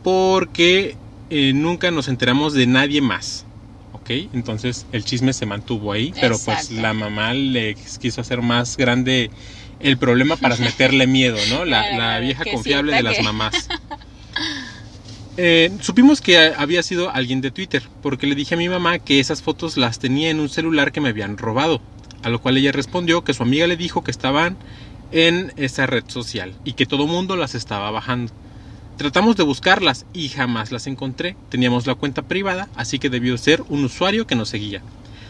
porque 0.01 0.97
eh, 1.29 1.53
nunca 1.53 1.91
nos 1.91 2.07
enteramos 2.07 2.53
de 2.53 2.67
nadie 2.67 3.01
más. 3.01 3.45
¿Ok? 4.03 4.09
Entonces 4.33 4.85
el 4.91 5.05
chisme 5.05 5.31
se 5.31 5.45
mantuvo 5.45 5.93
ahí, 5.93 6.13
pero 6.19 6.37
pues 6.43 6.71
la 6.71 6.93
mamá 6.93 7.33
le 7.33 7.75
quiso 8.01 8.19
hacer 8.19 8.41
más 8.41 8.75
grande 8.75 9.31
el 9.79 9.97
problema 9.97 10.35
para 10.35 10.57
meterle 10.57 11.07
miedo, 11.07 11.37
¿no? 11.49 11.63
La, 11.63 12.19
vieja 12.19 12.43
confiable 12.43 12.93
de 12.93 13.01
las 13.01 13.17
que- 13.17 13.23
mamás. 13.23 13.69
Eh, 15.35 15.71
supimos 15.81 16.21
que 16.21 16.37
había 16.37 16.83
sido 16.83 17.09
alguien 17.09 17.41
de 17.41 17.49
Twitter, 17.49 17.81
porque 18.03 18.27
le 18.27 18.35
dije 18.35 18.53
a 18.53 18.57
mi 18.57 18.69
mamá 18.69 18.99
que 18.99 19.19
esas 19.19 19.41
fotos 19.41 19.77
las 19.77 19.97
tenía 19.97 20.29
en 20.29 20.39
un 20.39 20.47
celular 20.47 20.91
que 20.91 21.01
me 21.01 21.09
habían 21.09 21.39
robado, 21.39 21.81
a 22.21 22.29
lo 22.29 22.39
cual 22.39 22.55
ella 22.57 22.71
respondió 22.71 23.23
que 23.23 23.33
su 23.33 23.41
amiga 23.41 23.65
le 23.65 23.75
dijo 23.75 24.03
que 24.03 24.11
estaban 24.11 24.57
en 25.11 25.51
esa 25.55 25.87
red 25.87 26.03
social 26.05 26.53
y 26.63 26.73
que 26.73 26.85
todo 26.85 27.07
mundo 27.07 27.35
las 27.35 27.55
estaba 27.55 27.89
bajando. 27.89 28.31
Tratamos 28.97 29.35
de 29.35 29.43
buscarlas 29.43 30.05
y 30.13 30.29
jamás 30.29 30.71
las 30.71 30.87
encontré. 30.87 31.35
Teníamos 31.49 31.87
la 31.87 31.95
cuenta 31.95 32.21
privada, 32.21 32.69
así 32.75 32.99
que 32.99 33.09
debió 33.09 33.37
ser 33.37 33.63
un 33.69 33.85
usuario 33.85 34.27
que 34.27 34.35
nos 34.35 34.49
seguía. 34.49 34.81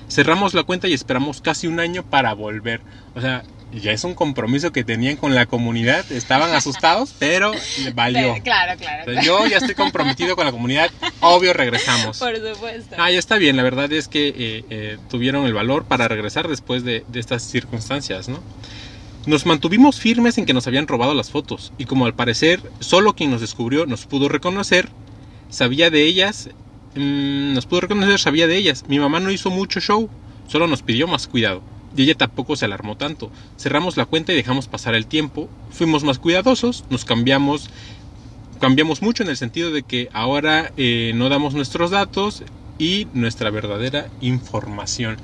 Cerramos 0.10 0.54
la 0.54 0.64
cuenta 0.64 0.88
y 0.88 0.94
esperamos 0.94 1.42
casi 1.42 1.68
un 1.68 1.80
año 1.80 2.04
para 2.04 2.34
volver. 2.34 2.82
O 3.16 3.22
sea, 3.22 3.44
ya 3.72 3.92
es 3.92 4.04
un 4.04 4.14
compromiso 4.14 4.72
que 4.72 4.84
tenían 4.84 5.16
con 5.16 5.34
la 5.34 5.46
comunidad. 5.46 6.12
Estaban 6.12 6.54
asustados, 6.54 7.16
pero 7.20 7.54
valió. 7.96 8.34
Pero, 8.34 8.44
claro, 8.44 8.78
claro. 8.78 9.22
Yo 9.22 9.48
ya 9.48 9.58
estoy 9.58 9.76
comprometido 9.76 10.36
con 10.36 10.46
la 10.46 10.52
comunidad. 10.52 10.92
Obvio, 11.22 11.54
regresamos. 11.54 12.20
Por 12.20 12.36
supuesto. 12.36 12.96
Ah, 13.00 13.12
ya 13.12 13.20
está 13.20 13.38
bien. 13.38 13.58
La 13.58 13.64
verdad 13.64 13.92
es 13.92 14.08
que 14.08 14.28
eh, 14.28 14.66
eh, 14.70 14.98
tuvieron 15.10 15.46
el 15.46 15.54
valor 15.54 15.86
para 15.86 16.08
regresar 16.08 16.48
después 16.48 16.84
de, 16.84 17.06
de 17.08 17.20
estas 17.20 17.44
circunstancias, 17.44 18.28
¿no? 18.30 18.40
Nos 19.26 19.46
mantuvimos 19.46 20.02
firmes 20.02 20.38
en 20.38 20.46
que 20.46 20.54
nos 20.54 20.68
habían 20.68 20.86
robado 20.86 21.14
las 21.14 21.32
fotos 21.32 21.72
y 21.78 21.86
como 21.86 22.06
al 22.06 22.14
parecer 22.14 22.60
solo 22.82 23.14
quien 23.14 23.32
nos 23.32 23.40
descubrió 23.40 23.86
nos 23.86 24.06
pudo 24.06 24.28
reconocer, 24.28 24.90
sabía 25.50 25.90
de 25.90 26.04
ellas, 26.04 26.50
mm, 26.96 27.54
nos 27.54 27.66
pudo 27.66 27.82
reconocer, 27.82 28.20
sabía 28.20 28.48
de 28.48 28.58
ellas. 28.58 28.84
Mi 28.90 29.00
mamá 29.00 29.22
no 29.22 29.32
hizo 29.32 29.50
mucho 29.50 29.80
show, 29.80 30.10
solo 30.48 30.68
nos 30.68 30.82
pidió 30.82 31.08
más 31.08 31.28
cuidado. 31.28 31.62
Y 31.96 32.04
ella 32.04 32.16
tampoco 32.16 32.58
se 32.58 32.66
alarmó 32.66 32.98
tanto. 32.98 33.32
Cerramos 33.58 33.96
la 33.96 34.06
cuenta 34.06 34.34
y 34.34 34.36
dejamos 34.36 34.68
pasar 34.68 34.94
el 34.94 35.06
tiempo. 35.06 35.48
Fuimos 35.72 36.04
más 36.04 36.20
cuidadosos, 36.20 36.84
nos 36.90 37.06
cambiamos 37.06 37.70
cambiamos 38.60 39.02
mucho 39.02 39.24
en 39.24 39.30
el 39.30 39.38
sentido 39.38 39.72
de 39.72 39.84
que 39.84 40.10
ahora 40.14 40.72
eh, 40.78 41.12
no 41.16 41.30
damos 41.30 41.54
nuestros 41.54 41.92
datos 41.92 42.44
y 42.78 43.08
nuestra 43.14 43.50
verdadera 43.52 44.10
información. 44.22 45.18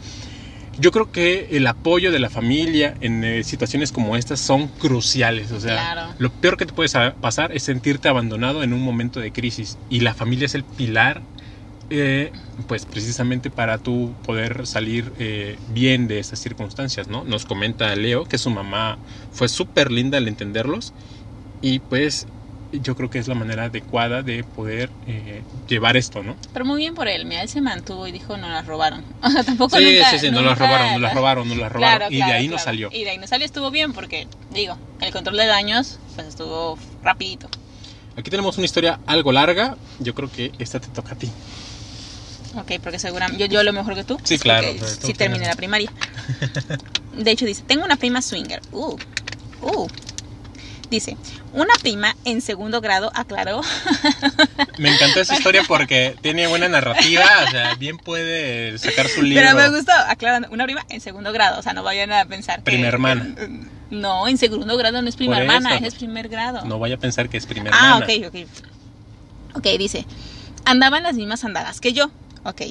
Yo 0.80 0.92
creo 0.92 1.12
que 1.12 1.48
el 1.52 1.68
apoyo 1.68 2.12
de 2.12 2.20
la 2.20 2.30
familia 2.30 2.96
en 3.02 3.24
eh, 3.24 3.44
situaciones 3.44 3.92
como 3.92 4.16
estas 4.16 4.40
son 4.40 4.70
cruciales. 4.70 5.52
O 5.52 5.60
sea, 5.60 5.74
Claro. 5.94 6.16
lo 6.18 6.30
peor 6.32 6.56
que 6.58 6.66
te 6.66 6.74
puede 6.74 6.88
sa- 6.90 7.16
pasar 7.20 7.52
es 7.52 7.64
sentirte 7.64 8.08
abandonado 8.08 8.64
en 8.64 8.72
un 8.74 8.82
momento 8.82 9.20
de 9.20 9.32
crisis. 9.34 9.78
Y 9.90 10.00
la 10.00 10.14
familia 10.14 10.46
es 10.46 10.56
el 10.56 10.64
pilar, 10.64 11.24
eh, 11.90 12.32
pues 12.68 12.86
precisamente 12.86 13.50
para 13.52 13.78
tú 13.78 14.16
poder 14.22 14.68
salir 14.68 15.14
eh, 15.18 15.60
bien 15.68 16.08
de 16.08 16.20
estas 16.20 16.40
circunstancias, 16.40 17.10
¿no? 17.10 17.26
Nos 17.26 17.44
comenta 17.46 17.94
Leo 17.96 18.26
que 18.26 18.38
su 18.38 18.50
mamá 18.50 19.00
fue 19.32 19.50
súper 19.50 19.92
linda 19.92 20.18
al 20.18 20.28
entenderlos. 20.28 20.94
Y 21.62 21.80
pues 21.80 22.26
yo 22.72 22.96
creo 22.96 23.10
que 23.10 23.18
es 23.20 23.28
la 23.28 23.36
manera 23.36 23.66
adecuada 23.66 24.22
de 24.22 24.44
poder 24.44 24.90
eh, 25.08 25.42
llevar 25.68 25.98
esto, 25.98 26.22
¿no? 26.24 26.36
Pero 26.54 26.66
muy 26.66 26.78
bien 26.78 26.94
por 26.94 27.08
él. 27.08 27.26
Mira, 27.26 27.42
él 27.42 27.50
se 27.50 27.62
mantuvo 27.62 28.08
y 28.08 28.12
dijo, 28.12 28.38
no 28.38 28.48
las 28.50 28.66
robaron. 28.66 29.04
O 29.24 29.30
sea, 29.30 29.44
tampoco 29.44 29.78
Sí, 29.78 29.84
nunca- 29.84 30.10
sí, 30.12 30.20
sí, 30.20 30.26
no 30.32 30.38
nunca 30.42 30.50
las 30.52 30.60
robaron, 30.60 30.92
no 30.94 31.00
las 31.00 31.14
robaron, 31.14 31.48
no 31.50 31.56
las 31.56 31.72
robaron. 31.72 31.98
Claro, 32.00 32.14
y 32.14 32.18
claro, 32.18 32.32
de 32.32 32.38
ahí 32.38 32.48
no 32.48 32.52
claro. 32.56 32.64
salió. 32.66 32.90
Y 32.92 33.04
de 33.04 33.10
ahí 33.12 33.18
no 33.18 33.28
salió, 33.28 33.46
estuvo 33.46 33.72
bien 33.72 33.94
porque, 33.94 34.28
digo, 34.52 34.78
el 35.02 35.12
control 35.12 35.38
de 35.38 35.46
daños, 35.48 36.00
pues 36.16 36.28
estuvo 36.28 36.78
rapidito. 37.04 37.50
Aquí 38.16 38.30
tenemos 38.30 38.58
una 38.58 38.66
historia 38.66 39.00
algo 39.08 39.32
larga. 39.32 39.76
Yo 40.00 40.14
creo 40.14 40.30
que 40.32 40.52
esta 40.60 40.80
te 40.80 40.88
toca 40.90 41.14
a 41.14 41.18
ti. 41.18 41.30
Ok, 42.56 42.74
porque 42.84 43.00
seguramente 43.00 43.48
yo, 43.48 43.54
yo 43.54 43.64
lo 43.64 43.72
mejor 43.74 43.96
que 43.96 44.04
tú. 44.04 44.20
Sí, 44.24 44.38
claro, 44.40 44.68
tú 45.00 45.08
Sí, 45.08 45.14
terminé 45.14 45.46
la 45.48 45.56
primaria. 45.56 45.92
De 47.16 47.32
hecho, 47.32 47.46
dice: 47.46 47.64
Tengo 47.64 47.86
una 47.86 47.96
prima 47.96 48.22
swinger. 48.22 48.62
Uh, 48.72 48.98
uh. 49.62 49.88
Dice: 50.90 51.18
Una 51.54 51.74
prima 51.82 52.16
en 52.26 52.42
segundo 52.42 52.82
grado 52.82 53.12
aclaró. 53.14 53.62
Me 54.80 54.90
encantó 54.94 55.20
esa 55.22 55.34
historia 55.38 55.64
porque 55.68 56.16
tiene 56.22 56.48
buena 56.48 56.68
narrativa. 56.68 57.24
O 57.48 57.52
sea, 57.52 57.76
bien 57.76 57.98
puede 57.98 58.78
sacar 58.80 59.08
su 59.08 59.22
libro. 59.22 59.44
Pero 59.44 59.56
me 59.56 59.70
gustó, 59.78 59.92
aclarando. 60.08 60.48
Una 60.52 60.66
prima 60.66 60.86
en 60.90 61.00
segundo 61.02 61.32
grado. 61.32 61.60
O 61.60 61.62
sea, 61.62 61.74
no 61.74 61.84
vayan 61.84 62.12
a 62.12 62.26
pensar 62.26 62.58
que. 62.60 62.64
Prima 62.64 62.88
hermana. 62.88 63.36
que- 63.36 63.80
no, 63.92 64.28
en 64.28 64.38
segundo 64.38 64.78
grado 64.78 65.02
no 65.02 65.10
es 65.10 65.16
prima 65.16 65.36
Por 65.36 65.44
hermana, 65.44 65.76
eso. 65.78 65.86
es 65.86 65.96
primer 65.96 66.30
grado. 66.30 66.64
No 66.66 66.78
vaya 66.80 66.96
a 66.96 67.00
pensar 67.00 67.28
que 67.30 67.38
es 67.38 67.46
primera 67.48 67.76
Ah, 67.80 68.00
hermana. 68.04 68.28
ok, 68.30 68.44
ok. 68.46 69.58
Ok, 69.58 69.68
dice, 69.80 70.06
andaban 70.66 71.02
las 71.04 71.16
mismas 71.16 71.44
andadas 71.44 71.82
que 71.82 71.94
yo. 71.94 72.12
Ok, 72.44 72.62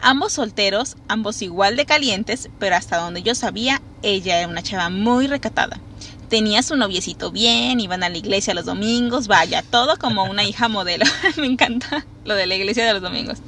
ambos 0.00 0.32
solteros, 0.32 0.96
ambos 1.08 1.42
igual 1.42 1.76
de 1.76 1.84
calientes, 1.84 2.48
pero 2.58 2.76
hasta 2.76 2.96
donde 2.96 3.22
yo 3.22 3.34
sabía, 3.34 3.82
ella 4.02 4.38
era 4.38 4.48
una 4.48 4.62
chava 4.62 4.88
muy 4.88 5.26
recatada. 5.26 5.80
Tenía 6.28 6.62
su 6.62 6.76
noviecito 6.76 7.30
bien, 7.32 7.80
iban 7.80 8.02
a 8.02 8.08
la 8.10 8.18
iglesia 8.18 8.52
los 8.54 8.66
domingos, 8.66 9.28
vaya, 9.28 9.62
todo 9.62 9.96
como 9.96 10.24
una 10.24 10.44
hija 10.44 10.68
modelo. 10.68 11.04
Me 11.38 11.46
encanta 11.46 12.04
lo 12.24 12.34
de 12.34 12.46
la 12.46 12.54
iglesia 12.54 12.84
de 12.86 12.92
los 12.92 13.02
domingos. 13.02 13.38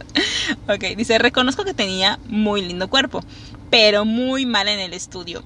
Ok, 0.68 0.97
dice, 0.97 1.18
reconozco 1.18 1.64
que 1.64 1.74
tenía 1.74 2.18
muy 2.26 2.62
lindo 2.62 2.89
cuerpo, 2.89 3.22
pero 3.70 4.05
muy 4.07 4.47
mal 4.47 4.66
en 4.68 4.81
el 4.81 4.95
estudio. 4.95 5.43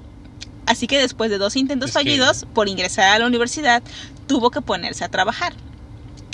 Así 0.66 0.86
que 0.86 0.98
después 0.98 1.30
de 1.30 1.38
dos 1.38 1.56
intentos 1.56 1.90
Es 1.90 1.96
que- 1.96 2.00
fallidos 2.04 2.46
por 2.54 2.68
ingresar 2.68 3.10
a 3.10 3.18
la 3.18 3.26
universidad, 3.26 3.82
tuvo 4.28 4.50
que 4.50 4.60
ponerse 4.60 5.04
a 5.04 5.08
trabajar. 5.08 5.52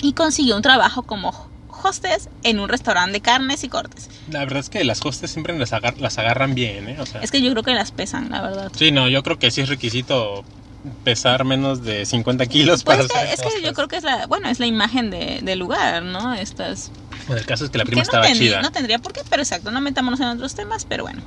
Y 0.02 0.12
consiguió 0.12 0.54
un 0.56 0.62
trabajo 0.62 1.02
como 1.02 1.48
hostess 1.82 2.28
en 2.42 2.60
un 2.60 2.68
restaurante 2.68 3.12
de 3.12 3.20
carnes 3.22 3.64
y 3.64 3.68
cortes. 3.70 4.08
La 4.30 4.40
verdad 4.40 4.58
es 4.60 4.68
que 4.68 4.84
las 4.84 5.04
hostes 5.04 5.30
siempre 5.30 5.58
las, 5.58 5.72
agar- 5.72 5.98
las 5.98 6.18
agarran 6.18 6.54
bien, 6.54 6.88
¿eh? 6.90 6.96
O 7.00 7.06
sea, 7.06 7.22
Es 7.22 7.30
que 7.30 7.40
yo 7.40 7.50
creo 7.52 7.62
que 7.62 7.72
las 7.74 7.90
pesan, 7.90 8.28
la 8.30 8.42
verdad. 8.42 8.70
Sí, 8.76 8.92
no, 8.92 9.08
yo 9.08 9.22
creo 9.22 9.38
que 9.38 9.50
sí 9.50 9.62
es 9.62 9.68
requisito 9.70 10.44
pesar 11.04 11.44
menos 11.44 11.82
de 11.82 12.06
50 12.06 12.46
kilos 12.46 12.84
Pues 12.84 12.96
para 13.06 13.06
es 13.08 13.12
que, 13.12 13.36
ser 13.36 13.48
es 13.48 13.54
que 13.54 13.62
yo 13.62 13.72
creo 13.74 13.88
que 13.88 13.96
es 13.96 14.04
la, 14.04 14.26
bueno, 14.26 14.48
es 14.48 14.58
la 14.60 14.66
imagen 14.66 15.10
de, 15.10 15.40
del 15.42 15.58
lugar, 15.58 16.02
¿no? 16.02 16.32
Estas 16.34 16.90
Bueno, 17.26 17.40
el 17.40 17.46
caso 17.46 17.64
es 17.64 17.70
que 17.70 17.78
la 17.78 17.84
prima 17.84 17.98
no, 17.98 18.02
estaba 18.02 18.24
tendría, 18.26 18.48
chida. 18.50 18.62
no 18.62 18.72
tendría 18.72 18.98
por 18.98 19.12
qué, 19.12 19.20
pero 19.28 19.42
exacto, 19.42 19.70
no 19.70 19.80
metámonos 19.80 20.20
en 20.20 20.26
otros 20.28 20.54
temas, 20.54 20.84
pero 20.86 21.04
bueno. 21.04 21.20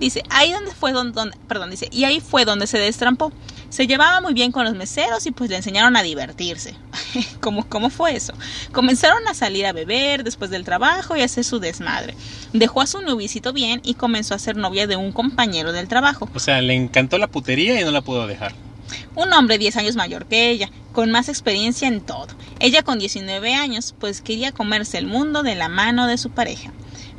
Dice, 0.00 0.24
ahí 0.28 0.52
donde 0.52 0.72
fue 0.72 0.92
donde, 0.92 1.12
donde- 1.12 1.36
perdón, 1.48 1.70
dice, 1.70 1.88
y 1.92 2.02
ahí 2.04 2.20
fue 2.20 2.44
donde 2.44 2.66
se 2.66 2.78
destrampó. 2.78 3.32
Se 3.70 3.86
llevaba 3.86 4.20
muy 4.20 4.34
bien 4.34 4.50
con 4.52 4.64
los 4.64 4.74
meseros 4.74 5.24
y 5.26 5.30
pues 5.30 5.50
le 5.50 5.56
enseñaron 5.56 5.96
a 5.96 6.02
divertirse. 6.02 6.74
¿Cómo, 7.40 7.68
¿Cómo 7.68 7.90
fue 7.90 8.14
eso? 8.16 8.32
Comenzaron 8.72 9.26
a 9.28 9.34
salir 9.34 9.66
a 9.66 9.72
beber 9.72 10.24
después 10.24 10.50
del 10.50 10.64
trabajo 10.64 11.16
y 11.16 11.22
a 11.22 11.24
hacer 11.24 11.44
su 11.44 11.58
desmadre. 11.60 12.14
Dejó 12.52 12.80
a 12.80 12.86
su 12.86 13.02
noviecito 13.02 13.52
bien 13.52 13.80
y 13.84 13.94
comenzó 13.94 14.34
a 14.34 14.38
ser 14.40 14.56
novia 14.56 14.86
de 14.88 14.96
un 14.96 15.12
compañero 15.12 15.72
del 15.72 15.86
trabajo. 15.88 16.28
O 16.34 16.38
sea, 16.40 16.60
le 16.60 16.74
encantó 16.74 17.16
la 17.18 17.28
putería 17.28 17.80
y 17.80 17.84
no 17.84 17.90
la 17.92 18.02
pudo 18.02 18.26
dejar. 18.26 18.52
Un 19.14 19.32
hombre 19.32 19.58
10 19.58 19.76
años 19.76 19.96
mayor 19.96 20.26
que 20.26 20.50
ella, 20.50 20.70
con 20.92 21.10
más 21.10 21.28
experiencia 21.28 21.88
en 21.88 22.00
todo. 22.00 22.28
Ella 22.60 22.82
con 22.82 22.98
19 22.98 23.54
años, 23.54 23.94
pues 23.98 24.20
quería 24.20 24.52
comerse 24.52 24.98
el 24.98 25.06
mundo 25.06 25.42
de 25.42 25.54
la 25.54 25.68
mano 25.68 26.06
de 26.06 26.18
su 26.18 26.30
pareja. 26.30 26.72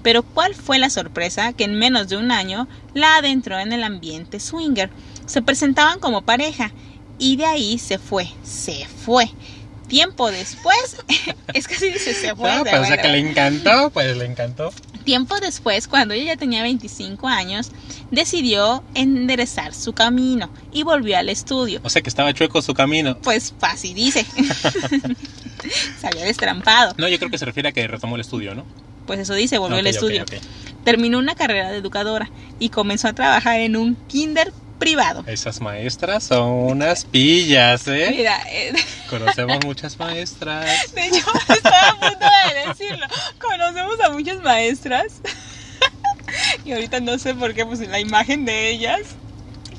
Pero 0.04 0.24
¿cuál 0.24 0.54
fue 0.54 0.78
la 0.78 0.90
sorpresa 0.90 1.54
que 1.54 1.64
en 1.64 1.80
menos 1.80 2.08
de 2.10 2.18
un 2.18 2.32
año 2.32 2.68
la 2.94 3.18
adentró 3.18 3.60
en 3.60 3.74
el 3.74 3.84
ambiente 3.84 4.40
swinger? 4.40 4.90
Se 5.26 5.42
presentaban 5.42 6.00
como 6.00 6.22
pareja 6.22 6.72
y 7.18 7.38
de 7.38 7.46
ahí 7.46 7.78
se 7.80 7.98
fue, 7.98 8.28
se 8.44 8.86
fue. 8.86 9.32
Tiempo 9.88 10.32
después, 10.32 10.98
es 11.54 11.68
que 11.68 11.76
así 11.76 11.90
dice 11.90 12.14
se 12.14 12.36
fue. 12.36 12.52
De 12.52 12.70
pues, 12.70 12.82
o 12.82 12.86
sea, 12.86 13.02
que 13.02 13.08
le 13.08 13.20
encantó, 13.20 13.90
pues 13.90 14.16
le 14.16 14.26
encantó. 14.26 14.72
Tiempo 15.06 15.40
después, 15.40 15.88
cuando 15.88 16.14
ella 16.14 16.34
ya 16.34 16.36
tenía 16.36 16.64
25 16.64 17.28
años, 17.28 17.72
decidió 18.12 18.84
enderezar 18.96 19.74
su 19.74 19.94
camino 19.94 20.50
y 20.74 20.84
volvió 20.84 21.18
al 21.18 21.30
estudio. 21.30 21.80
O 21.84 21.90
sea, 21.90 22.02
que 22.02 22.10
estaba 22.10 22.34
chueco 22.34 22.62
su 22.62 22.74
camino. 22.74 23.18
Pues 23.20 23.54
así 23.62 23.94
dice. 23.94 24.26
Se 26.00 26.08
había 26.08 26.26
destrampado. 26.26 26.94
No, 26.98 27.08
yo 27.08 27.18
creo 27.18 27.32
que 27.32 27.38
se 27.38 27.46
refiere 27.46 27.70
a 27.70 27.72
que 27.72 27.88
retomó 27.88 28.16
el 28.16 28.22
estudio, 28.22 28.54
¿no? 28.54 28.66
Pues 29.08 29.20
eso 29.20 29.34
dice, 29.34 29.58
volvió 29.58 29.78
al 29.78 29.88
estudio. 29.88 30.26
Terminó 30.84 31.20
una 31.20 31.36
carrera 31.36 31.72
de 31.72 31.78
educadora 31.78 32.30
y 32.60 32.70
comenzó 32.70 33.08
a 33.08 33.14
trabajar 33.14 33.60
en 33.62 33.76
un 33.76 33.96
kinder 34.08 34.52
privado. 34.80 35.24
Esas 35.28 35.62
maestras 35.62 36.24
son 36.24 36.50
unas 36.50 37.06
pillas, 37.06 37.88
¿eh? 37.88 38.14
Mira, 38.16 38.38
eh, 38.50 38.74
Conocemos 39.10 39.64
muchas 39.66 39.98
maestras. 39.98 40.94
de 40.94 41.08
hecho 41.08 41.26
estaba 41.50 41.90
a 41.90 42.00
punto 42.00 42.26
de 42.54 42.68
decirlo. 42.68 43.06
Conocemos 43.40 44.00
a 44.02 44.10
muchas 44.10 44.42
maestras. 44.42 45.22
Y 46.66 46.74
ahorita 46.74 47.00
no 47.00 47.18
sé 47.18 47.34
por 47.34 47.54
qué, 47.54 47.66
pues 47.66 47.80
la 47.80 48.00
imagen 48.00 48.44
de 48.44 48.70
ellas 48.70 49.02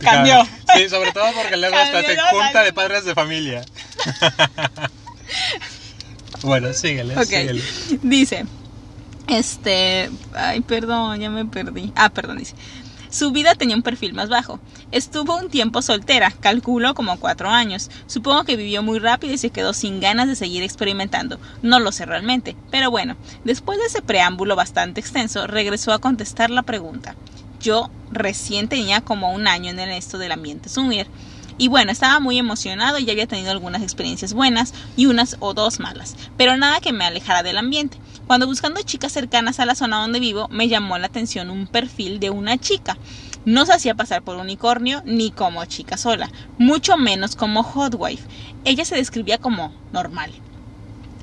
cambió. 0.01 0.47
Sí, 0.74 0.88
sobre 0.88 1.12
todo 1.12 1.26
porque 1.34 1.57
luego 1.57 1.76
hasta 1.76 2.03
se 2.03 2.16
junta 2.30 2.62
de 2.62 2.72
padres 2.72 3.05
de 3.05 3.14
familia. 3.14 3.64
bueno, 6.42 6.72
síguele, 6.72 7.16
Ok. 7.16 7.24
síguele. 7.24 7.62
Dice, 8.03 8.44
este, 9.26 10.11
ay, 10.34 10.61
perdón, 10.61 11.20
ya 11.20 11.30
me 11.30 11.44
perdí. 11.44 11.92
Ah, 11.97 12.11
perdón, 12.11 12.38
dice. 12.38 12.55
Su 13.16 13.30
vida 13.30 13.54
tenía 13.54 13.76
un 13.76 13.82
perfil 13.82 14.12
más 14.12 14.28
bajo. 14.28 14.60
Estuvo 14.92 15.38
un 15.38 15.48
tiempo 15.48 15.80
soltera, 15.80 16.30
calculo 16.30 16.92
como 16.92 17.18
cuatro 17.18 17.48
años. 17.48 17.90
Supongo 18.06 18.44
que 18.44 18.56
vivió 18.56 18.82
muy 18.82 18.98
rápido 18.98 19.32
y 19.32 19.38
se 19.38 19.48
quedó 19.48 19.72
sin 19.72 20.00
ganas 20.00 20.28
de 20.28 20.36
seguir 20.36 20.62
experimentando. 20.62 21.40
No 21.62 21.80
lo 21.80 21.92
sé 21.92 22.04
realmente. 22.04 22.56
Pero 22.70 22.90
bueno, 22.90 23.16
después 23.42 23.78
de 23.78 23.86
ese 23.86 24.02
preámbulo 24.02 24.54
bastante 24.54 25.00
extenso, 25.00 25.46
regresó 25.46 25.94
a 25.94 25.98
contestar 25.98 26.50
la 26.50 26.60
pregunta. 26.60 27.16
Yo 27.58 27.88
recién 28.12 28.68
tenía 28.68 29.00
como 29.00 29.32
un 29.32 29.48
año 29.48 29.70
en 29.70 29.78
el 29.78 29.92
esto 29.92 30.18
del 30.18 30.32
ambiente 30.32 30.68
swinger. 30.68 31.06
Y 31.56 31.68
bueno, 31.68 31.92
estaba 31.92 32.20
muy 32.20 32.36
emocionado 32.36 32.98
y 32.98 33.10
había 33.10 33.26
tenido 33.26 33.50
algunas 33.50 33.80
experiencias 33.80 34.34
buenas 34.34 34.74
y 34.94 35.06
unas 35.06 35.38
o 35.40 35.54
dos 35.54 35.80
malas, 35.80 36.14
pero 36.36 36.58
nada 36.58 36.80
que 36.80 36.92
me 36.92 37.06
alejara 37.06 37.42
del 37.42 37.56
ambiente. 37.56 37.96
Cuando 38.26 38.48
buscando 38.48 38.82
chicas 38.82 39.12
cercanas 39.12 39.60
a 39.60 39.66
la 39.66 39.76
zona 39.76 40.00
donde 40.00 40.18
vivo, 40.18 40.48
me 40.48 40.66
llamó 40.66 40.98
la 40.98 41.06
atención 41.06 41.48
un 41.48 41.68
perfil 41.68 42.18
de 42.18 42.30
una 42.30 42.58
chica. 42.58 42.98
No 43.44 43.64
se 43.64 43.72
hacía 43.72 43.94
pasar 43.94 44.22
por 44.22 44.36
unicornio 44.36 45.00
ni 45.04 45.30
como 45.30 45.64
chica 45.66 45.96
sola, 45.96 46.28
mucho 46.58 46.96
menos 46.96 47.36
como 47.36 47.62
hot 47.62 47.94
wife. 47.96 48.26
Ella 48.64 48.84
se 48.84 48.96
describía 48.96 49.38
como 49.38 49.72
normal. 49.92 50.32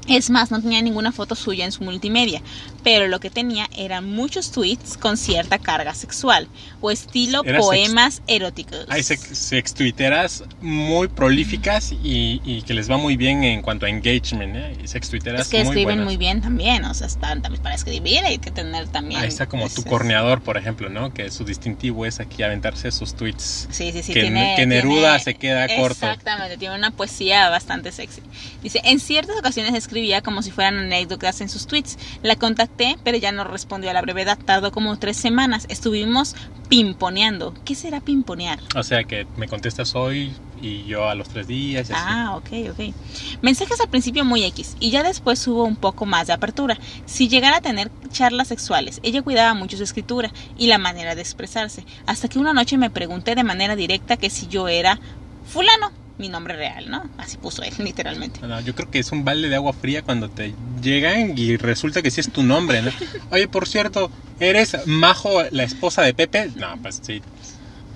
Es 0.08 0.30
más, 0.30 0.52
no 0.52 0.62
tenía 0.62 0.82
ninguna 0.82 1.12
foto 1.12 1.36
suya 1.36 1.64
en 1.66 1.72
su 1.72 1.84
multimedia, 1.84 2.42
pero 2.84 3.08
lo 3.08 3.20
que 3.20 3.30
tenía 3.30 3.70
eran 3.78 4.10
muchos 4.10 4.52
tweets 4.52 4.98
con 4.98 5.16
cierta 5.18 5.58
carga 5.60 5.94
sexual 5.96 6.48
o 6.82 6.92
estilo 6.92 7.42
Era 7.46 7.60
sex- 7.60 7.66
poemas 7.66 8.22
eróticos. 8.28 8.86
Hay 8.90 9.02
sex, 9.04 9.22
sextuiteras 9.38 10.44
muy 10.62 11.08
prolíficas 11.08 11.92
y, 11.92 12.42
y 12.46 12.62
que 12.64 12.74
les 12.74 12.90
va 12.90 12.98
muy 12.98 13.18
bien 13.18 13.44
en 13.44 13.62
cuanto 13.62 13.86
a 13.86 13.90
engagement, 13.90 14.56
¿eh? 14.56 14.78
Y 14.84 14.88
Sextuiteras 14.88 15.42
Es 15.42 15.48
que 15.48 15.58
muy 15.60 15.68
escriben 15.68 15.86
buenas. 15.86 16.06
muy 16.06 16.18
bien 16.18 16.42
también, 16.42 16.86
o 16.86 16.94
sea, 16.94 17.08
están 17.08 17.42
también 17.42 17.64
para 17.64 17.76
escribir 17.76 18.20
hay 18.26 18.38
que 18.38 18.52
tener 18.52 18.88
también. 18.90 19.22
Ahí 19.22 19.28
está 19.30 19.48
como 19.48 19.70
tu 19.70 19.84
corneador, 19.84 20.42
por 20.42 20.58
ejemplo, 20.58 20.90
¿no? 20.90 21.14
Que 21.14 21.32
su 21.32 21.44
distintivo 21.46 22.06
es 22.06 22.20
aquí 22.20 22.44
aventarse 22.44 22.92
sus 22.92 23.16
tweets. 23.16 23.68
Sí, 23.72 23.92
sí, 23.92 24.04
sí. 24.04 24.14
que, 24.14 24.22
tiene, 24.22 24.54
que 24.58 24.66
Neruda 24.66 25.18
tiene- 25.18 25.24
se 25.24 25.34
queda 25.36 25.68
corto. 25.68 26.06
Exactamente, 26.06 26.58
tiene 26.58 26.76
una 26.76 26.92
poesía 26.92 27.50
bastante 27.50 27.92
sexy. 27.92 28.22
Dice, 28.62 28.82
en 28.84 29.00
ciertas 29.00 29.38
ocasiones 29.38 29.74
escribía 29.94 30.24
como 30.24 30.42
si 30.42 30.50
fueran 30.50 30.80
anécdotas 30.80 31.40
en 31.42 31.50
sus 31.50 31.68
tweets. 31.68 32.00
La 32.24 32.36
contacté, 32.36 32.98
pero 33.04 33.16
ya 33.18 33.32
no 33.32 33.44
respondió 33.44 33.92
a 33.92 33.94
la 33.94 34.02
brevedad. 34.02 34.40
Tardó 34.44 34.72
como 34.72 34.98
tres 34.98 35.18
semanas. 35.18 35.68
Estuvimos 35.70 36.36
pimponeando. 36.68 37.54
¿Qué 37.64 37.76
será 37.76 38.02
pimponear? 38.02 38.60
O 38.76 38.82
sea 38.82 39.04
que 39.04 39.28
me 39.38 39.48
contestas 39.48 39.94
hoy 39.94 40.34
y 40.64 40.86
yo 40.86 41.08
a 41.08 41.14
los 41.14 41.30
tres 41.30 41.46
días 41.46 41.92
y 41.92 41.94
así. 41.94 42.02
Ah, 42.04 42.36
ok, 42.36 42.72
ok. 42.72 42.96
Mensajes 43.44 43.80
al 43.82 43.90
principio 43.90 44.26
muy 44.26 44.44
X 44.46 44.78
y 44.80 44.90
ya 44.90 45.04
después 45.04 45.48
hubo 45.48 45.64
un 45.64 45.76
poco 45.76 46.08
más 46.08 46.26
de 46.26 46.34
apertura. 46.34 46.80
Si 47.06 47.28
llegara 47.28 47.58
a 47.58 47.62
tener 47.62 47.92
charlas 48.10 48.48
sexuales, 48.48 49.00
ella 49.04 49.22
cuidaba 49.22 49.54
mucho 49.54 49.78
su 49.78 49.84
escritura 49.84 50.34
y 50.58 50.68
la 50.68 50.80
manera 50.80 51.14
de 51.14 51.22
expresarse, 51.22 51.86
hasta 52.08 52.30
que 52.30 52.40
una 52.40 52.54
noche 52.54 52.78
me 52.78 52.90
pregunté 52.90 53.36
de 53.36 53.44
manera 53.44 53.76
directa 53.76 54.18
que 54.18 54.32
si 54.32 54.48
yo 54.48 54.68
era 54.68 55.00
fulano, 55.46 55.92
mi 56.18 56.30
nombre 56.30 56.56
real, 56.56 56.90
¿no? 56.90 57.02
Así 57.18 57.38
puso 57.38 57.64
él, 57.64 57.74
literalmente. 57.80 58.40
No, 58.46 58.60
yo 58.62 58.74
creo 58.74 58.90
que 58.90 59.00
es 59.00 59.12
un 59.12 59.24
balde 59.24 59.50
de 59.50 59.56
agua 59.56 59.74
fría 59.74 60.02
cuando 60.02 60.30
te 60.30 60.54
llegan 60.82 61.38
y 61.38 61.58
resulta 61.58 62.02
que 62.02 62.12
sí 62.12 62.22
es 62.22 62.32
tu 62.32 62.44
nombre, 62.44 62.82
¿no? 62.82 62.92
Oye, 63.32 63.48
por 63.48 63.68
cierto, 63.68 64.12
¿eres 64.40 64.76
Majo, 64.86 65.44
la 65.52 65.64
esposa 65.64 66.02
de 66.04 66.14
Pepe? 66.14 66.52
No, 66.56 66.78
pues 66.82 67.00
sí. 67.04 67.22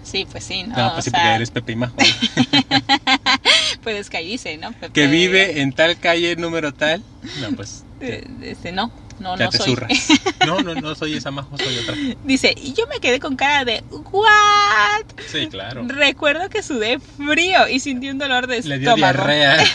Sí, 0.04 0.26
pues 0.32 0.44
sí, 0.46 0.64
¿no? 0.64 0.76
No, 0.78 0.88
O 0.88 0.92
pues 0.94 1.06
sí, 1.06 1.12
sea, 1.12 1.22
porque 1.22 1.36
eres 1.36 1.52
Pepe 1.52 1.72
y 1.74 1.76
Majo. 1.76 1.96
pues 3.84 3.98
es 3.98 4.10
que 4.10 4.18
ahí 4.18 4.28
dice, 4.32 4.58
¿no? 4.58 4.72
Pepe- 4.72 4.92
Que 4.94 5.08
vive 5.08 5.62
en 5.62 5.74
tal 5.74 5.98
calle 5.98 6.36
número 6.38 6.72
tal. 6.72 7.04
No, 7.42 7.52
pues 7.56 7.84
Este, 8.00 8.72
no, 8.72 8.92
no, 9.20 9.38
ya 9.38 9.46
no 9.46 9.52
te 9.52 9.58
soy. 9.58 9.68
zurras. 9.70 10.08
No, 10.48 10.62
no, 10.62 10.76
no 10.76 10.96
soy 10.96 11.14
esa 11.16 11.30
Majo, 11.30 11.58
soy 11.58 11.78
otra. 11.80 11.94
Dice, 12.24 12.54
y 12.56 12.72
yo 12.74 12.88
me 12.88 13.00
quedé 13.02 13.20
con 13.20 13.36
cara 13.36 13.66
de, 13.66 13.84
¿what? 13.90 15.04
Sí, 15.30 15.48
claro. 15.50 15.84
Recuerdo 15.88 16.48
que 16.50 16.64
sudé 16.64 17.00
frío 17.00 17.68
y 17.68 17.82
sentí 17.82 18.10
un 18.10 18.18
dolor 18.18 18.48
de 18.48 18.62
Le 18.62 18.80
dio 18.80 18.92
estómago. 18.92 19.26
diarrea. 19.26 19.58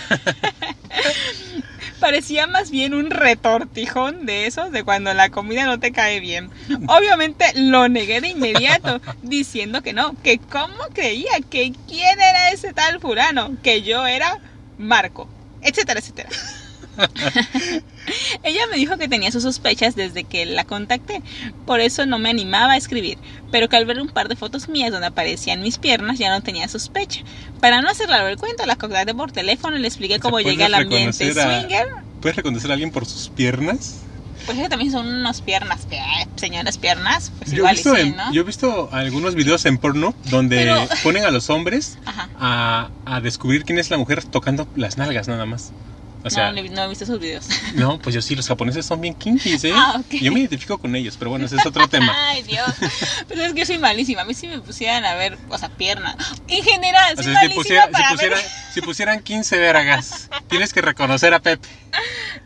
Parecía 2.01 2.49
más 2.49 2.70
bien 2.70 2.95
un 2.95 3.11
retortijón 3.11 4.26
de 4.26 4.47
esos 4.47 4.72
de 4.72 4.82
cuando 4.82 5.14
la 5.14 5.28
comida 5.30 5.66
no 5.66 5.78
te 5.78 5.93
cae 5.93 6.18
bien. 6.18 6.51
Obviamente 6.88 7.45
lo 7.55 7.88
negué 7.88 8.20
de 8.20 8.28
inmediato, 8.28 9.01
diciendo 9.22 9.82
que 9.82 9.93
no, 9.93 10.16
que 10.22 10.38
cómo 10.38 10.74
creía, 10.93 11.30
que 11.49 11.72
quién 11.86 12.20
era 12.20 12.51
ese 12.51 12.72
tal 12.72 12.99
fulano, 12.99 13.57
que 13.62 13.82
yo 13.82 14.05
era 14.07 14.38
Marco, 14.78 15.28
etcétera, 15.61 16.01
etcétera. 16.01 16.28
Ella 18.43 18.61
me 18.70 18.76
dijo 18.76 18.97
que 18.99 19.09
tenía 19.09 19.30
sus 19.30 19.43
sospechas 19.45 19.95
desde 19.95 20.24
que 20.24 20.45
la 20.45 20.64
contacté, 20.64 21.22
por 21.66 21.80
eso 21.80 22.05
no 22.07 22.18
me 22.18 22.30
animaba 22.30 22.72
a 22.72 22.76
escribir, 22.76 23.18
pero 23.51 23.68
que 23.68 23.76
al 23.76 23.86
ver 23.86 24.01
un 24.01 24.09
par 24.09 24.28
de 24.28 24.36
fotos 24.36 24.68
mías 24.68 24.90
donde 24.90 25.07
aparecían 25.07 25.62
mis 25.62 25.78
piernas 25.78 26.18
ya 26.18 26.30
no 26.30 26.43
tenía 26.43 26.68
sospecha. 26.68 27.22
Para 27.61 27.80
no 27.80 27.88
hacer 27.88 28.09
largo 28.09 28.26
el 28.28 28.36
cuento, 28.36 28.66
la 28.66 28.76
contacté 28.76 29.14
por 29.14 29.30
teléfono 29.32 29.76
y 29.76 29.80
le 29.80 29.88
expliqué 29.88 30.18
cómo 30.18 30.32
¿puedes 30.32 30.49
llegué 30.51 30.64
al 30.64 30.74
ambiente 30.74 31.30
a- 31.30 31.61
swinger. 31.61 31.88
¿Puedes 32.20 32.36
reconocer 32.36 32.70
a 32.70 32.74
alguien 32.74 32.90
por 32.90 33.07
sus 33.07 33.28
piernas? 33.28 33.99
Pues 34.47 34.59
es 34.59 34.64
que 34.64 34.68
también 34.70 34.90
son 34.90 35.07
unas 35.07 35.40
piernas, 35.40 35.86
señoras 36.34 36.76
piernas, 36.76 37.30
pues 37.38 37.51
Yo 37.51 37.55
he, 37.55 37.59
igual 37.59 37.74
visto 37.76 37.95
sí, 37.95 38.01
en- 38.01 38.16
¿no? 38.16 38.32
yo 38.32 38.40
he 38.40 38.45
visto 38.45 38.88
algunos 38.90 39.36
videos 39.36 39.64
en 39.66 39.78
porno 39.78 40.14
donde 40.30 40.57
Pero- 40.57 40.88
ponen 41.05 41.24
a 41.24 41.30
los 41.30 41.49
hombres 41.49 41.99
a, 42.40 42.90
a 43.05 43.20
descubrir 43.20 43.64
quién 43.64 43.78
es 43.78 43.90
la 43.90 43.99
mujer 43.99 44.24
tocando 44.24 44.66
las 44.74 44.99
nalgas 44.99 45.28
nada 45.28 45.47
más. 45.47 45.70
O 46.24 46.30
sea, 46.30 46.52
no, 46.52 46.62
no, 46.62 46.84
he 46.84 46.88
visto 46.88 47.04
esos 47.04 47.18
videos. 47.18 47.46
no, 47.74 47.98
pues 47.98 48.14
yo 48.14 48.22
sí, 48.22 48.36
los 48.36 48.46
japoneses 48.46 48.86
son 48.86 49.00
bien 49.00 49.14
kinkies, 49.14 49.64
¿eh? 49.64 49.72
Ah, 49.74 49.96
ok. 49.98 50.14
Yo 50.20 50.32
me 50.32 50.40
identifico 50.40 50.78
con 50.78 50.94
ellos, 50.94 51.16
pero 51.18 51.30
bueno, 51.30 51.46
ese 51.46 51.56
es 51.56 51.66
otro 51.66 51.88
tema. 51.88 52.14
Ay, 52.28 52.42
Dios. 52.44 52.70
Pero 53.28 53.42
es 53.42 53.52
que 53.52 53.60
yo 53.60 53.66
soy 53.66 53.78
malísima. 53.78 54.22
A 54.22 54.24
mí 54.24 54.34
si 54.34 54.46
me 54.46 54.60
pusieran 54.60 55.04
a 55.04 55.14
ver, 55.14 55.36
o 55.48 55.58
sea, 55.58 55.68
piernas. 55.70 56.14
En 56.48 56.62
general, 56.62 57.14
O 57.18 57.22
soy 57.22 57.24
si, 57.24 57.30
malísima 57.32 57.86
si, 57.86 57.92
para 57.92 58.10
pusiera- 58.10 58.36
ver. 58.36 58.44
si 58.72 58.80
pusieran 58.82 59.20
15 59.20 59.58
vergas, 59.58 60.30
tienes 60.48 60.72
que 60.72 60.80
reconocer 60.80 61.34
a 61.34 61.40
Pepe. 61.40 61.68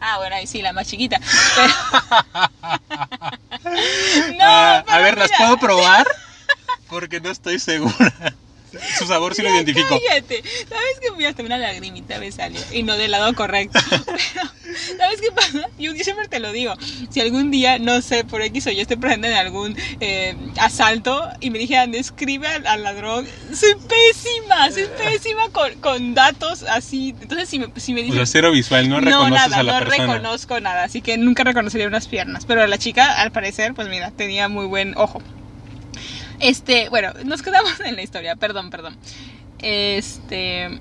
Ah, 0.00 0.16
bueno, 0.18 0.36
ahí 0.36 0.46
sí, 0.46 0.62
la 0.62 0.72
más 0.72 0.88
chiquita. 0.88 1.20
Pero... 1.54 1.68
no, 4.38 4.40
Ah, 4.40 4.84
a 4.88 4.98
ver, 4.98 5.18
¿las 5.18 5.30
puedo 5.36 5.58
probar? 5.58 6.06
Porque 6.88 7.20
no 7.20 7.30
estoy 7.30 7.58
segura. 7.58 8.34
Su 8.98 9.06
sabor 9.06 9.34
sí 9.34 9.42
lo 9.42 9.50
identifico. 9.50 9.88
Cállate. 10.08 10.42
¿Sabes 10.68 10.96
qué? 11.00 11.10
Mira, 11.16 11.30
hasta 11.30 11.42
una 11.42 11.58
lagrimita 11.58 12.18
me 12.18 12.30
salió. 12.32 12.60
Y 12.72 12.82
no 12.82 12.96
del 12.96 13.10
lado 13.10 13.34
correcto. 13.34 13.78
Pero, 14.06 14.98
¿sabes 14.98 15.20
qué 15.20 15.30
pasa? 15.34 15.68
Yo, 15.78 15.94
siempre 15.94 16.28
te 16.28 16.40
lo 16.40 16.52
digo. 16.52 16.74
Si 17.10 17.20
algún 17.20 17.50
día, 17.50 17.78
no 17.78 18.02
sé, 18.02 18.24
por 18.24 18.42
X 18.42 18.66
o 18.66 18.70
yo 18.70 18.82
estoy 18.82 18.96
presente 18.96 19.28
en 19.28 19.34
algún 19.34 19.76
eh, 20.00 20.36
asalto 20.58 21.22
y 21.40 21.50
me 21.50 21.58
dijeran, 21.58 21.92
describe 21.92 22.46
al, 22.48 22.66
al 22.66 22.82
ladrón, 22.82 23.26
soy 23.54 23.74
pésima, 23.88 24.70
soy 24.72 24.86
pésima 24.98 25.48
con, 25.50 25.72
con 25.80 26.14
datos 26.14 26.64
así. 26.64 27.14
Entonces, 27.20 27.48
si 27.48 27.58
me, 27.58 27.68
si 27.76 27.94
me 27.94 28.00
O 28.00 28.04
dicen. 28.04 28.18
sea, 28.18 28.26
cero 28.26 28.50
visual, 28.50 28.88
no 28.88 29.00
no, 29.00 29.06
reconoces 29.06 29.32
nada, 29.50 29.56
a 29.58 29.62
la 29.62 29.72
no 29.80 29.86
persona. 29.86 30.12
reconozco 30.14 30.60
nada, 30.60 30.84
así 30.84 31.00
que 31.00 31.16
nunca 31.16 31.44
reconocería 31.44 31.86
unas 31.86 32.08
piernas. 32.08 32.44
Pero 32.46 32.66
la 32.66 32.78
chica, 32.78 33.20
al 33.20 33.32
parecer, 33.32 33.74
pues 33.74 33.88
mira, 33.88 34.10
tenía 34.10 34.48
muy 34.48 34.66
buen 34.66 34.94
ojo. 34.96 35.22
Este, 36.40 36.88
bueno, 36.88 37.12
nos 37.24 37.42
quedamos 37.42 37.78
en 37.80 37.96
la 37.96 38.02
historia, 38.02 38.36
perdón, 38.36 38.70
perdón. 38.70 38.96
Este. 39.58 40.80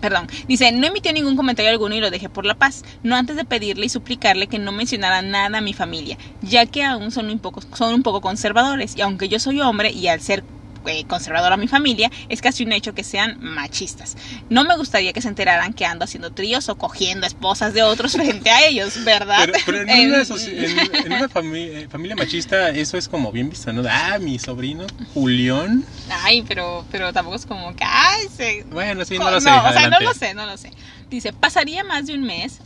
Perdón, 0.00 0.28
dice, 0.46 0.70
no 0.70 0.86
emitió 0.86 1.12
ningún 1.12 1.36
comentario 1.36 1.70
alguno 1.70 1.94
y 1.94 2.00
lo 2.00 2.10
dejé 2.10 2.28
por 2.28 2.46
la 2.46 2.54
paz, 2.54 2.84
no 3.02 3.16
antes 3.16 3.34
de 3.34 3.44
pedirle 3.44 3.86
y 3.86 3.88
suplicarle 3.88 4.46
que 4.46 4.58
no 4.58 4.70
mencionara 4.70 5.22
nada 5.22 5.58
a 5.58 5.60
mi 5.60 5.72
familia, 5.72 6.16
ya 6.40 6.66
que 6.66 6.84
aún 6.84 7.10
son 7.10 7.30
un 7.30 7.40
poco, 7.40 7.62
son 7.74 7.94
un 7.94 8.02
poco 8.02 8.20
conservadores, 8.20 8.96
y 8.96 9.00
aunque 9.00 9.28
yo 9.28 9.40
soy 9.40 9.60
hombre 9.60 9.90
y 9.90 10.06
al 10.06 10.20
ser 10.20 10.44
eh, 10.86 11.04
conservador 11.06 11.52
a 11.52 11.56
mi 11.56 11.68
familia, 11.68 12.10
es 12.28 12.40
casi 12.40 12.64
un 12.64 12.72
hecho 12.72 12.94
que 12.94 13.04
sean 13.04 13.36
machistas. 13.40 14.16
No 14.50 14.64
me 14.64 14.76
gustaría 14.76 15.12
que 15.12 15.20
se 15.22 15.28
enteraran 15.28 15.72
que 15.72 15.84
ando 15.86 16.04
haciendo 16.04 16.30
tríos 16.32 16.68
o 16.68 16.76
cogiendo 16.76 17.26
esposas 17.26 17.74
de 17.74 17.82
otros 17.82 18.12
frente 18.16 18.50
a 18.50 18.66
ellos, 18.66 19.04
¿verdad? 19.04 19.38
Pero, 19.46 19.58
pero 19.66 19.78
en, 19.82 20.08
una, 20.08 20.22
en- 20.22 21.06
en 21.06 21.12
una 21.12 21.28
fami- 21.28 21.68
eh, 21.68 21.88
familia 21.90 22.16
machista 22.16 22.70
eso 22.70 22.96
es 22.96 23.08
como 23.08 23.32
bien 23.32 23.50
visto, 23.50 23.72
¿no? 23.72 23.82
Ah, 23.88 24.18
mi 24.20 24.38
sobrino, 24.38 24.86
Julián. 25.14 25.84
Ay, 26.22 26.42
pero, 26.46 26.84
pero 26.90 27.12
tampoco 27.12 27.36
es 27.36 27.46
como 27.46 27.74
que, 27.74 27.84
ay, 27.84 28.26
se, 28.34 28.62
Bueno, 28.64 29.04
sí, 29.04 29.18
no 29.18 29.30
lo 29.30 29.40
sé. 29.40 29.50
o 29.50 29.72
sea, 29.72 29.88
no 29.90 30.00
lo 30.00 30.14
sé, 30.14 30.34
no 30.34 30.46
lo 30.46 30.56
sé. 30.56 30.70
Dice, 31.10 31.32
pasaría 31.32 31.84
más 31.84 32.06
de 32.06 32.14
un 32.14 32.22
mes. 32.22 32.58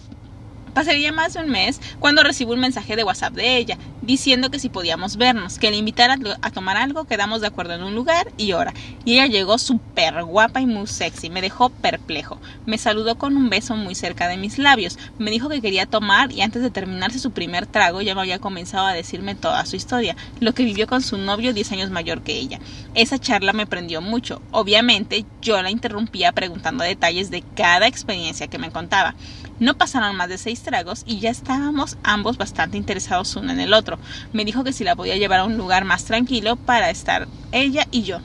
Pasaría 0.75 1.13
más 1.13 1.35
de 1.35 1.41
un 1.41 1.51
mes 1.51 1.81
cuando 2.01 2.23
recibo 2.23 2.53
un 2.53 2.61
mensaje 2.61 2.97
de 2.97 3.05
WhatsApp 3.05 3.35
de 3.35 3.57
ella 3.57 3.79
diciendo 4.01 4.51
que 4.51 4.59
si 4.59 4.69
podíamos 4.69 5.17
vernos, 5.17 5.59
que 5.59 5.71
le 5.71 5.77
invitara 5.77 6.19
a 6.41 6.51
tomar 6.51 6.77
algo, 6.77 7.05
quedamos 7.05 7.41
de 7.41 7.47
acuerdo 7.47 7.75
en 7.75 7.83
un 7.83 7.95
lugar 7.95 8.33
y 8.37 8.53
hora. 8.53 8.75
Y 9.05 9.15
ella 9.15 9.27
llegó 9.27 9.59
súper 9.59 10.23
guapa 10.25 10.61
y 10.61 10.67
muy 10.67 10.87
sexy, 10.87 11.31
me 11.31 11.41
dejó 11.41 11.71
perplejo. 11.71 12.41
Me 12.67 12.79
saludó 12.79 13.17
con 13.17 13.37
un 13.37 13.49
beso 13.49 13.77
muy 13.77 13.95
cerca 13.95 14.29
de 14.29 14.37
mis 14.37 14.59
labios, 14.59 14.99
me 15.19 15.31
dijo 15.31 15.49
que 15.49 15.61
quería 15.61 15.87
tomar 15.87 16.33
y 16.33 16.43
antes 16.43 16.63
de 16.63 16.71
terminarse 16.71 17.19
su 17.19 17.31
primer 17.31 17.67
trago 17.67 18.03
ya 18.03 18.15
me 18.15 18.23
había 18.23 18.39
comenzado 18.39 18.87
a 18.87 18.93
decirme 18.93 19.35
toda 19.35 19.65
su 19.67 19.77
historia, 19.77 20.17
lo 20.41 20.53
que 20.53 20.65
vivió 20.65 20.87
con 20.87 21.03
su 21.03 21.19
novio 21.19 21.53
10 21.53 21.73
años 21.73 21.91
mayor 21.91 22.23
que 22.23 22.39
ella. 22.39 22.59
Esa 22.95 23.19
charla 23.19 23.53
me 23.53 23.67
prendió 23.67 24.01
mucho. 24.01 24.43
Obviamente 24.51 25.25
yo 25.41 25.61
la 25.63 25.71
interrumpía 25.71 26.33
preguntando 26.33 26.85
detalles 26.85 27.31
de 27.31 27.45
cada 27.55 27.87
experiencia 27.87 28.49
que 28.49 28.59
me 28.59 28.71
contaba. 28.71 29.15
No 29.63 29.79
pasaron 29.79 30.17
más 30.17 30.29
de 30.29 30.39
seis 30.39 30.61
tragos 30.63 31.05
y 31.07 31.21
ya 31.21 31.31
estábamos 31.31 31.97
ambos 32.03 32.37
bastante 32.37 32.77
interesados 32.77 33.37
uno 33.37 33.53
en 33.53 33.61
el 33.61 33.75
otro. 33.75 33.97
Me 34.33 34.45
dijo 34.45 34.65
que 34.65 34.73
si 34.73 34.83
la 34.83 34.97
podía 34.97 35.17
llevar 35.17 35.39
a 35.39 35.45
un 35.45 35.57
lugar 35.57 35.85
más 35.85 36.05
tranquilo 36.05 36.57
para 36.57 36.91
estar 36.91 37.29
ella 37.53 37.87
y 37.93 38.03
yo. 38.03 38.19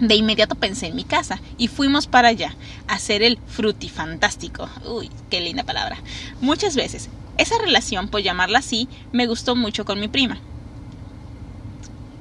De 0.00 0.14
inmediato 0.14 0.54
pensé 0.54 0.86
en 0.86 0.96
mi 0.96 1.04
casa 1.04 1.38
y 1.58 1.68
fuimos 1.68 2.06
para 2.06 2.28
allá 2.28 2.56
a 2.88 2.94
hacer 2.94 3.22
el 3.22 3.38
frutifantástico. 3.46 4.70
Uy, 4.86 5.10
qué 5.28 5.42
linda 5.42 5.64
palabra. 5.64 5.98
Muchas 6.40 6.76
veces. 6.76 7.10
Esa 7.36 7.58
relación, 7.58 8.08
por 8.08 8.22
llamarla 8.22 8.60
así, 8.60 8.88
me 9.12 9.26
gustó 9.26 9.56
mucho 9.56 9.84
con 9.84 10.00
mi 10.00 10.08
prima. 10.08 10.38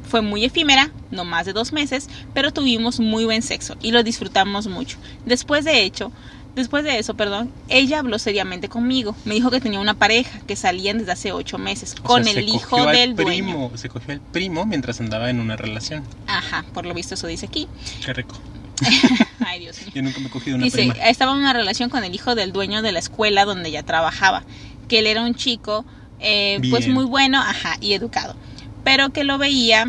Fue 0.09 0.21
muy 0.21 0.43
efímera, 0.43 0.91
no 1.11 1.23
más 1.23 1.45
de 1.45 1.53
dos 1.53 1.71
meses, 1.71 2.09
pero 2.33 2.51
tuvimos 2.51 2.99
muy 2.99 3.23
buen 3.23 3.41
sexo 3.41 3.77
y 3.81 3.91
lo 3.91 4.03
disfrutamos 4.03 4.67
mucho. 4.67 4.97
Después 5.25 5.63
de 5.63 5.83
hecho, 5.83 6.11
después 6.55 6.83
de 6.83 6.99
eso, 6.99 7.15
perdón, 7.15 7.51
ella 7.69 7.99
habló 7.99 8.19
seriamente 8.19 8.69
conmigo. 8.69 9.15
Me 9.25 9.33
dijo 9.35 9.51
que 9.51 9.59
tenía 9.61 9.79
una 9.79 9.93
pareja 9.93 10.39
que 10.47 10.55
salían 10.55 10.99
desde 10.99 11.11
hace 11.13 11.31
ocho 11.31 11.57
meses 11.57 11.95
O 11.99 12.03
con 12.03 12.23
sea, 12.23 12.33
el 12.33 12.47
hijo 12.49 12.85
del 12.87 13.15
dueño. 13.15 13.43
primo, 13.43 13.71
Se 13.75 13.89
cogió 13.89 14.13
al 14.13 14.21
primo 14.21 14.65
mientras 14.65 14.99
andaba 14.99 15.29
en 15.29 15.39
una 15.39 15.55
relación. 15.55 16.03
Ajá, 16.27 16.65
por 16.73 16.85
lo 16.85 16.93
visto 16.93 17.15
eso 17.15 17.27
dice 17.27 17.45
aquí. 17.45 17.67
Qué 18.05 18.13
rico. 18.13 18.35
Ay, 19.45 19.59
Dios 19.61 19.79
mío. 19.81 19.91
Yo 19.93 20.01
nunca 20.01 20.19
me 20.19 20.27
he 20.27 20.29
cogido 20.29 20.55
una 20.57 20.65
Dice, 20.65 20.77
prima. 20.77 20.93
estaba 20.95 21.31
en 21.33 21.37
una 21.39 21.53
relación 21.53 21.89
con 21.89 22.03
el 22.03 22.13
hijo 22.13 22.35
del 22.35 22.51
dueño 22.51 22.81
de 22.81 22.91
la 22.91 22.99
escuela 22.99 23.45
donde 23.45 23.69
ella 23.69 23.83
trabajaba, 23.83 24.43
que 24.87 24.99
él 24.99 25.07
era 25.07 25.21
un 25.21 25.35
chico, 25.35 25.85
eh, 26.19 26.59
pues 26.69 26.87
muy 26.87 27.05
bueno, 27.05 27.39
ajá, 27.39 27.77
y 27.81 27.93
educado, 27.93 28.35
pero 28.83 29.11
que 29.11 29.23
lo 29.23 29.37
veía 29.37 29.85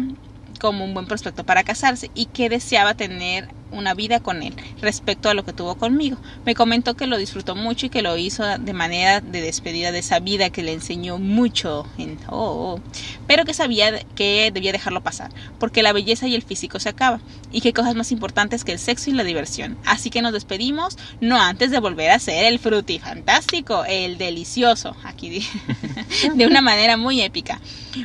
como 0.60 0.84
un 0.84 0.94
buen 0.94 1.06
prospecto 1.06 1.44
para 1.44 1.64
casarse 1.64 2.10
y 2.14 2.26
que 2.26 2.48
deseaba 2.48 2.94
tener 2.94 3.48
una 3.74 3.94
vida 3.94 4.20
con 4.20 4.42
él 4.42 4.54
respecto 4.80 5.28
a 5.28 5.34
lo 5.34 5.44
que 5.44 5.52
tuvo 5.52 5.76
conmigo. 5.76 6.16
Me 6.44 6.54
comentó 6.54 6.94
que 6.94 7.06
lo 7.06 7.18
disfrutó 7.18 7.54
mucho 7.54 7.86
y 7.86 7.90
que 7.90 8.02
lo 8.02 8.16
hizo 8.16 8.44
de 8.58 8.72
manera 8.72 9.20
de 9.20 9.40
despedida 9.40 9.92
de 9.92 9.98
esa 9.98 10.20
vida 10.20 10.50
que 10.50 10.62
le 10.62 10.72
enseñó 10.72 11.18
mucho, 11.18 11.86
en, 11.98 12.18
oh, 12.28 12.76
oh, 12.76 12.80
pero 13.26 13.44
que 13.44 13.54
sabía 13.54 14.04
que 14.14 14.50
debía 14.52 14.72
dejarlo 14.72 15.02
pasar, 15.02 15.30
porque 15.58 15.82
la 15.82 15.92
belleza 15.92 16.26
y 16.26 16.34
el 16.34 16.42
físico 16.42 16.78
se 16.78 16.88
acaba 16.88 17.20
y 17.52 17.60
que 17.60 17.72
cosas 17.72 17.94
más 17.94 18.12
importantes 18.12 18.64
que 18.64 18.72
el 18.72 18.78
sexo 18.78 19.10
y 19.10 19.14
la 19.14 19.24
diversión. 19.24 19.76
Así 19.84 20.10
que 20.10 20.22
nos 20.22 20.32
despedimos, 20.32 20.96
no 21.20 21.40
antes 21.40 21.70
de 21.70 21.80
volver 21.80 22.10
a 22.10 22.16
hacer 22.16 22.44
el 22.46 22.58
frutifantástico, 22.58 23.84
el 23.84 24.18
delicioso, 24.18 24.96
aquí 25.04 25.46
de 26.34 26.46
una 26.46 26.60
manera 26.60 26.96
muy 26.96 27.20
épica. 27.20 27.60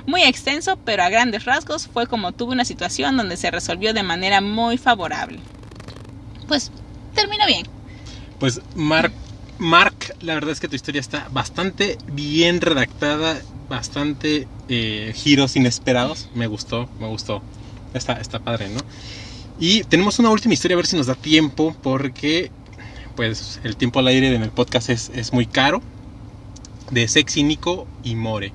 Muy 0.06 0.24
extenso, 0.24 0.78
pero 0.86 1.04
a 1.04 1.10
grandes 1.10 1.46
rasgos 1.46 1.88
fue 1.88 2.08
como 2.08 2.32
tuve 2.32 2.54
una 2.54 2.66
situación 2.66 3.18
donde 3.18 3.38
se 3.38 3.52
resolvió 3.52 3.94
de 3.94 4.04
manera 4.04 4.42
muy 4.42 4.78
favorable. 4.78 5.40
Pues 6.50 6.72
termina 7.14 7.45
bien. 7.45 7.66
Pues 8.39 8.60
Mark, 8.76 9.14
Mark, 9.60 10.16
la 10.20 10.34
verdad 10.34 10.52
es 10.52 10.60
que 10.60 10.68
tu 10.68 10.76
historia 10.76 11.00
está 11.00 11.30
bastante 11.32 11.97
bien 12.12 12.60
redactada, 12.60 13.39
bastante 13.70 14.47
eh, 14.68 15.14
giros 15.16 15.56
inesperados. 15.56 16.28
Me 16.34 16.47
gustó, 16.47 16.89
me 17.00 17.08
gustó. 17.08 17.43
Está, 17.93 18.14
está 18.14 18.39
padre, 18.39 18.68
¿no? 18.70 18.80
Y 19.60 19.84
tenemos 19.84 20.18
una 20.18 20.32
última 20.32 20.56
historia, 20.56 20.74
a 20.74 20.78
ver 20.78 20.88
si 20.88 20.97
nos 20.97 21.06
da 21.06 21.16
tiempo, 21.16 21.76
porque 21.84 22.52
pues 23.16 23.60
el 23.64 23.78
tiempo 23.78 24.00
al 24.00 24.08
aire 24.08 24.34
en 24.34 24.41
el 24.41 24.52
podcast 24.52 24.89
es, 24.89 25.12
es 25.14 25.32
muy 25.32 25.45
caro. 25.45 25.82
De 26.89 27.08
Sexy 27.08 27.43
Nico 27.43 27.86
y 28.04 28.16
More. 28.16 28.52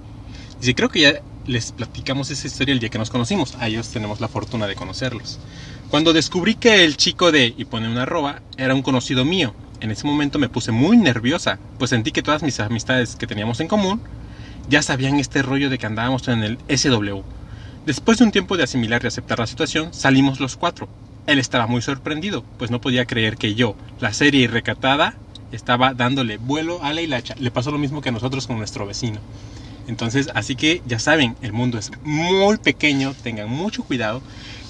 Dice, 0.59 0.75
creo 0.75 0.89
que 0.89 1.01
ya 1.01 1.23
les 1.47 1.71
platicamos 1.71 2.31
esa 2.31 2.49
historia 2.49 2.73
el 2.73 2.81
día 2.81 2.89
que 2.89 2.99
nos 2.99 3.11
conocimos. 3.11 3.55
A 3.61 3.69
ellos 3.69 3.91
tenemos 3.91 4.21
la 4.21 4.27
fortuna 4.27 4.67
de 4.67 4.75
conocerlos. 4.75 5.39
Cuando 5.95 6.13
descubrí 6.13 6.57
que 6.57 6.85
el 6.85 6.97
chico 6.97 7.31
de, 7.31 7.55
y 7.57 7.67
pone 7.67 7.89
una 7.89 8.03
arroba, 8.03 8.43
era 8.57 8.75
un 8.75 8.83
conocido 8.83 9.25
mío, 9.25 9.55
en 9.81 9.93
ese 9.93 10.09
momento 10.09 10.41
me 10.41 10.49
puse 10.49 10.73
muy 10.73 10.97
nerviosa, 10.97 11.61
pues 11.79 11.91
sentí 11.91 12.11
que 12.11 12.21
todas 12.21 12.43
mis 12.43 12.59
amistades 12.59 13.15
que 13.15 13.29
teníamos 13.29 13.61
en 13.61 13.69
común 13.69 14.01
ya 14.69 14.83
sabían 14.83 15.21
este 15.21 15.41
rollo 15.43 15.71
de 15.71 15.79
que 15.79 15.87
andábamos 15.87 16.27
en 16.27 16.43
el 16.43 16.59
SW. 16.67 17.21
Después 17.87 18.19
de 18.19 18.25
un 18.25 18.33
tiempo 18.33 18.57
de 18.57 18.65
asimilar 18.65 19.05
y 19.05 19.07
aceptar 19.07 19.39
la 19.39 19.47
situación, 19.47 19.95
salimos 19.95 20.41
los 20.41 20.57
cuatro. 20.57 20.89
Él 21.29 21.39
estaba 21.39 21.69
muy 21.69 21.81
sorprendido, 21.81 22.43
pues 22.59 22.73
no 22.73 22.81
podía 22.81 23.07
creer 23.07 23.37
que 23.37 23.55
yo, 23.55 23.77
la 24.01 24.13
serie 24.13 24.41
y 24.41 24.47
recatada, 24.49 25.15
estaba 25.53 25.95
dándole 25.95 26.39
vuelo 26.39 26.83
a 26.83 26.93
la 26.93 27.03
hilacha. 27.03 27.37
Le 27.39 27.53
pasó 27.53 27.71
lo 27.71 27.79
mismo 27.79 28.01
que 28.01 28.09
a 28.09 28.13
nosotros 28.13 28.49
con 28.49 28.59
nuestro 28.59 28.85
vecino. 28.85 29.21
Entonces, 29.87 30.29
así 30.35 30.57
que 30.57 30.83
ya 30.87 30.99
saben, 30.99 31.37
el 31.41 31.53
mundo 31.53 31.79
es 31.79 31.93
muy 32.03 32.57
pequeño, 32.57 33.15
tengan 33.23 33.49
mucho 33.49 33.85
cuidado. 33.85 34.23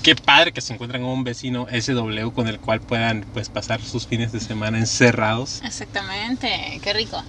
Qué 0.05 0.15
padre 0.15 0.53
que 0.53 0.61
se 0.61 0.75
encuentran 0.75 1.03
un 1.03 1.25
vecino 1.25 1.67
SW 1.71 2.31
con 2.35 2.47
el 2.47 2.59
cual 2.61 2.81
puedan 2.81 3.25
pues 3.33 3.49
pasar 3.49 3.81
sus 3.81 4.07
fines 4.07 4.33
de 4.33 4.41
semana 4.41 4.77
encerrados. 4.77 5.63
Exactamente, 5.65 6.79
qué 6.83 6.93
rico. 6.93 7.25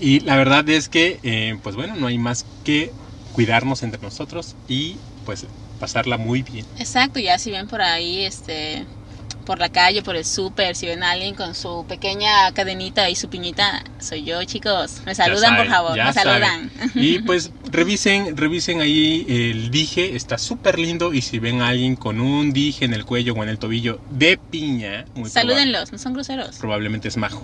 Y 0.00 0.18
la 0.20 0.34
verdad 0.34 0.68
es 0.68 0.88
que, 0.88 1.20
eh, 1.22 1.56
pues 1.62 1.76
bueno, 1.76 1.94
no 1.94 2.08
hay 2.08 2.18
más 2.18 2.44
que 2.64 2.90
cuidarnos 3.30 3.84
entre 3.84 4.02
nosotros 4.02 4.56
y 4.66 4.96
pues 5.24 5.46
pasarla 5.78 6.18
muy 6.18 6.42
bien. 6.42 6.66
Exacto, 6.80 7.20
ya 7.20 7.38
si 7.38 7.52
ven 7.52 7.68
por 7.68 7.82
ahí, 7.82 8.24
este, 8.24 8.84
por 9.48 9.58
la 9.58 9.70
calle, 9.70 10.02
por 10.02 10.14
el 10.14 10.26
súper, 10.26 10.76
si 10.76 10.84
ven 10.84 11.02
a 11.02 11.12
alguien 11.12 11.34
con 11.34 11.54
su 11.54 11.86
pequeña 11.88 12.52
cadenita 12.52 13.08
y 13.08 13.14
su 13.14 13.30
piñita, 13.30 13.82
soy 13.98 14.22
yo, 14.22 14.44
chicos. 14.44 15.00
Me 15.06 15.14
saludan, 15.14 15.56
por 15.56 15.66
favor, 15.68 15.96
me 15.96 16.12
saludan. 16.12 16.70
Y 16.94 17.18
pues 17.26 17.50
revisen, 17.72 18.36
revisen 18.36 18.82
ahí 18.82 19.24
el 19.26 19.70
dije, 19.70 20.16
está 20.16 20.36
súper 20.36 20.78
lindo. 20.78 21.14
Y 21.14 21.22
si 21.22 21.38
ven 21.38 21.62
a 21.62 21.68
alguien 21.68 21.96
con 21.96 22.20
un 22.20 22.52
dije 22.52 22.84
en 22.84 22.92
el 22.92 23.06
cuello 23.06 23.32
o 23.32 23.42
en 23.42 23.48
el 23.48 23.58
tobillo 23.58 24.00
de 24.10 24.36
piña, 24.36 25.06
muy 25.14 25.30
Salúdenlos, 25.30 25.92
no 25.92 25.96
son 25.96 26.12
groseros. 26.12 26.56
probablemente 26.56 27.08
es 27.08 27.16
majo. 27.16 27.42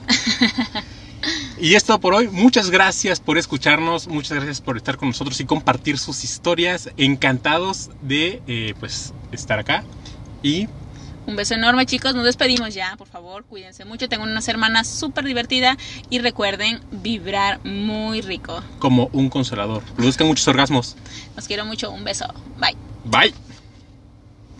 Y 1.58 1.74
es 1.74 1.84
todo 1.84 2.00
por 2.00 2.12
hoy. 2.12 2.28
Muchas 2.28 2.68
gracias 2.68 3.18
por 3.18 3.38
escucharnos, 3.38 4.08
muchas 4.08 4.32
gracias 4.32 4.60
por 4.60 4.76
estar 4.76 4.98
con 4.98 5.08
nosotros 5.08 5.40
y 5.40 5.46
compartir 5.46 5.96
sus 5.96 6.22
historias. 6.22 6.90
Encantados 6.98 7.88
de 8.02 8.42
eh, 8.46 8.74
pues 8.78 9.14
estar 9.32 9.58
acá. 9.58 9.84
Y 10.42 10.68
Un 11.26 11.36
beso 11.36 11.54
enorme, 11.54 11.86
chicos. 11.86 12.14
Nos 12.14 12.24
despedimos 12.24 12.74
ya, 12.74 12.96
por 12.96 13.08
favor. 13.08 13.44
Cuídense 13.44 13.84
mucho. 13.84 14.08
Tengo 14.08 14.24
unas 14.24 14.46
hermanas 14.48 14.86
súper 14.88 15.24
divertidas. 15.24 15.76
Y 16.10 16.18
recuerden 16.18 16.80
vibrar 16.90 17.64
muy 17.64 18.20
rico. 18.20 18.62
como 18.78 19.08
un 19.12 19.30
consolador. 19.30 19.82
Produzcan 19.96 20.26
muchos 20.26 20.46
orgasmos. 20.48 20.96
Los 21.36 21.46
quiero 21.46 21.64
mucho. 21.64 21.90
Un 21.90 22.04
beso. 22.04 22.26
Bye. 22.58 22.76
Bye. 23.04 23.34